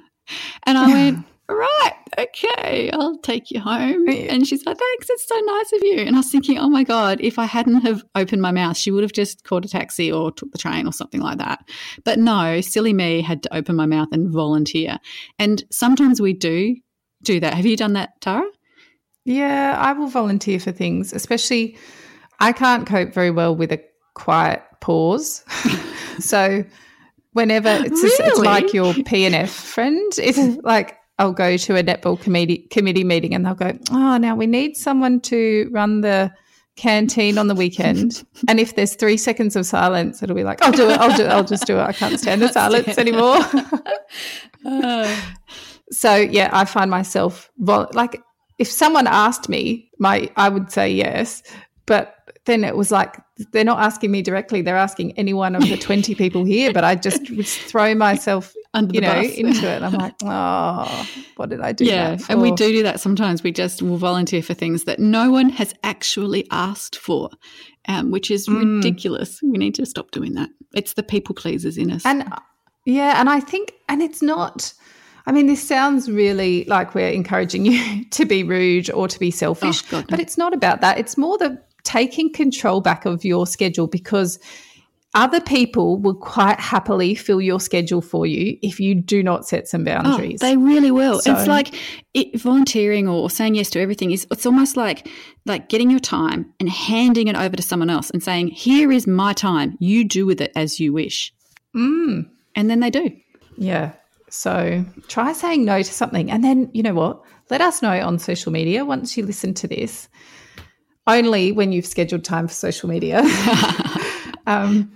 and 0.64 0.78
I 0.78 0.88
went, 0.88 1.26
Right, 1.54 1.94
okay, 2.18 2.90
I'll 2.92 3.18
take 3.18 3.52
you 3.52 3.60
home. 3.60 4.08
And 4.08 4.48
she's 4.48 4.66
like, 4.66 4.78
Thanks, 4.78 5.10
it's 5.10 5.28
so 5.28 5.40
nice 5.40 5.74
of 5.74 5.80
you. 5.84 5.98
And 6.00 6.16
I 6.16 6.20
was 6.20 6.32
thinking, 6.32 6.58
Oh 6.58 6.70
my 6.70 6.84
God, 6.84 7.20
if 7.22 7.38
I 7.38 7.46
hadn't 7.46 7.82
have 7.82 8.04
opened 8.16 8.42
my 8.42 8.52
mouth, 8.52 8.78
she 8.78 8.90
would 8.92 9.04
have 9.04 9.12
just 9.12 9.44
called 9.44 9.66
a 9.66 9.68
taxi 9.68 10.12
or 10.12 10.32
took 10.32 10.52
the 10.52 10.58
train 10.58 10.88
or 10.88 10.94
something 10.94 11.22
like 11.22 11.40
that. 11.40 11.68
But 12.06 12.20
no, 12.20 12.62
silly 12.62 12.94
me 12.94 13.22
had 13.22 13.44
to 13.44 13.56
open 13.56 13.76
my 13.76 13.86
mouth 13.86 14.10
and 14.12 14.32
volunteer. 14.32 14.98
And 15.40 15.64
sometimes 15.72 16.22
we 16.22 16.34
do 16.34 16.76
do 17.24 17.40
that. 17.40 17.54
Have 17.54 17.66
you 17.66 17.78
done 17.78 17.94
that, 17.94 18.20
Tara? 18.22 18.48
Yeah, 19.26 19.76
I 19.78 19.94
will 19.94 20.08
volunteer 20.08 20.60
for 20.60 20.72
things, 20.72 21.14
especially 21.14 21.78
I 22.40 22.54
can't 22.54 22.88
cope 22.88 23.14
very 23.14 23.30
well 23.32 23.56
with 23.56 23.72
a 23.72 23.84
quiet 24.14 24.64
pause. 24.80 25.44
so 26.20 26.64
whenever 27.34 27.70
it's 27.70 28.02
just, 28.02 28.20
it's 28.20 28.40
Really? 28.40 28.48
like 28.48 28.74
your 28.74 28.94
PNF 28.94 29.50
friend, 29.50 30.12
it's 30.18 30.58
like 30.64 30.98
I'll 31.22 31.34
go 31.34 31.56
to 31.56 31.76
a 31.76 31.84
netball 31.84 32.20
committee 32.20 32.68
committee 32.72 33.04
meeting 33.04 33.36
and 33.36 33.46
they'll 33.46 33.54
go, 33.54 33.78
"Oh, 33.92 34.18
now 34.18 34.36
we 34.36 34.48
need 34.48 34.76
someone 34.76 35.20
to 35.22 35.70
run 35.72 36.02
the 36.02 36.32
canteen 36.76 37.38
on 37.38 37.46
the 37.48 37.54
weekend." 37.54 38.24
and 38.48 38.60
if 38.60 38.76
there's 38.76 38.96
3 38.96 39.18
seconds 39.18 39.56
of 39.56 39.68
silence, 39.68 40.24
it'll 40.24 40.36
be 40.36 40.44
like, 40.44 40.64
"I'll 40.64 40.72
do 40.72 40.90
it. 40.90 41.00
I'll 41.00 41.16
do 41.16 41.24
it. 41.24 41.30
I'll 41.30 41.44
just 41.44 41.68
do 41.68 41.78
it. 41.78 41.84
I 41.84 41.94
can't 41.94 42.20
stand 42.20 42.42
the 42.42 42.48
silence 42.60 42.98
anymore." 42.98 43.38
So 45.94 46.16
yeah, 46.16 46.50
I 46.54 46.64
find 46.64 46.90
myself 46.90 47.52
vol- 47.58 47.90
like 47.94 48.22
if 48.60 48.72
someone 48.72 49.08
asked 49.08 49.50
me, 49.50 49.90
my 50.00 50.32
I 50.38 50.48
would 50.48 50.72
say 50.72 50.90
yes, 50.90 51.44
but 51.86 52.16
then 52.46 52.64
it 52.64 52.76
was 52.76 52.92
like 52.92 53.18
they're 53.52 53.64
not 53.64 53.80
asking 53.80 54.12
me 54.12 54.22
directly; 54.22 54.62
they're 54.62 54.78
asking 54.78 55.12
any 55.18 55.34
one 55.34 55.56
of 55.56 55.68
the 55.70 55.78
twenty 55.88 56.16
people 56.16 56.44
here. 56.44 56.74
But 56.74 56.84
I 56.84 56.96
just 56.96 57.26
throw 57.68 57.94
myself 57.96 58.54
under 58.74 58.94
you 58.96 59.02
the 59.02 59.08
know 59.08 59.22
bus. 59.22 59.32
into 59.36 59.68
it. 59.70 59.82
I'm 59.84 59.94
like, 60.06 60.14
oh, 60.24 61.08
what 61.36 61.50
did 61.50 61.62
I 61.62 61.72
do? 61.72 61.86
yeah, 61.86 62.16
that 62.16 62.30
and 62.30 62.42
we 62.42 62.52
do 62.52 62.72
do 62.72 62.84
that 62.84 63.00
sometimes. 63.00 63.44
We 63.44 63.52
just 63.52 63.82
will 63.82 63.98
volunteer 63.98 64.42
for 64.42 64.54
things 64.54 64.86
that 64.86 65.00
no 65.00 65.30
one 65.30 65.50
has 65.50 65.74
actually 65.84 66.48
asked 66.52 66.96
for, 66.98 67.30
um, 67.88 68.12
which 68.12 68.32
is 68.32 68.48
Mm. 68.48 68.78
ridiculous. 68.78 69.40
We 69.44 69.58
need 69.58 69.76
to 69.76 69.86
stop 69.86 70.12
doing 70.12 70.34
that. 70.34 70.50
It's 70.74 70.94
the 70.94 71.04
people 71.04 71.36
pleasers 71.36 71.78
in 71.78 71.92
us. 71.92 72.06
And 72.06 72.32
yeah, 72.86 73.20
and 73.20 73.30
I 73.30 73.40
think, 73.40 73.74
and 73.90 74.02
it's 74.02 74.22
not. 74.24 74.74
I 75.28 75.32
mean, 75.32 75.46
this 75.46 75.62
sounds 75.62 76.10
really 76.10 76.64
like 76.66 76.96
we're 76.96 77.10
encouraging 77.10 77.64
you 77.66 78.06
to 78.06 78.26
be 78.26 78.44
rude 78.44 78.90
or 78.90 79.08
to 79.08 79.20
be 79.20 79.30
selfish, 79.30 79.84
Oh, 79.84 79.88
God, 79.92 80.00
no. 80.02 80.08
but 80.10 80.20
it's 80.20 80.36
not 80.36 80.52
about 80.52 80.82
that. 80.82 80.98
It's 80.98 81.16
more 81.16 81.38
the 81.38 81.62
taking 81.84 82.32
control 82.32 82.82
back 82.82 83.06
of 83.06 83.24
your 83.26 83.46
schedule 83.48 83.88
because 83.88 84.40
other 85.14 85.42
people 85.42 85.98
will 86.00 86.16
quite 86.16 86.58
happily 86.58 87.16
fill 87.16 87.42
your 87.42 87.60
schedule 87.60 88.00
for 88.02 88.26
you 88.26 88.58
if 88.62 88.80
you 88.80 88.96
do 88.96 89.22
not 89.22 89.46
set 89.46 89.68
some 89.68 89.82
Oh, 89.82 89.86
boundaries. 89.86 90.40
they 90.40 90.56
really 90.56 90.90
will. 90.92 91.20
So- 91.20 91.34
it's 91.36 91.48
like 91.48 91.76
it, 92.14 92.40
volunteering 92.40 93.10
or 93.10 93.30
saying 93.30 93.56
yes 93.56 93.70
to 93.72 93.82
everything 93.82 94.12
is. 94.12 94.26
It's 94.32 94.46
almost 94.46 94.78
like 94.78 95.08
like 95.46 95.68
getting 95.68 95.90
your 95.92 96.00
time 96.00 96.54
and 96.62 96.70
handing 96.70 97.28
it 97.28 97.36
over 97.36 97.58
to 97.58 97.62
someone 97.64 97.90
else 97.90 98.10
and 98.10 98.24
saying, 98.24 98.48
"Here 98.50 98.90
is 98.92 99.06
my 99.06 99.34
time. 99.34 99.76
You 99.80 100.06
do 100.06 100.26
with 100.26 100.40
it 100.40 100.54
as 100.56 100.80
you 100.80 100.94
wish." 100.94 101.34
Mm. 101.76 102.30
And 102.56 102.70
then 102.70 102.80
they 102.80 102.90
do. 102.90 103.12
Yeah. 103.58 103.92
So 104.30 104.86
try 105.10 105.34
saying 105.34 105.66
no 105.66 105.82
to 105.82 105.94
something. 105.94 106.32
And 106.32 106.42
then, 106.42 106.70
you 106.74 106.84
know 106.84 106.94
what? 106.94 107.22
Let 107.50 107.60
us 107.60 107.82
know 107.82 108.00
on 108.00 108.18
social 108.18 108.52
media 108.54 108.86
once 108.86 109.18
you 109.18 109.26
listen 109.26 109.54
to 109.56 109.68
this, 109.68 110.08
only 111.08 111.52
when 111.52 111.72
you've 111.72 111.86
scheduled 111.86 112.24
time 112.24 112.48
for 112.48 112.54
social 112.54 112.90
media. 112.90 113.20
um, 114.48 114.92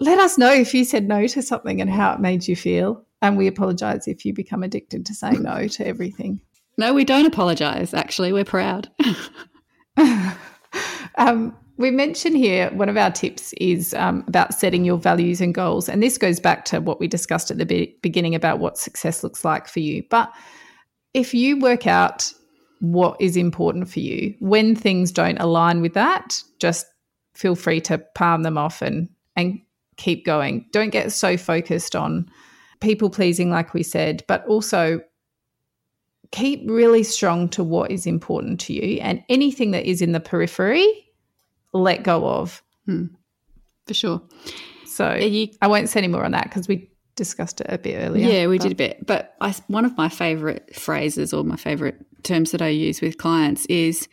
let 0.00 0.18
us 0.18 0.38
know 0.38 0.52
if 0.52 0.72
you 0.74 0.84
said 0.84 1.08
no 1.08 1.26
to 1.26 1.42
something 1.42 1.80
and 1.80 1.90
how 1.90 2.12
it 2.12 2.20
made 2.20 2.46
you 2.46 2.56
feel. 2.56 3.04
And 3.20 3.36
we 3.36 3.48
apologize 3.48 4.06
if 4.06 4.24
you 4.24 4.32
become 4.32 4.62
addicted 4.62 5.04
to 5.06 5.14
saying 5.14 5.42
no 5.42 5.66
to 5.66 5.86
everything. 5.86 6.40
No, 6.76 6.94
we 6.94 7.04
don't 7.04 7.26
apologize. 7.26 7.92
Actually, 7.92 8.32
we're 8.32 8.44
proud. 8.44 8.88
Um, 11.18 11.54
we 11.76 11.90
mentioned 11.90 12.36
here 12.36 12.70
one 12.70 12.88
of 12.88 12.96
our 12.96 13.10
tips 13.10 13.52
is 13.54 13.92
um, 13.94 14.24
about 14.26 14.54
setting 14.54 14.84
your 14.84 14.96
values 14.96 15.40
and 15.40 15.54
goals. 15.54 15.88
And 15.88 16.02
this 16.02 16.16
goes 16.16 16.40
back 16.40 16.64
to 16.66 16.80
what 16.80 16.98
we 16.98 17.06
discussed 17.06 17.50
at 17.50 17.58
the 17.58 17.66
be- 17.66 17.96
beginning 18.02 18.34
about 18.34 18.58
what 18.58 18.78
success 18.78 19.22
looks 19.22 19.44
like 19.44 19.68
for 19.68 19.80
you. 19.80 20.02
But 20.08 20.32
if 21.14 21.34
you 21.34 21.58
work 21.58 21.86
out 21.86 22.32
what 22.80 23.20
is 23.20 23.36
important 23.36 23.88
for 23.88 24.00
you, 24.00 24.34
when 24.40 24.74
things 24.74 25.12
don't 25.12 25.38
align 25.38 25.80
with 25.80 25.94
that, 25.94 26.42
just 26.58 26.86
feel 27.34 27.54
free 27.54 27.80
to 27.82 27.98
palm 28.14 28.42
them 28.42 28.58
off 28.58 28.82
and, 28.82 29.08
and 29.36 29.60
keep 29.96 30.24
going. 30.24 30.66
Don't 30.72 30.90
get 30.90 31.12
so 31.12 31.36
focused 31.36 31.94
on 31.96 32.28
people 32.80 33.10
pleasing, 33.10 33.50
like 33.50 33.74
we 33.74 33.82
said, 33.82 34.24
but 34.28 34.46
also 34.46 35.00
keep 36.30 36.68
really 36.68 37.02
strong 37.02 37.48
to 37.48 37.64
what 37.64 37.90
is 37.90 38.06
important 38.06 38.60
to 38.60 38.72
you 38.72 39.00
and 39.00 39.22
anything 39.28 39.70
that 39.70 39.88
is 39.88 40.02
in 40.02 40.12
the 40.12 40.20
periphery 40.20 40.86
let 41.72 42.02
go 42.02 42.26
of 42.28 42.62
hmm. 42.86 43.06
For 43.86 43.94
sure. 43.94 44.22
so 44.84 45.14
you- 45.14 45.48
i 45.62 45.66
won't 45.66 45.88
say 45.88 46.00
any 46.00 46.08
more 46.08 46.24
on 46.24 46.32
that 46.32 46.44
because 46.44 46.68
we 46.68 46.90
discussed 47.18 47.60
it 47.60 47.66
a 47.68 47.76
bit 47.76 47.96
earlier 47.96 48.26
Yeah, 48.26 48.46
we 48.46 48.56
but- 48.56 48.62
did 48.62 48.72
a 48.72 48.76
bit. 48.76 49.06
But 49.06 49.34
I, 49.40 49.54
one 49.66 49.84
of 49.84 49.96
my 49.98 50.08
favorite 50.08 50.74
phrases 50.74 51.34
or 51.34 51.44
my 51.44 51.56
favorite 51.56 51.96
terms 52.22 52.52
that 52.52 52.62
I 52.62 52.68
use 52.68 53.02
with 53.02 53.18
clients 53.18 53.66
is 53.66 54.08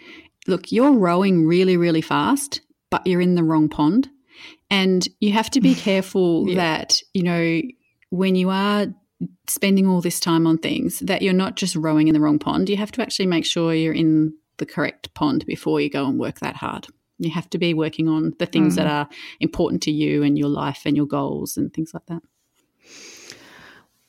look, 0.48 0.72
you're 0.72 0.92
rowing 0.92 1.46
really, 1.46 1.78
really 1.78 2.02
fast, 2.02 2.62
but 2.90 3.06
you're 3.08 3.22
in 3.22 3.36
the 3.36 3.44
wrong 3.44 3.70
pond. 3.70 4.10
And 4.70 5.08
you 5.22 5.32
have 5.32 5.50
to 5.52 5.62
be 5.62 5.76
careful 5.90 6.50
Yeah. 6.50 6.56
that, 6.56 7.02
you 7.14 7.24
know, 7.24 7.62
when 8.10 8.36
you 8.36 8.50
are 8.50 8.88
spending 9.48 9.88
all 9.88 10.02
this 10.02 10.20
time 10.20 10.46
on 10.46 10.58
things, 10.58 11.00
that 11.00 11.22
you're 11.22 11.34
not 11.34 11.56
just 11.56 11.76
rowing 11.76 12.08
in 12.08 12.14
the 12.14 12.20
wrong 12.20 12.40
pond. 12.40 12.70
You 12.70 12.78
have 12.78 12.92
to 12.94 13.02
actually 13.02 13.28
make 13.28 13.46
sure 13.46 13.74
you're 13.74 13.94
in 13.94 14.34
the 14.58 14.66
correct 14.66 15.14
pond 15.14 15.46
before 15.46 15.80
you 15.82 15.90
go 15.90 16.06
and 16.06 16.20
work 16.20 16.40
that 16.40 16.56
hard. 16.56 16.88
You 17.18 17.32
have 17.32 17.50
to 17.52 17.58
be 17.58 17.74
working 17.74 18.10
on 18.10 18.34
the 18.40 18.46
things 18.46 18.76
that 18.76 18.88
hmm. 18.88 18.94
are 18.94 19.10
important 19.40 19.82
to 19.84 19.92
you 19.92 20.22
and 20.22 20.38
your 20.38 20.50
life 20.50 20.82
and 20.86 20.98
your 20.98 21.06
goals 21.06 21.56
and 21.56 21.74
things 21.74 21.94
like 21.94 22.06
that. 22.08 22.22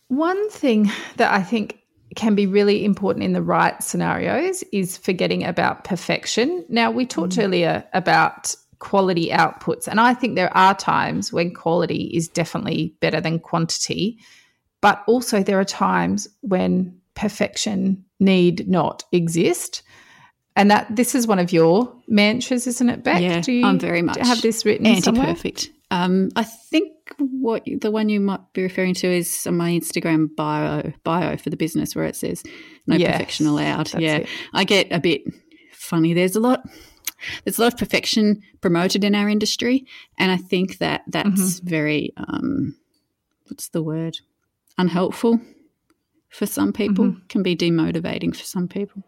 One 0.08 0.50
thing 0.50 0.90
that 1.16 1.32
I 1.32 1.42
think 1.42 1.80
can 2.14 2.34
be 2.34 2.46
really 2.46 2.84
important 2.84 3.24
in 3.24 3.32
the 3.32 3.42
right 3.42 3.82
scenarios 3.82 4.62
is 4.72 4.96
forgetting 4.96 5.44
about 5.44 5.84
perfection. 5.84 6.64
Now, 6.68 6.90
we 6.90 7.04
talked 7.06 7.38
earlier 7.38 7.84
about 7.92 8.54
quality 8.78 9.30
outputs, 9.30 9.88
and 9.88 10.00
I 10.00 10.14
think 10.14 10.34
there 10.34 10.54
are 10.56 10.74
times 10.74 11.32
when 11.32 11.52
quality 11.52 12.10
is 12.14 12.28
definitely 12.28 12.94
better 13.00 13.20
than 13.20 13.38
quantity, 13.38 14.18
but 14.80 15.02
also 15.06 15.42
there 15.42 15.58
are 15.58 15.64
times 15.64 16.28
when 16.42 16.98
perfection 17.14 18.04
need 18.20 18.68
not 18.68 19.04
exist. 19.12 19.82
And 20.54 20.70
that 20.70 20.94
this 20.94 21.14
is 21.14 21.26
one 21.26 21.38
of 21.38 21.52
your 21.52 21.92
mantras, 22.08 22.66
isn't 22.66 22.88
it, 22.88 23.04
Beck? 23.04 23.20
Yeah, 23.20 23.40
Do 23.40 23.52
you 23.52 23.66
I'm 23.66 23.78
very 23.78 24.00
much 24.00 24.18
have 24.18 24.40
this 24.40 24.64
written 24.64 24.86
anti-perfect. 24.86 25.70
Um, 25.90 26.30
I 26.34 26.44
think 26.44 26.95
what 27.18 27.64
the 27.80 27.90
one 27.90 28.08
you 28.08 28.20
might 28.20 28.40
be 28.52 28.62
referring 28.62 28.94
to 28.94 29.06
is 29.08 29.46
on 29.46 29.56
my 29.56 29.70
Instagram 29.70 30.28
bio 30.36 30.92
bio 31.04 31.36
for 31.36 31.50
the 31.50 31.56
business 31.56 31.94
where 31.96 32.04
it 32.06 32.16
says 32.16 32.42
no 32.86 32.96
Yes, 32.96 33.12
perfection 33.12 33.46
allowed. 33.46 33.92
Yeah, 33.98 34.16
it. 34.18 34.28
I 34.52 34.64
get 34.64 34.88
a 34.92 35.00
bit 35.00 35.22
funny. 35.72 36.14
There's 36.14 36.36
a 36.36 36.40
lot. 36.40 36.62
There's 37.44 37.58
a 37.58 37.62
lot 37.62 37.72
of 37.72 37.78
perfection 37.78 38.42
promoted 38.60 39.02
in 39.02 39.14
our 39.14 39.28
industry, 39.28 39.86
and 40.18 40.30
I 40.30 40.36
think 40.36 40.78
that 40.78 41.02
that's 41.08 41.60
Mm-hmm. 41.60 41.68
very 41.68 42.12
um, 42.16 42.76
what's 43.48 43.68
the 43.68 43.82
word 43.82 44.18
unhelpful 44.76 45.40
for 46.28 46.44
some 46.46 46.72
people 46.72 47.06
Mm-hmm. 47.06 47.26
can 47.28 47.42
be 47.42 47.56
demotivating 47.56 48.36
for 48.36 48.44
some 48.44 48.68
people 48.68 49.02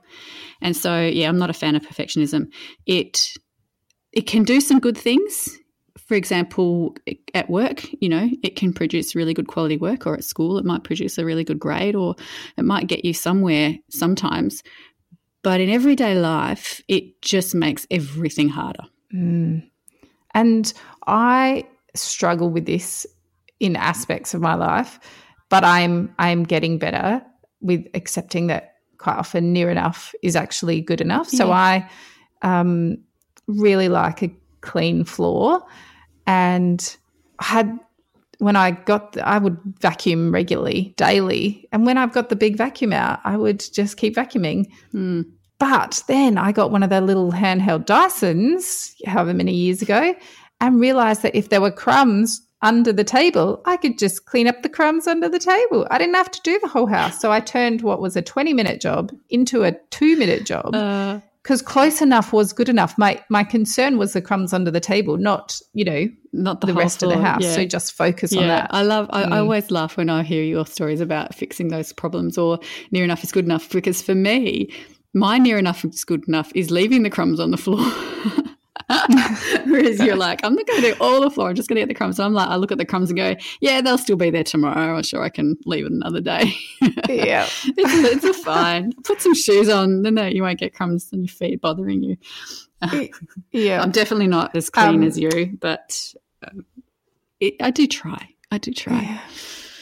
and 0.63 0.75
so 0.75 1.01
yeah 1.05 1.29
i'm 1.29 1.37
not 1.37 1.51
a 1.51 1.53
fan 1.53 1.75
of 1.77 1.83
perfectionism 1.83 2.47
it 2.87 3.33
it 4.13 4.23
can 4.23 4.45
do 4.45 4.61
some 4.63 4.79
good 4.79 4.97
things 4.97 5.59
for 6.07 6.15
example 6.15 6.95
at 7.35 7.51
work 7.51 7.85
you 8.01 8.09
know 8.09 8.29
it 8.43 8.57
can 8.57 8.73
produce 8.73 9.15
really 9.15 9.35
good 9.35 9.49
quality 9.49 9.77
work 9.77 10.07
or 10.07 10.15
at 10.15 10.25
school 10.25 10.59
it 10.59 10.65
might 10.65 10.85
produce 10.85 11.19
a 11.19 11.25
really 11.25 11.45
good 11.45 11.59
grade 11.59 11.95
or 11.95 12.15
it 12.57 12.65
might 12.65 12.87
get 12.87 13.05
you 13.05 13.13
somewhere 13.13 13.75
sometimes. 13.91 14.63
But 15.43 15.61
in 15.61 15.71
everyday 15.71 16.15
life 16.19 16.81
it 16.89 17.21
just 17.23 17.55
makes 17.55 17.87
everything 17.91 18.49
harder. 18.49 18.85
And 20.35 20.73
I 21.07 21.67
struggle 21.95 22.51
with 22.51 22.67
this 22.67 23.07
in 23.61 23.77
aspects 23.77 24.35
of 24.35 24.41
my 24.41 24.55
life, 24.55 25.01
but 25.49 25.65
I'm 25.65 26.15
I'm 26.19 26.45
getting 26.45 26.79
better 26.79 27.23
with 27.61 27.87
accepting 27.95 28.47
that 28.49 28.75
quite 28.99 29.17
often 29.17 29.53
near 29.53 29.71
enough 29.71 30.15
is 30.23 30.37
actually 30.37 30.81
good 30.81 31.01
enough. 31.01 31.29
So 31.29 31.51
I 31.53 31.89
um, 32.43 32.99
really 33.47 33.89
like 33.89 34.23
a 34.23 34.31
clean 34.61 35.05
floor, 35.05 35.65
and 36.29 36.97
had 37.41 37.79
when 38.39 38.55
I 38.55 38.71
got 38.71 39.13
the, 39.15 39.27
I 39.27 39.39
would 39.39 39.59
vacuum 39.81 40.31
regularly 40.31 40.95
daily, 40.97 41.67
and 41.73 41.85
when 41.85 41.99
I've 41.99 42.13
got 42.13 42.29
the 42.29 42.37
big 42.37 42.57
vacuum 42.57 42.93
out, 42.93 43.19
I 43.25 43.37
would 43.37 43.67
just 43.73 43.97
keep 43.97 44.15
vacuuming. 44.15 44.67
But 45.59 46.05
then 46.07 46.39
I 46.39 46.53
got 46.53 46.71
one 46.71 46.85
of 46.85 46.91
the 46.91 47.01
little 47.01 47.33
handheld 47.33 47.85
Dysons, 47.87 48.95
however 49.07 49.35
many 49.35 49.55
years 49.55 49.83
ago, 49.83 50.15
and 50.61 50.81
realized 50.81 51.23
that 51.23 51.35
if 51.35 51.49
there 51.49 51.61
were 51.61 51.73
crumbs 51.73 52.41
under 52.63 52.93
the 52.93 53.05
table, 53.05 53.61
I 53.65 53.77
could 53.77 53.99
just 53.99 54.27
clean 54.27 54.47
up 54.47 54.63
the 54.63 54.69
crumbs 54.69 55.07
under 55.07 55.29
the 55.29 55.39
table. 55.39 55.87
I 55.91 55.99
didn't 55.99 56.15
have 56.15 56.31
to 56.31 56.41
do 56.43 56.59
the 56.61 56.69
whole 56.69 56.87
house. 56.87 57.21
So 57.21 57.33
I 57.33 57.41
turned 57.41 57.83
what 57.83 58.01
was 58.01 58.17
a 58.17 58.23
20 58.23 58.53
minute 58.53 58.81
job 58.81 59.13
into 59.31 59.65
a 59.65 59.73
two 59.91 60.17
minute 60.17 60.45
job 60.45 60.75
uh, 60.75 61.21
because 61.43 61.63
close 61.63 62.03
enough 62.03 62.33
was 62.33 62.53
good 62.53 62.69
enough. 62.69 62.97
My, 62.99 63.23
my 63.31 63.43
concern 63.45 63.97
was 63.97 64.13
the 64.13 64.21
crumbs 64.21 64.53
under 64.53 64.71
the 64.71 64.81
table, 64.81 65.17
not, 65.17 65.59
you 65.73 65.85
know, 65.85 66.09
not 66.33 66.61
the, 66.61 66.69
the 66.69 66.75
rest 66.75 67.03
of 67.03 67.09
the 67.09 67.17
house. 67.19 67.43
yeah. 67.43 67.55
So 67.55 67.65
just 67.65 67.93
focus 67.93 68.37
on 68.37 68.47
that. 68.49 68.69
I 68.71 68.83
love. 68.83 69.09
I, 69.11 69.25
Mm. 69.25 69.33
I 69.33 69.39
always 69.39 69.71
laugh 69.71 69.97
when 69.97 70.11
I 70.11 70.23
hear 70.23 70.43
your 70.43 70.67
stories 70.67 71.01
about 71.01 71.35
fixing 71.35 71.69
those 71.69 71.93
problems 71.93 72.37
or 72.37 72.59
near 72.91 73.05
enough 73.05 73.25
is 73.25 73.33
good 73.33 73.45
enough. 73.45 73.71
Because 73.71 74.03
for 74.03 74.15
me, 74.15 74.71
my 75.15 75.39
near 75.39 75.59
enough 75.59 75.85
is 75.85 76.05
good 76.05 76.27
enough 76.29 76.53
is 76.55 76.71
leaving 76.71 77.03
the 77.03 77.11
crumbs 77.11 77.41
on 77.41 77.51
the 77.51 77.57
floor. 77.57 77.81
Whereas 79.67 80.01
you're 80.01 80.17
like, 80.17 80.45
I'm 80.45 80.55
not 80.55 80.67
going 80.67 80.83
to 80.83 80.93
do 80.93 80.97
all 81.01 81.21
the 81.21 81.31
floor. 81.31 81.49
I'm 81.51 81.55
just 81.55 81.69
going 81.69 81.77
to 81.77 81.83
get 81.83 81.89
the 81.89 81.95
crumbs. 81.95 82.19
And 82.19 82.27
I'm 82.27 82.35
like, 82.35 82.49
I 82.49 82.57
look 82.57 82.73
at 82.73 82.79
the 82.79 82.85
crumbs 82.85 83.11
and 83.11 83.19
go, 83.19 83.35
yeah, 83.61 83.81
they'll 83.81 83.99
still 83.99 84.17
be 84.17 84.31
there 84.31 84.45
tomorrow. 84.45 84.97
I'm 84.97 85.03
sure 85.03 85.23
I 85.23 85.29
can 85.29 85.57
leave 85.67 85.87
it 85.87 85.93
another 85.93 86.21
day. 86.21 86.53
yeah. 87.09 87.47
it's, 87.65 88.25
it's 88.25 88.25
a 88.25 88.35
fine. 88.35 88.93
Put 89.05 89.21
some 89.21 89.35
shoes 89.35 89.69
on, 89.69 90.03
then 90.03 90.15
that 90.15 90.35
you 90.35 90.43
won't 90.43 90.59
get 90.59 90.75
crumbs 90.75 91.09
on 91.13 91.21
your 91.21 91.29
feet 91.29 91.61
bothering 91.61 92.03
you. 92.03 92.17
Yeah. 93.51 93.83
I'm 93.83 93.91
definitely 93.91 94.29
not 94.29 94.55
as 94.55 94.71
clean 94.71 95.03
Um, 95.03 95.03
as 95.03 95.19
you, 95.19 95.57
but 95.61 96.15
um, 96.47 96.65
it, 97.41 97.55
I 97.61 97.71
do 97.71 97.87
try. 97.87 98.29
I 98.51 98.59
do 98.59 98.73
try. 98.73 99.01
Yeah. 99.03 99.21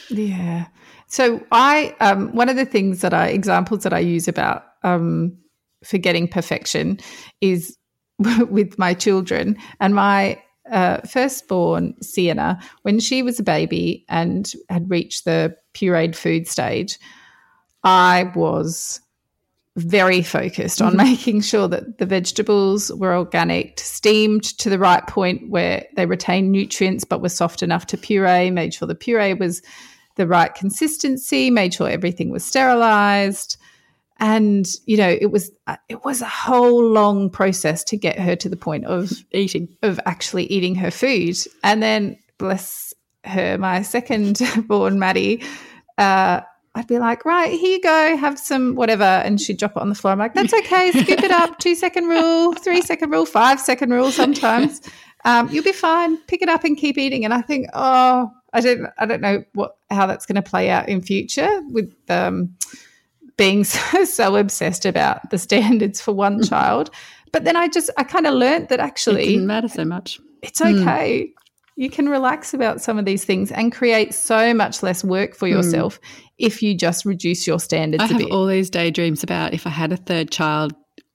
Yeah. 0.09 0.65
So 1.07 1.41
I 1.51 1.95
um 1.99 2.33
one 2.33 2.49
of 2.49 2.55
the 2.55 2.65
things 2.65 3.01
that 3.01 3.13
I 3.13 3.27
examples 3.27 3.83
that 3.83 3.93
I 3.93 3.99
use 3.99 4.27
about 4.27 4.65
um 4.83 5.37
forgetting 5.83 6.27
perfection 6.27 6.97
is 7.41 7.77
with 8.49 8.77
my 8.79 8.93
children 8.93 9.57
and 9.79 9.95
my 9.95 10.41
uh, 10.71 10.99
firstborn, 11.01 11.95
Sienna, 12.01 12.59
when 12.81 12.99
she 12.99 13.21
was 13.21 13.39
a 13.39 13.43
baby 13.43 14.05
and 14.09 14.51
had 14.69 14.89
reached 14.89 15.25
the 15.25 15.55
pureed 15.73 16.15
food 16.15 16.47
stage, 16.47 16.99
I 17.83 18.31
was 18.35 18.99
very 19.77 20.23
focused 20.23 20.81
on 20.81 20.93
mm-hmm. 20.93 21.09
making 21.09 21.41
sure 21.41 21.67
that 21.67 21.99
the 21.99 22.05
vegetables 22.05 22.91
were 22.93 23.15
organic, 23.15 23.79
steamed 23.79 24.43
to 24.57 24.69
the 24.69 24.79
right 24.79 25.05
point 25.05 25.49
where 25.49 25.85
they 25.95 26.07
retained 26.07 26.51
nutrients 26.51 27.03
but 27.03 27.21
were 27.21 27.29
soft 27.29 27.61
enough 27.61 27.85
to 27.87 27.97
puree, 27.97 28.49
made 28.49 28.73
sure 28.73 28.87
the 28.87 28.95
puree 28.95 29.35
was 29.35 29.61
the 30.15 30.27
right 30.27 30.53
consistency, 30.55 31.51
made 31.51 31.75
sure 31.75 31.87
everything 31.87 32.31
was 32.31 32.43
sterilized. 32.43 33.57
And 34.19 34.67
you 34.85 34.97
know, 34.97 35.09
it 35.09 35.31
was 35.31 35.51
uh, 35.67 35.77
it 35.89 36.03
was 36.03 36.21
a 36.21 36.27
whole 36.27 36.89
long 36.89 37.29
process 37.29 37.83
to 37.85 37.97
get 37.97 38.19
her 38.19 38.35
to 38.35 38.49
the 38.49 38.57
point 38.57 38.85
of 38.85 39.11
eating, 39.31 39.69
of 39.83 39.99
actually 40.05 40.45
eating 40.45 40.75
her 40.75 40.91
food. 40.91 41.37
And 41.63 41.81
then, 41.83 42.17
bless 42.37 42.93
her, 43.23 43.57
my 43.57 43.81
second 43.81 44.41
born 44.67 44.99
Maddie, 44.99 45.43
uh, 45.97 46.41
I'd 46.75 46.87
be 46.87 46.99
like, 46.99 47.25
right, 47.25 47.51
here 47.51 47.73
you 47.73 47.81
go, 47.81 48.17
have 48.17 48.37
some 48.37 48.75
whatever. 48.75 49.03
And 49.03 49.41
she'd 49.41 49.57
drop 49.57 49.71
it 49.71 49.81
on 49.81 49.89
the 49.89 49.95
floor. 49.95 50.11
I'm 50.11 50.19
like, 50.19 50.35
that's 50.35 50.53
okay, 50.53 50.91
scoop 51.03 51.23
it 51.23 51.31
up, 51.31 51.57
two 51.59 51.73
second 51.75 52.07
rule, 52.07 52.53
three 52.53 52.81
second 52.81 53.09
rule, 53.09 53.25
five 53.25 53.59
second 53.59 53.91
rule 53.91 54.11
sometimes. 54.11 54.81
Um, 55.25 55.49
you'll 55.51 55.63
be 55.63 55.73
fine. 55.73 56.17
Pick 56.27 56.41
it 56.41 56.49
up 56.49 56.63
and 56.63 56.77
keep 56.77 56.97
eating. 56.97 57.25
And 57.25 57.33
I 57.33 57.41
think, 57.41 57.67
oh, 57.73 58.31
I 58.53 58.61
don't, 58.61 58.87
I 58.99 59.05
don't 59.05 59.21
know 59.21 59.43
what 59.53 59.77
how 59.89 60.05
that's 60.05 60.25
going 60.25 60.35
to 60.35 60.41
play 60.41 60.69
out 60.69 60.87
in 60.87 61.01
future 61.01 61.61
with 61.69 61.91
um, 62.09 62.55
being 63.37 63.63
so, 63.63 64.05
so 64.05 64.35
obsessed 64.35 64.85
about 64.85 65.29
the 65.29 65.37
standards 65.37 66.01
for 66.01 66.13
one 66.13 66.43
child. 66.43 66.89
But 67.31 67.43
then 67.43 67.55
I 67.55 67.67
just, 67.67 67.89
I 67.97 68.03
kind 68.03 68.25
of 68.25 68.33
learned 68.33 68.69
that 68.69 68.79
actually 68.79 69.23
it 69.23 69.27
didn't 69.27 69.47
matter 69.47 69.67
so 69.67 69.85
much. 69.85 70.19
It's 70.41 70.61
okay. 70.61 71.27
Mm 71.27 71.37
you 71.77 71.91
can 71.91 72.09
relax 72.09 72.53
about 72.55 72.81
some 72.81 72.97
of 72.97 73.05
these 73.05 73.23
things 73.23 73.51
and 73.51 73.71
create 73.71 74.13
so 74.13 74.53
much 74.53 74.81
less 74.83 75.03
work 75.03 75.35
for 75.35 75.47
hmm. 75.47 75.53
yourself 75.53 76.01
mm. 76.01 76.25
if 76.39 76.61
you 76.61 76.75
just 76.75 77.05
reduce 77.05 77.47
your 77.47 77.59
standards 77.59 78.03
I 78.03 78.07
have 78.07 78.17
bit. 78.17 78.31
all 78.31 78.47
these 78.47 78.69
daydreams 78.69 79.23
about 79.23 79.53
if 79.53 79.65
I 79.65 79.69
had 79.69 79.93
a 79.93 79.97
third 79.97 80.31
child, 80.31 80.73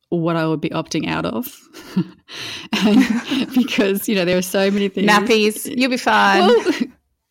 what 0.09 0.37
I 0.37 0.47
would 0.47 0.61
be 0.61 0.71
opting 0.71 1.09
out 1.09 1.27
of. 1.27 1.59
because, 3.55 4.09
you 4.09 4.15
know, 4.15 4.25
there 4.25 4.39
are 4.39 4.43
so 4.43 4.71
many 4.71 4.89
things. 4.89 5.11
Nappies, 5.11 5.77
you'll 5.77 5.91
be 5.91 5.97
fine. 5.97 6.47
Well, 6.47 6.73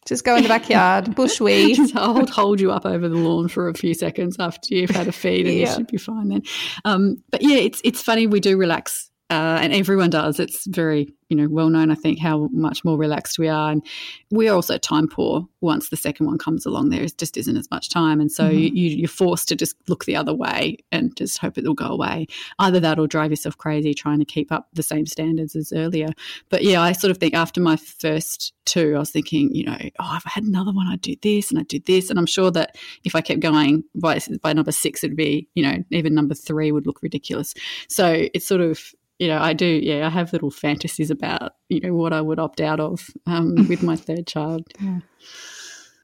just 0.05 0.23
go 0.23 0.35
in 0.35 0.43
the 0.43 0.49
backyard, 0.49 1.15
bush 1.15 1.37
bushweed. 1.39 1.75
Just 1.75 1.93
hold, 1.93 2.29
hold 2.29 2.59
you 2.59 2.71
up 2.71 2.85
over 2.85 3.07
the 3.07 3.15
lawn 3.15 3.47
for 3.47 3.69
a 3.69 3.73
few 3.73 3.93
seconds 3.93 4.37
after 4.39 4.73
you've 4.73 4.89
had 4.89 5.07
a 5.07 5.11
feed 5.11 5.45
and 5.45 5.55
yeah. 5.55 5.69
you 5.69 5.75
should 5.75 5.87
be 5.87 5.97
fine 5.97 6.29
then. 6.29 6.43
Um, 6.85 7.23
but 7.29 7.41
yeah, 7.41 7.57
it's 7.57 7.81
it's 7.83 8.01
funny 8.01 8.25
we 8.27 8.39
do 8.39 8.57
relax 8.57 9.10
uh, 9.31 9.59
and 9.61 9.73
everyone 9.73 10.09
does. 10.09 10.41
It's 10.41 10.65
very 10.67 11.07
you 11.29 11.37
know 11.37 11.47
well 11.49 11.69
known. 11.69 11.89
I 11.89 11.95
think 11.95 12.19
how 12.19 12.49
much 12.51 12.83
more 12.83 12.97
relaxed 12.97 13.39
we 13.39 13.47
are, 13.47 13.71
and 13.71 13.81
we 14.29 14.49
are 14.49 14.55
also 14.55 14.77
time 14.77 15.07
poor. 15.07 15.47
Once 15.61 15.87
the 15.87 15.95
second 15.95 16.25
one 16.25 16.37
comes 16.37 16.65
along, 16.65 16.89
there 16.89 17.05
just 17.17 17.37
isn't 17.37 17.55
as 17.55 17.71
much 17.71 17.87
time, 17.87 18.19
and 18.19 18.29
so 18.29 18.43
mm-hmm. 18.43 18.75
you, 18.75 18.89
you're 18.89 19.07
forced 19.07 19.47
to 19.47 19.55
just 19.55 19.77
look 19.87 20.03
the 20.03 20.17
other 20.17 20.33
way 20.33 20.75
and 20.91 21.15
just 21.15 21.37
hope 21.37 21.57
it 21.57 21.63
will 21.63 21.73
go 21.73 21.85
away. 21.85 22.27
Either 22.59 22.81
that 22.81 22.99
or 22.99 23.07
drive 23.07 23.31
yourself 23.31 23.57
crazy 23.57 23.93
trying 23.93 24.19
to 24.19 24.25
keep 24.25 24.51
up 24.51 24.67
the 24.73 24.83
same 24.83 25.05
standards 25.05 25.55
as 25.55 25.71
earlier. 25.71 26.09
But 26.49 26.63
yeah, 26.63 26.81
I 26.81 26.91
sort 26.91 27.11
of 27.11 27.17
think 27.17 27.33
after 27.33 27.61
my 27.61 27.77
first 27.77 28.51
two, 28.65 28.95
I 28.95 28.99
was 28.99 29.11
thinking, 29.11 29.55
you 29.55 29.63
know, 29.63 29.77
oh, 29.99 30.15
if 30.17 30.27
I 30.27 30.31
had 30.31 30.43
another 30.43 30.73
one, 30.73 30.87
I'd 30.87 30.99
do 30.99 31.15
this 31.21 31.51
and 31.51 31.59
I'd 31.59 31.69
do 31.69 31.79
this, 31.79 32.09
and 32.09 32.19
I'm 32.19 32.25
sure 32.25 32.51
that 32.51 32.75
if 33.05 33.15
I 33.15 33.21
kept 33.21 33.39
going 33.39 33.85
by 33.95 34.19
by 34.41 34.51
number 34.51 34.73
six, 34.73 35.05
it'd 35.05 35.15
be 35.15 35.47
you 35.55 35.63
know 35.63 35.85
even 35.91 36.13
number 36.13 36.35
three 36.35 36.73
would 36.73 36.85
look 36.85 37.01
ridiculous. 37.01 37.53
So 37.87 38.27
it's 38.33 38.45
sort 38.45 38.59
of 38.59 38.93
you 39.21 39.27
know, 39.27 39.37
I 39.37 39.53
do, 39.53 39.67
yeah, 39.67 40.07
I 40.07 40.09
have 40.09 40.33
little 40.33 40.49
fantasies 40.49 41.11
about, 41.11 41.51
you 41.69 41.79
know, 41.79 41.93
what 41.93 42.11
I 42.11 42.21
would 42.21 42.39
opt 42.39 42.59
out 42.59 42.79
of 42.79 43.07
um, 43.27 43.53
with 43.69 43.83
my 43.83 43.95
third 43.95 44.25
child. 44.25 44.63
Yeah. 44.79 45.01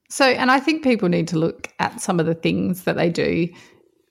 So, 0.07 0.25
and 0.25 0.51
I 0.51 0.59
think 0.59 0.83
people 0.83 1.09
need 1.09 1.27
to 1.29 1.39
look 1.39 1.73
at 1.79 1.99
some 1.99 2.19
of 2.19 2.27
the 2.27 2.35
things 2.35 2.83
that 2.83 2.95
they 2.95 3.09
do 3.09 3.47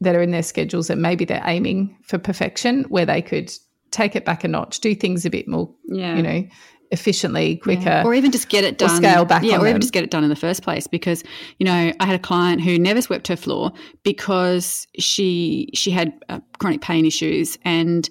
that 0.01 0.17
are 0.17 0.23
in 0.23 0.33
their 0.33 0.43
schedules 0.43 0.89
that 0.89 0.99
maybe 0.99 1.25
they're 1.25 1.41
aiming 1.45 1.97
for 2.03 2.19
perfection, 2.19 2.83
where 2.89 3.07
they 3.07 3.23
could 3.23 3.53
take 3.93 4.17
it 4.17 4.25
back 4.25 4.43
a 4.43 4.49
notch, 4.49 4.81
do 4.81 4.93
things 4.93 5.25
a 5.25 5.31
bit 5.31 5.47
more, 5.47 5.73
yeah. 5.85 6.17
you 6.17 6.23
know, 6.25 6.45
efficiently, 6.91 7.59
quicker, 7.59 7.83
yeah. 7.85 8.05
or 8.05 8.13
even 8.13 8.33
just 8.33 8.49
get 8.49 8.65
it 8.65 8.77
done. 8.77 8.91
or 8.91 8.97
scale 8.97 9.25
back, 9.25 9.45
yeah, 9.45 9.55
or 9.55 9.59
them. 9.61 9.69
even 9.69 9.81
just 9.81 9.93
get 9.93 10.03
it 10.03 10.11
done 10.11 10.25
in 10.25 10.31
the 10.31 10.37
first 10.37 10.65
place. 10.65 10.89
Because 10.89 11.23
you 11.61 11.65
know, 11.65 11.93
I 12.01 12.05
had 12.05 12.17
a 12.17 12.23
client 12.23 12.61
who 12.61 12.77
never 12.77 13.01
swept 13.01 13.29
her 13.29 13.37
floor 13.37 13.71
because 14.03 14.89
she 14.99 15.71
she 15.75 15.93
had 15.93 16.13
uh, 16.29 16.41
chronic 16.59 16.81
pain 16.81 17.07
issues, 17.07 17.57
and 17.65 18.11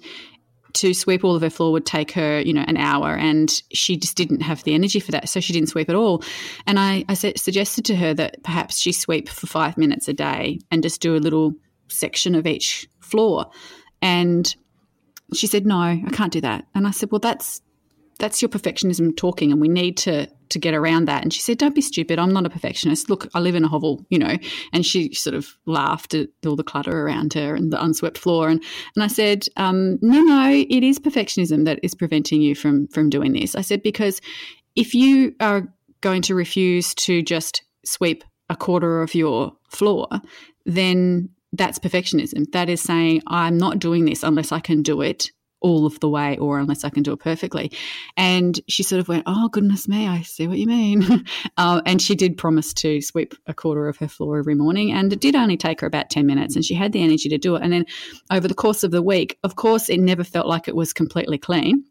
to 0.76 0.94
sweep 0.94 1.24
all 1.24 1.34
of 1.34 1.42
her 1.42 1.50
floor 1.50 1.72
would 1.72 1.86
take 1.86 2.12
her, 2.12 2.40
you 2.40 2.52
know, 2.52 2.64
an 2.66 2.76
hour, 2.76 3.14
and 3.14 3.62
she 3.72 3.96
just 3.96 4.16
didn't 4.16 4.42
have 4.42 4.62
the 4.64 4.74
energy 4.74 5.00
for 5.00 5.12
that, 5.12 5.28
so 5.28 5.40
she 5.40 5.52
didn't 5.52 5.68
sweep 5.68 5.88
at 5.88 5.94
all. 5.94 6.22
And 6.66 6.78
I, 6.78 7.04
I 7.08 7.14
suggested 7.14 7.84
to 7.86 7.96
her 7.96 8.14
that 8.14 8.42
perhaps 8.42 8.78
she 8.78 8.92
sweep 8.92 9.28
for 9.28 9.46
five 9.46 9.76
minutes 9.76 10.08
a 10.08 10.12
day 10.12 10.60
and 10.70 10.82
just 10.82 11.00
do 11.00 11.16
a 11.16 11.18
little 11.18 11.54
section 11.88 12.34
of 12.34 12.46
each 12.46 12.88
floor. 13.00 13.46
And 14.02 14.54
she 15.34 15.46
said, 15.46 15.66
"No, 15.66 15.78
I 15.78 16.02
can't 16.12 16.32
do 16.32 16.40
that." 16.42 16.66
And 16.74 16.86
I 16.86 16.90
said, 16.90 17.10
"Well, 17.10 17.18
that's 17.18 17.60
that's 18.18 18.40
your 18.40 18.48
perfectionism 18.48 19.16
talking, 19.16 19.52
and 19.52 19.60
we 19.60 19.68
need 19.68 19.96
to 19.98 20.28
to 20.48 20.58
get 20.58 20.74
around 20.74 21.06
that. 21.06 21.22
And 21.22 21.32
she 21.32 21.40
said, 21.40 21.58
Don't 21.58 21.74
be 21.74 21.80
stupid. 21.80 22.18
I'm 22.18 22.32
not 22.32 22.46
a 22.46 22.50
perfectionist. 22.50 23.10
Look, 23.10 23.28
I 23.34 23.40
live 23.40 23.54
in 23.54 23.64
a 23.64 23.68
hovel, 23.68 24.04
you 24.08 24.18
know. 24.18 24.36
And 24.72 24.84
she 24.84 25.12
sort 25.14 25.34
of 25.34 25.56
laughed 25.66 26.14
at 26.14 26.28
all 26.46 26.56
the 26.56 26.64
clutter 26.64 27.02
around 27.02 27.34
her 27.34 27.54
and 27.54 27.72
the 27.72 27.82
unswept 27.82 28.18
floor. 28.18 28.48
And, 28.48 28.62
and 28.94 29.02
I 29.02 29.08
said, 29.08 29.46
um, 29.56 29.98
No, 30.02 30.20
no, 30.20 30.50
it 30.50 30.82
is 30.82 30.98
perfectionism 30.98 31.64
that 31.64 31.80
is 31.82 31.94
preventing 31.94 32.40
you 32.40 32.54
from, 32.54 32.88
from 32.88 33.10
doing 33.10 33.32
this. 33.32 33.54
I 33.54 33.60
said, 33.60 33.82
Because 33.82 34.20
if 34.74 34.94
you 34.94 35.34
are 35.40 35.68
going 36.00 36.22
to 36.22 36.34
refuse 36.34 36.94
to 36.94 37.22
just 37.22 37.62
sweep 37.84 38.24
a 38.48 38.56
quarter 38.56 39.02
of 39.02 39.14
your 39.14 39.52
floor, 39.70 40.08
then 40.64 41.30
that's 41.52 41.78
perfectionism. 41.78 42.50
That 42.52 42.68
is 42.68 42.80
saying, 42.80 43.22
I'm 43.26 43.56
not 43.58 43.78
doing 43.78 44.04
this 44.04 44.22
unless 44.22 44.52
I 44.52 44.60
can 44.60 44.82
do 44.82 45.00
it 45.00 45.30
all 45.60 45.86
of 45.86 45.98
the 46.00 46.08
way 46.08 46.36
or 46.38 46.58
unless 46.58 46.84
I 46.84 46.90
can 46.90 47.02
do 47.02 47.12
it 47.12 47.20
perfectly. 47.20 47.72
And 48.16 48.58
she 48.68 48.82
sort 48.82 49.00
of 49.00 49.08
went, 49.08 49.24
Oh, 49.26 49.48
goodness 49.48 49.88
me, 49.88 50.06
I 50.06 50.22
see 50.22 50.46
what 50.46 50.58
you 50.58 50.66
mean. 50.66 51.24
uh, 51.56 51.82
and 51.86 52.00
she 52.00 52.14
did 52.14 52.36
promise 52.36 52.72
to 52.74 53.00
sweep 53.00 53.34
a 53.46 53.54
quarter 53.54 53.88
of 53.88 53.96
her 53.98 54.08
floor 54.08 54.38
every 54.38 54.54
morning. 54.54 54.92
And 54.92 55.12
it 55.12 55.20
did 55.20 55.34
only 55.34 55.56
take 55.56 55.80
her 55.80 55.86
about 55.86 56.10
10 56.10 56.26
minutes 56.26 56.56
and 56.56 56.64
she 56.64 56.74
had 56.74 56.92
the 56.92 57.02
energy 57.02 57.28
to 57.28 57.38
do 57.38 57.56
it. 57.56 57.62
And 57.62 57.72
then 57.72 57.86
over 58.30 58.48
the 58.48 58.54
course 58.54 58.84
of 58.84 58.90
the 58.90 59.02
week, 59.02 59.38
of 59.42 59.56
course, 59.56 59.88
it 59.88 60.00
never 60.00 60.24
felt 60.24 60.46
like 60.46 60.68
it 60.68 60.76
was 60.76 60.92
completely 60.92 61.38
clean 61.38 61.84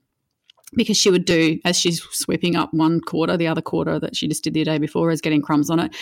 because 0.73 0.97
she 0.97 1.09
would 1.09 1.25
do 1.25 1.59
as 1.63 1.79
she's 1.79 2.01
sweeping 2.11 2.55
up 2.55 2.73
one 2.73 2.99
quarter, 2.99 3.37
the 3.37 3.47
other 3.47 3.61
quarter 3.61 3.99
that 3.99 4.15
she 4.15 4.27
just 4.27 4.43
did 4.43 4.53
the 4.53 4.63
day 4.63 4.77
before 4.77 5.11
is 5.11 5.21
getting 5.21 5.41
crumbs 5.41 5.69
on 5.69 5.79
it 5.79 5.95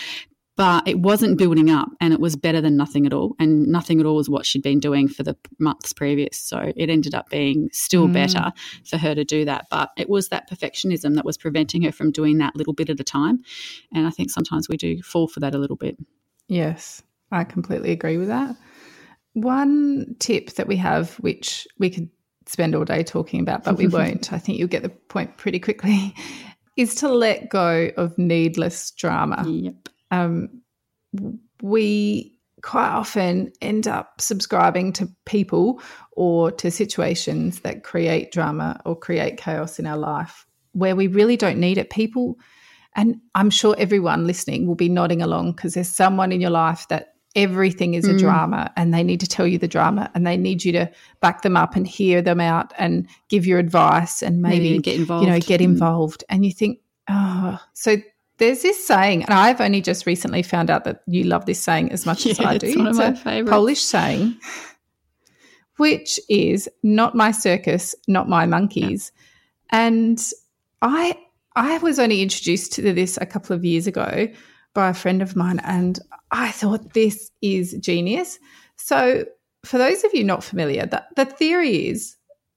but 0.56 0.86
it 0.86 1.00
wasn't 1.00 1.36
building 1.36 1.68
up 1.68 1.88
and 2.00 2.12
it 2.12 2.20
was 2.20 2.36
better 2.36 2.60
than 2.60 2.76
nothing 2.76 3.06
at 3.06 3.12
all. 3.12 3.34
And 3.40 3.66
nothing 3.66 3.98
at 3.98 4.06
all 4.06 4.16
was 4.16 4.30
what 4.30 4.46
she'd 4.46 4.62
been 4.62 4.78
doing 4.78 5.08
for 5.08 5.24
the 5.24 5.36
months 5.58 5.92
previous. 5.92 6.38
So 6.38 6.72
it 6.76 6.90
ended 6.90 7.14
up 7.14 7.28
being 7.28 7.68
still 7.72 8.06
mm. 8.06 8.12
better 8.12 8.52
for 8.88 8.96
her 8.96 9.14
to 9.16 9.24
do 9.24 9.44
that. 9.46 9.66
But 9.70 9.90
it 9.96 10.08
was 10.08 10.28
that 10.28 10.48
perfectionism 10.48 11.16
that 11.16 11.24
was 11.24 11.36
preventing 11.36 11.82
her 11.82 11.92
from 11.92 12.12
doing 12.12 12.38
that 12.38 12.54
little 12.54 12.72
bit 12.72 12.88
at 12.88 13.00
a 13.00 13.04
time. 13.04 13.42
And 13.92 14.06
I 14.06 14.10
think 14.10 14.30
sometimes 14.30 14.68
we 14.68 14.76
do 14.76 15.02
fall 15.02 15.26
for 15.26 15.40
that 15.40 15.56
a 15.56 15.58
little 15.58 15.76
bit. 15.76 15.96
Yes, 16.46 17.02
I 17.32 17.42
completely 17.42 17.90
agree 17.90 18.16
with 18.16 18.28
that. 18.28 18.54
One 19.32 20.14
tip 20.20 20.50
that 20.50 20.68
we 20.68 20.76
have, 20.76 21.14
which 21.14 21.66
we 21.78 21.90
could 21.90 22.08
spend 22.46 22.76
all 22.76 22.84
day 22.84 23.02
talking 23.02 23.40
about, 23.40 23.64
but 23.64 23.76
we 23.76 23.88
won't, 23.88 24.32
I 24.32 24.38
think 24.38 24.58
you'll 24.58 24.68
get 24.68 24.84
the 24.84 24.90
point 24.90 25.36
pretty 25.36 25.58
quickly, 25.58 26.14
is 26.76 26.94
to 26.96 27.08
let 27.08 27.48
go 27.48 27.90
of 27.96 28.16
needless 28.18 28.92
drama. 28.92 29.44
Yep 29.48 29.88
um, 30.22 30.62
we 31.62 32.38
quite 32.62 32.88
often 32.88 33.52
end 33.60 33.86
up 33.86 34.20
subscribing 34.20 34.92
to 34.94 35.08
people 35.26 35.80
or 36.12 36.50
to 36.50 36.70
situations 36.70 37.60
that 37.60 37.84
create 37.84 38.32
drama 38.32 38.80
or 38.86 38.98
create 38.98 39.36
chaos 39.36 39.78
in 39.78 39.86
our 39.86 39.98
life 39.98 40.46
where 40.72 40.96
we 40.96 41.06
really 41.06 41.36
don't 41.36 41.58
need 41.58 41.78
it. 41.78 41.90
People, 41.90 42.38
and 42.96 43.16
I'm 43.34 43.50
sure 43.50 43.74
everyone 43.78 44.26
listening 44.26 44.66
will 44.66 44.74
be 44.74 44.88
nodding 44.88 45.22
along 45.22 45.52
because 45.52 45.74
there's 45.74 45.88
someone 45.88 46.32
in 46.32 46.40
your 46.40 46.50
life 46.50 46.88
that 46.88 47.14
everything 47.36 47.94
is 47.94 48.06
a 48.06 48.14
mm. 48.14 48.18
drama 48.18 48.72
and 48.76 48.94
they 48.94 49.02
need 49.02 49.20
to 49.20 49.26
tell 49.26 49.46
you 49.46 49.58
the 49.58 49.68
drama 49.68 50.10
and 50.14 50.26
they 50.26 50.36
need 50.36 50.64
you 50.64 50.72
to 50.72 50.90
back 51.20 51.42
them 51.42 51.56
up 51.56 51.74
and 51.74 51.86
hear 51.86 52.22
them 52.22 52.40
out 52.40 52.72
and 52.78 53.08
give 53.28 53.44
your 53.44 53.58
advice 53.58 54.22
and 54.22 54.40
maybe, 54.40 54.70
maybe 54.70 54.78
get 54.78 54.96
involved. 54.96 55.26
You 55.26 55.32
know, 55.32 55.40
get 55.40 55.60
mm. 55.60 55.64
involved. 55.64 56.20
Mm. 56.20 56.34
And 56.34 56.46
you 56.46 56.52
think, 56.52 56.78
oh, 57.10 57.58
so 57.72 57.96
there's 58.44 58.62
this 58.62 58.86
saying, 58.86 59.24
and 59.24 59.32
I've 59.32 59.60
only 59.60 59.80
just 59.80 60.06
recently 60.06 60.42
found 60.42 60.70
out 60.70 60.84
that 60.84 61.02
you 61.06 61.24
love 61.24 61.46
this 61.46 61.60
saying 61.60 61.90
as 61.92 62.04
much 62.04 62.26
yeah, 62.26 62.32
as 62.32 62.40
I 62.40 62.58
do. 62.58 62.66
It's 62.66 62.76
one 62.76 62.86
of 62.86 62.96
my 62.96 63.14
favorites. 63.14 63.50
Polish 63.50 63.82
saying, 63.82 64.38
which 65.78 66.20
is 66.28 66.68
"Not 66.82 67.14
my 67.14 67.30
circus, 67.30 67.94
not 68.06 68.28
my 68.28 68.46
monkeys." 68.46 69.12
Yeah. 69.14 69.86
And 69.86 70.30
I, 70.82 71.18
I 71.56 71.78
was 71.78 71.98
only 71.98 72.20
introduced 72.20 72.72
to 72.74 72.82
this 72.92 73.16
a 73.16 73.26
couple 73.26 73.56
of 73.56 73.64
years 73.64 73.86
ago 73.86 74.28
by 74.74 74.90
a 74.90 74.94
friend 74.94 75.22
of 75.22 75.36
mine, 75.36 75.60
and 75.64 75.98
I 76.30 76.50
thought 76.50 76.92
this 76.92 77.30
is 77.40 77.74
genius. 77.80 78.38
So, 78.76 79.24
for 79.64 79.78
those 79.78 80.04
of 80.04 80.12
you 80.12 80.22
not 80.22 80.44
familiar, 80.44 80.84
that 80.86 81.08
the 81.16 81.24
theory 81.24 81.88
is 81.88 82.16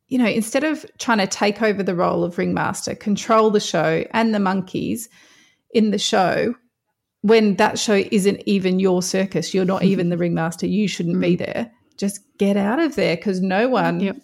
you 0.09 0.17
know, 0.17 0.27
instead 0.27 0.63
of 0.63 0.85
trying 0.99 1.17
to 1.17 1.27
take 1.27 1.61
over 1.61 1.83
the 1.83 1.95
role 1.95 2.23
of 2.23 2.38
ringmaster, 2.38 2.95
control 2.95 3.49
the 3.49 3.59
show 3.59 4.05
and 4.11 4.33
the 4.33 4.39
monkeys 4.39 5.09
in 5.74 5.91
the 5.91 5.97
show, 5.97 6.55
when 7.22 7.55
that 7.55 7.78
show 7.80 8.03
isn't 8.11 8.41
even 8.45 8.80
your 8.80 9.01
circus, 9.01 9.53
you're 9.53 9.65
not 9.65 9.82
mm-hmm. 9.82 9.91
even 9.91 10.09
the 10.09 10.18
ringmaster, 10.18 10.68
you 10.68 10.88
shouldn't 10.88 11.20
be 11.20 11.36
mm. 11.36 11.45
there. 11.45 11.72
Just 11.97 12.22
get 12.38 12.57
out 12.57 12.80
of 12.80 12.95
there 12.95 13.15
because 13.15 13.41
no 13.41 13.68
one 13.68 13.99
Yep. 13.99 14.18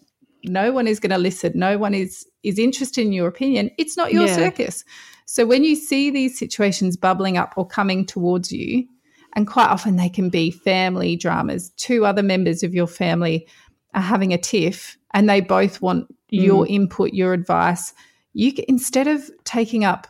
no 0.43 0.71
one 0.71 0.87
is 0.87 0.99
going 0.99 1.11
to 1.11 1.17
listen 1.17 1.51
no 1.55 1.77
one 1.77 1.93
is 1.93 2.25
is 2.43 2.59
interested 2.59 3.05
in 3.05 3.13
your 3.13 3.27
opinion 3.27 3.69
it's 3.77 3.97
not 3.97 4.13
your 4.13 4.27
Yeah. 4.27 4.35
circus 4.35 4.83
so 5.25 5.45
when 5.45 5.63
you 5.63 5.75
see 5.75 6.09
these 6.09 6.37
situations 6.37 6.97
bubbling 6.97 7.37
up 7.37 7.53
or 7.57 7.65
coming 7.65 8.05
towards 8.05 8.51
you 8.51 8.85
and 9.35 9.47
quite 9.47 9.69
often 9.69 9.95
they 9.95 10.09
can 10.09 10.29
be 10.29 10.51
family 10.51 11.15
dramas 11.15 11.71
two 11.77 12.05
other 12.05 12.23
members 12.23 12.63
of 12.63 12.73
your 12.73 12.87
family 12.87 13.47
are 13.93 14.01
having 14.01 14.33
a 14.33 14.37
tiff 14.37 14.97
and 15.13 15.29
they 15.29 15.41
both 15.41 15.81
want 15.81 16.07
your 16.29 16.65
mm. 16.65 16.69
input 16.69 17.13
your 17.13 17.33
advice 17.33 17.93
you 18.33 18.53
instead 18.67 19.07
of 19.07 19.29
taking 19.43 19.83
up 19.83 20.07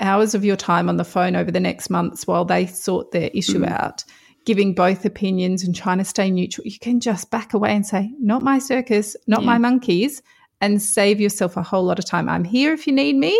hours 0.00 0.34
of 0.34 0.44
your 0.44 0.56
time 0.56 0.88
on 0.88 0.96
the 0.96 1.04
phone 1.04 1.36
over 1.36 1.50
the 1.50 1.60
next 1.60 1.90
months 1.90 2.26
while 2.26 2.44
they 2.44 2.66
sort 2.66 3.10
their 3.12 3.30
issue 3.32 3.60
mm. 3.60 3.70
out 3.70 4.04
giving 4.46 4.72
both 4.72 5.04
opinions 5.04 5.64
and 5.64 5.74
trying 5.74 5.98
to 5.98 6.04
stay 6.04 6.30
neutral, 6.30 6.66
you 6.66 6.78
can 6.78 7.00
just 7.00 7.30
back 7.30 7.52
away 7.52 7.74
and 7.74 7.84
say, 7.84 8.10
not 8.20 8.42
my 8.42 8.58
circus, 8.58 9.16
not 9.26 9.40
Yeah. 9.40 9.46
my 9.46 9.58
monkeys, 9.58 10.22
and 10.60 10.80
save 10.80 11.20
yourself 11.20 11.56
a 11.56 11.62
whole 11.62 11.84
lot 11.84 11.98
of 11.98 12.06
time. 12.06 12.28
I'm 12.28 12.44
here 12.44 12.72
if 12.72 12.86
you 12.86 12.92
need 12.94 13.16
me 13.16 13.36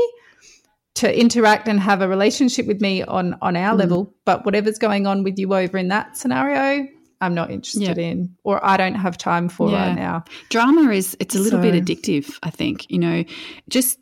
to 0.96 1.18
interact 1.18 1.68
and 1.68 1.78
have 1.78 2.02
a 2.02 2.08
relationship 2.08 2.66
with 2.66 2.80
me 2.80 3.02
on 3.04 3.36
on 3.40 3.56
our 3.56 3.74
mm. 3.74 3.78
level, 3.78 4.14
but 4.24 4.44
whatever's 4.44 4.78
going 4.78 5.06
on 5.06 5.22
with 5.22 5.38
you 5.38 5.54
over 5.54 5.78
in 5.78 5.88
that 5.88 6.16
scenario, 6.16 6.86
I'm 7.20 7.34
not 7.34 7.50
interested 7.50 7.96
in 7.96 8.34
or 8.44 8.64
I 8.64 8.76
don't 8.76 8.94
have 8.96 9.16
time 9.16 9.48
for 9.48 9.70
Yeah. 9.70 9.86
right 9.86 9.96
now. 9.96 10.24
drama 10.50 10.90
is 10.90 11.16
it's 11.20 11.34
a 11.34 11.38
little 11.38 11.60
bit 11.60 11.74
addictive 11.74 12.38
i 12.42 12.50
think 12.50 12.90
you 12.90 12.98
know 12.98 13.24
just 13.70 13.98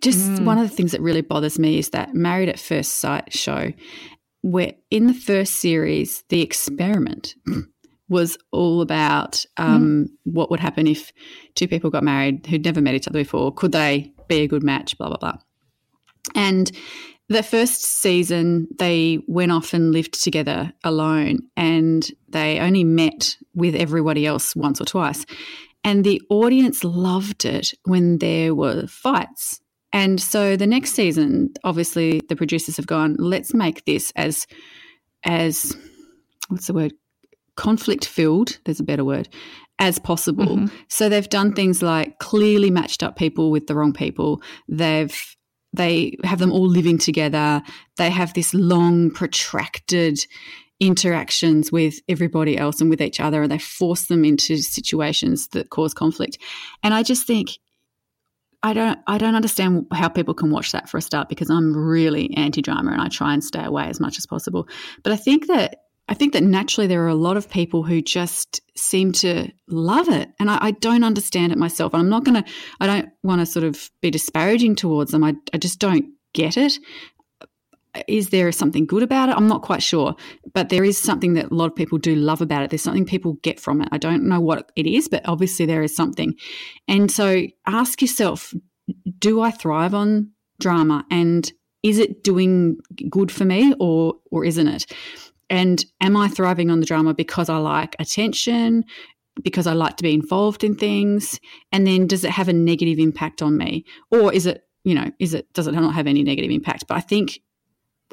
just 0.00 0.42
one 0.42 0.58
of 0.58 0.68
the 0.68 0.74
things 0.74 0.92
that 0.92 1.00
really 1.00 1.22
bothers 1.22 1.58
me 1.58 1.78
is 1.78 1.90
that 1.90 2.14
married 2.14 2.48
at 2.48 2.58
first 2.58 2.96
sight 2.96 3.32
show 3.32 3.72
where 4.42 4.72
in 4.90 5.06
the 5.06 5.14
first 5.14 5.54
series 5.54 6.22
the 6.28 6.40
experiment 6.42 7.34
was 8.08 8.38
all 8.52 8.80
about 8.80 9.44
um, 9.56 10.08
what 10.24 10.50
would 10.50 10.60
happen 10.60 10.86
if 10.86 11.12
two 11.54 11.68
people 11.68 11.90
got 11.90 12.04
married 12.04 12.46
who'd 12.46 12.64
never 12.64 12.80
met 12.80 12.94
each 12.94 13.08
other 13.08 13.18
before. 13.18 13.52
Could 13.52 13.72
they 13.72 14.12
be 14.28 14.42
a 14.42 14.48
good 14.48 14.62
match? 14.62 14.96
Blah 14.96 15.08
blah 15.08 15.18
blah. 15.18 15.38
And 16.34 16.70
the 17.28 17.42
first 17.42 17.82
season, 17.82 18.68
they 18.78 19.18
went 19.26 19.52
off 19.52 19.74
and 19.74 19.92
lived 19.92 20.22
together 20.22 20.72
alone, 20.82 21.40
and 21.56 22.08
they 22.28 22.58
only 22.58 22.84
met 22.84 23.36
with 23.54 23.74
everybody 23.74 24.24
else 24.26 24.56
once 24.56 24.80
or 24.80 24.86
twice. 24.86 25.26
And 25.84 26.04
the 26.04 26.22
audience 26.30 26.84
loved 26.84 27.44
it 27.44 27.74
when 27.84 28.18
there 28.18 28.54
were 28.54 28.86
fights. 28.86 29.60
And 29.92 30.20
so 30.20 30.56
the 30.56 30.66
next 30.66 30.92
season, 30.92 31.52
obviously, 31.64 32.20
the 32.28 32.36
producers 32.36 32.76
have 32.76 32.86
gone, 32.86 33.16
let's 33.18 33.54
make 33.54 33.84
this 33.84 34.12
as, 34.16 34.46
as 35.24 35.76
what's 36.48 36.66
the 36.66 36.74
word? 36.74 36.92
Conflict 37.56 38.04
filled, 38.04 38.58
there's 38.64 38.80
a 38.80 38.84
better 38.84 39.04
word, 39.04 39.28
as 39.78 39.98
possible. 39.98 40.56
Mm-hmm. 40.56 40.76
So 40.88 41.08
they've 41.08 41.28
done 41.28 41.54
things 41.54 41.82
like 41.82 42.18
clearly 42.18 42.70
matched 42.70 43.02
up 43.02 43.16
people 43.16 43.50
with 43.50 43.66
the 43.66 43.74
wrong 43.74 43.92
people. 43.92 44.42
They've 44.68 45.16
they 45.74 46.16
have 46.24 46.38
them 46.38 46.50
all 46.50 46.66
living 46.66 46.98
together. 46.98 47.62
They 47.98 48.10
have 48.10 48.32
this 48.32 48.54
long, 48.54 49.10
protracted 49.10 50.24
interactions 50.80 51.70
with 51.70 52.00
everybody 52.08 52.56
else 52.56 52.80
and 52.80 52.88
with 52.88 53.02
each 53.02 53.20
other, 53.20 53.42
and 53.42 53.52
they 53.52 53.58
force 53.58 54.06
them 54.06 54.24
into 54.24 54.56
situations 54.58 55.48
that 55.48 55.70
cause 55.70 55.92
conflict. 55.92 56.38
And 56.82 56.94
I 56.94 57.02
just 57.02 57.26
think 57.26 57.58
I 58.68 58.74
don't 58.74 58.98
I 59.06 59.16
don't 59.16 59.34
understand 59.34 59.86
how 59.92 60.08
people 60.08 60.34
can 60.34 60.50
watch 60.50 60.72
that 60.72 60.90
for 60.90 60.98
a 60.98 61.02
start 61.02 61.28
because 61.28 61.48
I'm 61.48 61.74
really 61.74 62.34
anti-drama 62.36 62.92
and 62.92 63.00
I 63.00 63.08
try 63.08 63.32
and 63.32 63.42
stay 63.42 63.64
away 63.64 63.86
as 63.88 63.98
much 63.98 64.18
as 64.18 64.26
possible. 64.26 64.68
But 65.02 65.12
I 65.12 65.16
think 65.16 65.46
that 65.46 65.84
I 66.06 66.14
think 66.14 66.34
that 66.34 66.42
naturally 66.42 66.86
there 66.86 67.02
are 67.04 67.08
a 67.08 67.14
lot 67.14 67.36
of 67.38 67.50
people 67.50 67.82
who 67.82 68.02
just 68.02 68.60
seem 68.76 69.12
to 69.12 69.50
love 69.68 70.08
it, 70.08 70.30
and 70.38 70.50
I, 70.50 70.58
I 70.60 70.70
don't 70.72 71.04
understand 71.04 71.52
it 71.52 71.58
myself. 71.58 71.92
And 71.94 72.00
I'm 72.00 72.08
not 72.08 72.24
going 72.24 72.42
to. 72.42 72.50
I 72.80 72.86
don't 72.86 73.08
want 73.22 73.40
to 73.40 73.46
sort 73.46 73.64
of 73.64 73.90
be 74.02 74.10
disparaging 74.10 74.76
towards 74.76 75.12
them. 75.12 75.24
I, 75.24 75.34
I 75.52 75.58
just 75.58 75.78
don't 75.78 76.06
get 76.34 76.56
it. 76.56 76.78
Is 78.06 78.30
there 78.30 78.52
something 78.52 78.86
good 78.86 79.02
about 79.02 79.28
it? 79.28 79.36
I'm 79.36 79.48
not 79.48 79.62
quite 79.62 79.82
sure, 79.82 80.14
but 80.54 80.68
there 80.68 80.84
is 80.84 80.98
something 80.98 81.34
that 81.34 81.50
a 81.50 81.54
lot 81.54 81.66
of 81.66 81.76
people 81.76 81.98
do 81.98 82.14
love 82.14 82.40
about 82.40 82.62
it. 82.62 82.70
There's 82.70 82.82
something 82.82 83.04
people 83.04 83.34
get 83.42 83.58
from 83.58 83.80
it. 83.80 83.88
I 83.92 83.98
don't 83.98 84.24
know 84.24 84.40
what 84.40 84.70
it 84.76 84.86
is, 84.86 85.08
but 85.08 85.26
obviously 85.28 85.66
there 85.66 85.82
is 85.82 85.94
something. 85.94 86.34
And 86.86 87.10
so 87.10 87.44
ask 87.66 88.00
yourself, 88.02 88.54
do 89.18 89.40
I 89.40 89.50
thrive 89.50 89.94
on 89.94 90.30
drama 90.60 91.04
and 91.10 91.50
is 91.82 91.98
it 91.98 92.24
doing 92.24 92.78
good 93.08 93.30
for 93.30 93.44
me 93.44 93.74
or 93.78 94.14
or 94.30 94.44
isn't 94.44 94.68
it? 94.68 94.86
And 95.50 95.84
am 96.00 96.16
I 96.16 96.28
thriving 96.28 96.70
on 96.70 96.80
the 96.80 96.86
drama 96.86 97.14
because 97.14 97.48
I 97.48 97.56
like 97.56 97.96
attention, 97.98 98.84
because 99.42 99.66
I 99.66 99.72
like 99.72 99.96
to 99.96 100.02
be 100.02 100.12
involved 100.12 100.62
in 100.62 100.74
things? 100.74 101.40
And 101.72 101.86
then 101.86 102.06
does 102.06 102.24
it 102.24 102.30
have 102.30 102.48
a 102.48 102.52
negative 102.52 102.98
impact 102.98 103.40
on 103.40 103.56
me? 103.56 103.84
Or 104.10 104.32
is 104.32 104.46
it, 104.46 104.64
you 104.84 104.94
know, 104.94 105.10
is 105.18 105.34
it 105.34 105.52
does 105.54 105.66
it 105.66 105.72
not 105.72 105.94
have 105.94 106.06
any 106.06 106.22
negative 106.22 106.50
impact? 106.50 106.86
But 106.86 106.96
I 106.96 107.00
think 107.00 107.40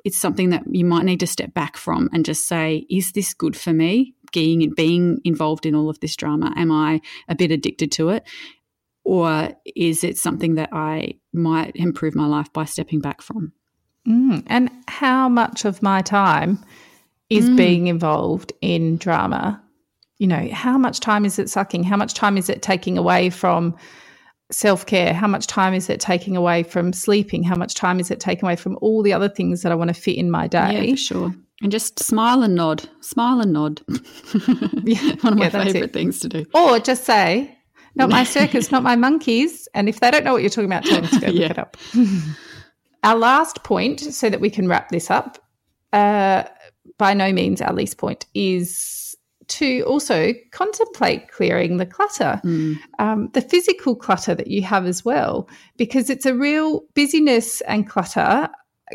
it's 0.06 0.18
something 0.18 0.52
that 0.52 0.64
you 0.72 0.86
might 0.86 1.04
need 1.04 1.20
to 1.20 1.28
step 1.28 1.54
back 1.54 1.76
from 1.76 2.10
and 2.14 2.24
just 2.24 2.48
say, 2.48 2.86
is 2.90 3.12
this 3.12 3.34
good 3.34 3.58
for 3.58 3.74
me? 3.74 4.14
Being 4.32 4.74
being 4.76 5.20
involved 5.24 5.66
in 5.66 5.76
all 5.76 5.90
of 5.90 6.00
this 6.00 6.16
drama, 6.16 6.54
am 6.56 6.72
I 6.72 7.02
a 7.28 7.36
bit 7.36 7.52
addicted 7.52 7.92
to 7.94 8.10
it, 8.10 8.24
or 9.04 9.50
is 9.76 10.04
it 10.04 10.18
something 10.18 10.56
that 10.56 10.70
I 10.72 11.16
might 11.34 11.76
improve 11.76 12.16
my 12.16 12.28
life 12.28 12.52
by 12.54 12.66
stepping 12.66 13.00
back 13.00 13.22
from? 13.22 13.54
Mm. 14.08 14.44
And 14.48 14.70
how 14.88 15.30
much 15.30 15.66
of 15.66 15.82
my 15.82 16.02
time 16.02 16.64
is 17.30 17.50
Mm. 17.50 17.58
being 17.58 17.88
involved 17.88 18.54
in 18.62 18.98
drama? 18.98 19.62
You 20.20 20.28
know, 20.28 20.50
how 20.52 20.78
much 20.78 21.00
time 21.00 21.26
is 21.26 21.40
it 21.40 21.50
sucking? 21.50 21.84
How 21.84 21.98
much 21.98 22.14
time 22.14 22.38
is 22.38 22.50
it 22.50 22.62
taking 22.62 22.98
away 22.98 23.30
from 23.30 23.76
self 24.52 24.86
care? 24.86 25.14
How 25.14 25.28
much 25.28 25.48
time 25.48 25.74
is 25.74 25.90
it 25.90 26.00
taking 26.00 26.36
away 26.38 26.64
from 26.64 26.94
sleeping? 26.94 27.44
How 27.44 27.56
much 27.56 27.74
time 27.74 28.00
is 28.00 28.12
it 28.12 28.20
taking 28.20 28.46
away 28.46 28.56
from 28.56 28.78
all 28.82 29.02
the 29.04 29.14
other 29.14 29.30
things 29.30 29.62
that 29.62 29.72
I 29.72 29.76
want 29.76 29.90
to 29.90 29.94
fit 29.94 30.18
in 30.18 30.30
my 30.32 30.48
day? 30.48 30.86
Yeah, 30.88 30.92
for 30.92 30.98
sure. 30.98 31.36
And 31.62 31.72
just 31.72 32.00
smile 32.04 32.44
and 32.44 32.54
nod, 32.56 32.88
smile 33.02 33.40
and 33.42 33.54
nod. 33.54 33.82
Yeah, 34.84 35.16
one 35.22 35.34
of 35.34 35.40
my 35.40 35.46
yeah, 35.46 35.50
favorite 35.50 35.76
it. 35.86 35.94
things 35.94 36.20
to 36.20 36.30
do. 36.30 36.46
Or 36.54 36.78
just 36.80 37.06
say, 37.06 37.58
not 37.96 38.10
my 38.10 38.24
circus, 38.36 38.72
not 38.72 38.84
my 38.84 38.96
monkeys. 38.96 39.68
And 39.74 39.90
if 39.90 40.00
they 40.00 40.12
don't 40.12 40.24
know 40.24 40.34
what 40.34 40.42
you're 40.44 40.50
talking 40.52 40.72
about, 40.72 40.86
tell 40.86 41.02
them 41.02 41.10
to 41.10 41.20
go 41.20 41.28
Yeah. 41.28 41.42
look 41.48 41.52
it 41.52 41.60
up. 41.60 41.78
our 43.04 43.16
last 43.16 43.64
point, 43.64 44.00
so 44.02 44.30
that 44.30 44.42
we 44.42 44.50
can 44.52 44.68
wrap 44.68 44.90
this 44.90 45.10
up, 45.10 45.40
uh, 45.94 46.44
by 47.00 47.14
no 47.16 47.32
means 47.34 47.62
our 47.62 47.74
least 47.74 47.98
point, 47.98 48.26
is 48.36 49.05
to 49.48 49.82
also 49.84 50.34
contemplate 50.52 51.30
clearing 51.32 51.78
the 51.78 51.86
clutter, 51.86 52.42
Mm. 52.44 52.78
um, 53.00 53.30
the 53.34 53.42
physical 53.42 53.96
clutter 53.96 54.34
that 54.36 54.48
you 54.48 54.62
have 54.64 54.86
as 54.86 55.06
well, 55.06 55.48
because 55.78 56.10
it's 56.10 56.26
a 56.26 56.34
real 56.34 56.84
busyness 56.94 57.62
and 57.62 57.88
clutter 57.90 58.50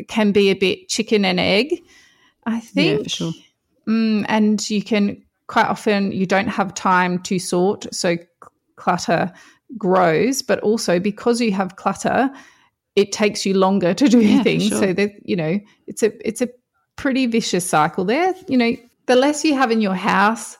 can 0.07 0.31
be 0.31 0.49
a 0.49 0.55
bit 0.55 0.87
chicken 0.89 1.25
and 1.25 1.39
egg. 1.39 1.81
I 2.45 2.59
think 2.59 2.97
Yeah, 2.99 3.03
for 3.03 3.09
sure. 3.09 3.31
Mm, 3.87 4.25
and 4.29 4.69
you 4.69 4.81
can 4.83 5.21
quite 5.47 5.65
often 5.67 6.11
you 6.11 6.25
don't 6.25 6.47
have 6.47 6.73
time 6.73 7.19
to 7.23 7.39
sort, 7.39 7.87
so 7.93 8.17
clutter 8.75 9.31
grows. 9.77 10.41
But 10.41 10.59
also 10.61 10.99
because 10.99 11.41
you 11.41 11.51
have 11.51 11.75
clutter, 11.75 12.29
it 12.95 13.11
takes 13.11 13.45
you 13.45 13.53
longer 13.53 13.93
to 13.93 14.07
do 14.07 14.19
Yeah, 14.19 14.43
things. 14.43 14.67
sure. 14.67 14.77
So 14.79 14.93
that 14.93 15.11
you 15.23 15.35
know 15.35 15.59
it's 15.87 16.03
a 16.03 16.11
it's 16.27 16.41
a 16.41 16.49
pretty 16.95 17.25
vicious 17.25 17.67
cycle 17.67 18.05
there. 18.05 18.33
You 18.47 18.57
know, 18.57 18.75
the 19.05 19.15
less 19.15 19.43
you 19.43 19.55
have 19.55 19.71
in 19.71 19.81
your 19.81 19.95
house, 19.95 20.57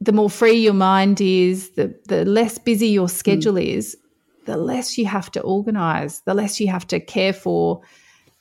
the 0.00 0.12
more 0.12 0.30
free 0.30 0.58
your 0.58 0.74
mind 0.74 1.20
is, 1.20 1.70
the 1.70 1.94
the 2.08 2.24
less 2.24 2.58
busy 2.58 2.88
your 2.88 3.08
Hmm. 3.08 3.14
schedule 3.14 3.56
is, 3.56 3.96
the 4.46 4.56
less 4.56 4.98
you 4.98 5.06
have 5.06 5.30
to 5.32 5.40
organize, 5.40 6.20
the 6.26 6.34
less 6.34 6.60
you 6.60 6.68
have 6.68 6.86
to 6.88 7.00
care 7.00 7.32
for 7.32 7.80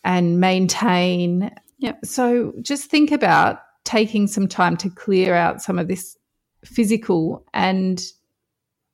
and 0.04 0.40
maintain. 0.40 1.52
Yep. 1.80 2.06
So 2.06 2.54
just 2.62 2.90
think 2.90 3.12
about 3.12 3.60
taking 3.86 4.28
some 4.28 4.48
time 4.48 4.78
to 4.78 4.90
clear 4.90 5.36
out 5.36 5.62
some 5.62 5.80
of 5.80 5.88
this 5.88 6.18
physical 6.66 7.46
and 7.54 8.04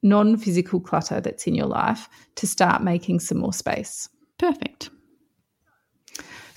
non 0.01 0.37
physical 0.37 0.79
clutter 0.79 1.21
that's 1.21 1.45
in 1.47 1.55
your 1.55 1.67
life 1.67 2.07
to 2.35 2.47
start 2.47 2.83
making 2.83 3.19
some 3.19 3.37
more 3.39 3.53
space. 3.53 4.09
Perfect. 4.37 4.89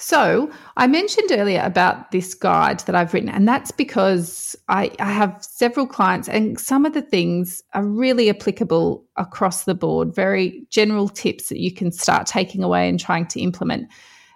So, 0.04 0.50
I 0.76 0.88
mentioned 0.88 1.30
earlier 1.30 1.62
about 1.62 2.10
this 2.10 2.34
guide 2.34 2.80
that 2.80 2.96
I've 2.96 3.14
written, 3.14 3.28
and 3.28 3.46
that's 3.46 3.70
because 3.70 4.56
I, 4.68 4.90
I 4.98 5.12
have 5.12 5.38
several 5.40 5.86
clients, 5.86 6.28
and 6.28 6.58
some 6.58 6.84
of 6.84 6.92
the 6.92 7.02
things 7.02 7.62
are 7.72 7.84
really 7.84 8.28
applicable 8.28 9.04
across 9.16 9.62
the 9.62 9.76
board, 9.76 10.12
very 10.12 10.66
general 10.70 11.08
tips 11.08 11.50
that 11.50 11.60
you 11.60 11.72
can 11.72 11.92
start 11.92 12.26
taking 12.26 12.64
away 12.64 12.88
and 12.88 12.98
trying 12.98 13.26
to 13.26 13.40
implement. 13.40 13.86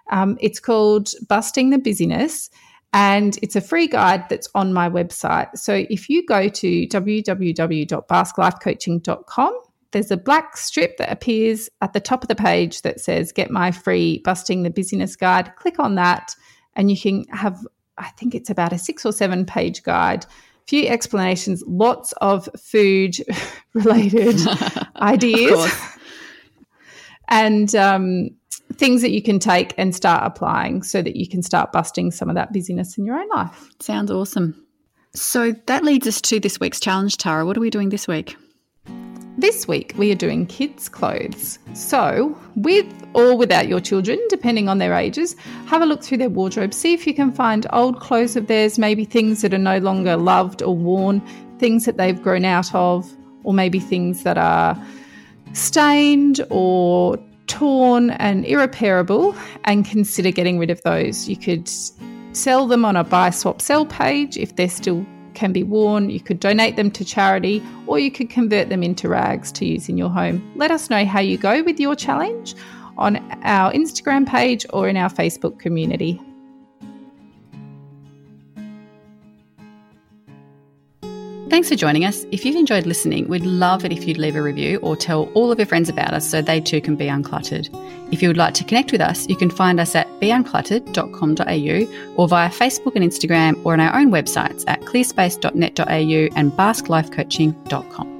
Um, 0.09 0.37
it's 0.39 0.61
called 0.61 1.09
Busting 1.27 1.71
the 1.71 1.79
Busyness, 1.79 2.49
and 2.93 3.37
it's 3.41 3.57
a 3.57 3.61
free 3.61 3.87
guide 3.87 4.23
that's 4.29 4.47
on 4.55 4.71
my 4.71 4.89
website. 4.89 5.49
So, 5.57 5.85
if 5.89 6.07
you 6.07 6.25
go 6.25 6.47
to 6.47 6.87
www.basklifecoaching.com 6.87 9.61
there's 9.91 10.11
a 10.11 10.17
black 10.17 10.57
strip 10.57 10.97
that 10.97 11.11
appears 11.11 11.69
at 11.81 11.93
the 11.93 11.99
top 11.99 12.23
of 12.23 12.27
the 12.27 12.35
page 12.35 12.81
that 12.81 12.99
says 12.99 13.31
Get 13.31 13.51
My 13.51 13.71
Free 13.71 14.19
Busting 14.19 14.63
the 14.63 14.69
Busyness 14.69 15.15
Guide. 15.15 15.55
Click 15.55 15.79
on 15.79 15.95
that, 15.95 16.35
and 16.75 16.91
you 16.91 16.99
can 16.99 17.25
have, 17.31 17.57
I 17.97 18.09
think 18.09 18.35
it's 18.35 18.49
about 18.49 18.73
a 18.73 18.77
six 18.77 19.05
or 19.05 19.11
seven 19.11 19.45
page 19.45 19.83
guide, 19.83 20.25
few 20.67 20.87
explanations, 20.87 21.63
lots 21.67 22.13
of 22.13 22.49
food 22.59 23.15
related 23.73 24.39
ideas, 24.97 25.71
and 27.29 27.73
um, 27.75 28.29
things 28.73 29.01
that 29.01 29.11
you 29.11 29.21
can 29.21 29.39
take 29.39 29.73
and 29.77 29.95
start 29.95 30.23
applying 30.25 30.83
so 30.83 31.01
that 31.01 31.15
you 31.15 31.27
can 31.27 31.41
start 31.41 31.71
busting 31.71 32.11
some 32.11 32.29
of 32.29 32.35
that 32.35 32.51
busyness 32.51 32.97
in 32.97 33.05
your 33.05 33.17
own 33.17 33.29
life. 33.29 33.69
Sounds 33.79 34.11
awesome. 34.11 34.63
So 35.13 35.53
that 35.65 35.83
leads 35.83 36.05
us 36.05 36.21
to 36.21 36.39
this 36.39 36.59
week's 36.59 36.79
challenge, 36.79 37.17
Tara. 37.17 37.45
What 37.45 37.57
are 37.57 37.61
we 37.61 37.69
doing 37.69 37.89
this 37.89 38.07
week? 38.07 38.35
This 39.39 39.67
week 39.67 39.93
we 39.97 40.11
are 40.11 40.15
doing 40.15 40.47
kids' 40.47 40.89
clothes. 40.89 41.59
So, 41.73 42.35
with 42.55 42.91
or 43.13 43.37
without 43.37 43.67
your 43.67 43.79
children, 43.79 44.19
depending 44.29 44.67
on 44.67 44.79
their 44.79 44.95
ages, 44.95 45.35
have 45.67 45.83
a 45.83 45.85
look 45.85 46.03
through 46.03 46.17
their 46.17 46.29
wardrobe. 46.29 46.73
See 46.73 46.95
if 46.95 47.05
you 47.05 47.13
can 47.13 47.31
find 47.31 47.67
old 47.71 47.99
clothes 47.99 48.35
of 48.35 48.47
theirs, 48.47 48.79
maybe 48.79 49.05
things 49.05 49.43
that 49.43 49.53
are 49.53 49.59
no 49.59 49.77
longer 49.77 50.17
loved 50.17 50.63
or 50.63 50.75
worn, 50.75 51.21
things 51.59 51.85
that 51.85 51.97
they've 51.97 52.19
grown 52.19 52.45
out 52.45 52.73
of, 52.73 53.07
or 53.43 53.53
maybe 53.53 53.79
things 53.79 54.23
that 54.23 54.39
are 54.39 54.75
stained 55.53 56.41
or 56.49 57.19
torn 57.45 58.09
and 58.11 58.43
irreparable, 58.43 59.35
and 59.65 59.85
consider 59.85 60.31
getting 60.31 60.57
rid 60.57 60.71
of 60.71 60.81
those. 60.81 61.29
You 61.29 61.37
could 61.37 61.69
sell 62.31 62.65
them 62.65 62.83
on 62.83 62.95
a 62.95 63.03
buy, 63.03 63.29
swap, 63.29 63.61
sell 63.61 63.85
page 63.85 64.35
if 64.35 64.55
they're 64.55 64.67
still 64.67 65.05
can 65.37 65.53
be 65.53 65.63
worn, 65.63 66.09
you 66.09 66.19
could 66.19 66.39
donate 66.39 66.75
them 66.75 66.89
to 66.91 67.05
charity, 67.05 67.63
or 67.85 67.99
you 67.99 68.11
could 68.11 68.29
convert 68.29 68.69
them 68.69 68.81
into 68.81 69.07
rags 69.07 69.51
to 69.53 69.65
use 69.65 69.87
in 69.87 69.97
your 69.97 70.09
home. 70.09 70.41
Let 70.55 70.71
us 70.71 70.89
know 70.89 71.05
how 71.05 71.19
you 71.19 71.37
go 71.37 71.61
with 71.61 71.79
your 71.79 71.95
challenge 71.95 72.55
on 72.97 73.17
our 73.43 73.71
Instagram 73.71 74.27
page 74.27 74.65
or 74.71 74.89
in 74.89 74.97
our 74.97 75.09
Facebook 75.09 75.59
community. 75.59 76.19
Thanks 81.49 81.69
for 81.69 81.75
joining 81.75 82.03
us. 82.03 82.25
If 82.31 82.43
you've 82.43 82.57
enjoyed 82.57 82.85
listening, 82.85 83.29
we'd 83.29 83.45
love 83.45 83.85
it 83.85 83.93
if 83.93 84.05
you'd 84.05 84.17
leave 84.17 84.35
a 84.35 84.41
review 84.41 84.79
or 84.83 84.97
tell 84.97 85.31
all 85.33 85.49
of 85.49 85.57
your 85.57 85.65
friends 85.65 85.87
about 85.87 86.13
us 86.13 86.27
so 86.29 86.41
they 86.41 86.59
too 86.59 86.81
can 86.81 86.97
be 86.97 87.05
uncluttered. 87.05 87.69
If 88.11 88.21
you 88.21 88.27
would 88.27 88.35
like 88.35 88.53
to 88.55 88.65
connect 88.65 88.91
with 88.91 88.99
us, 88.99 89.29
you 89.29 89.37
can 89.37 89.49
find 89.49 89.79
us 89.79 89.95
at 89.95 90.07
beuncluttered.com.au 90.19 92.15
or 92.15 92.27
via 92.27 92.49
Facebook 92.49 92.95
and 92.95 93.05
Instagram 93.05 93.65
or 93.65 93.71
on 93.73 93.79
our 93.79 93.97
own 93.97 94.11
websites 94.11 94.65
at 94.67 94.81
clearspace.net.au 94.81 96.35
and 96.35 96.51
basklifecoaching.com. 96.51 98.16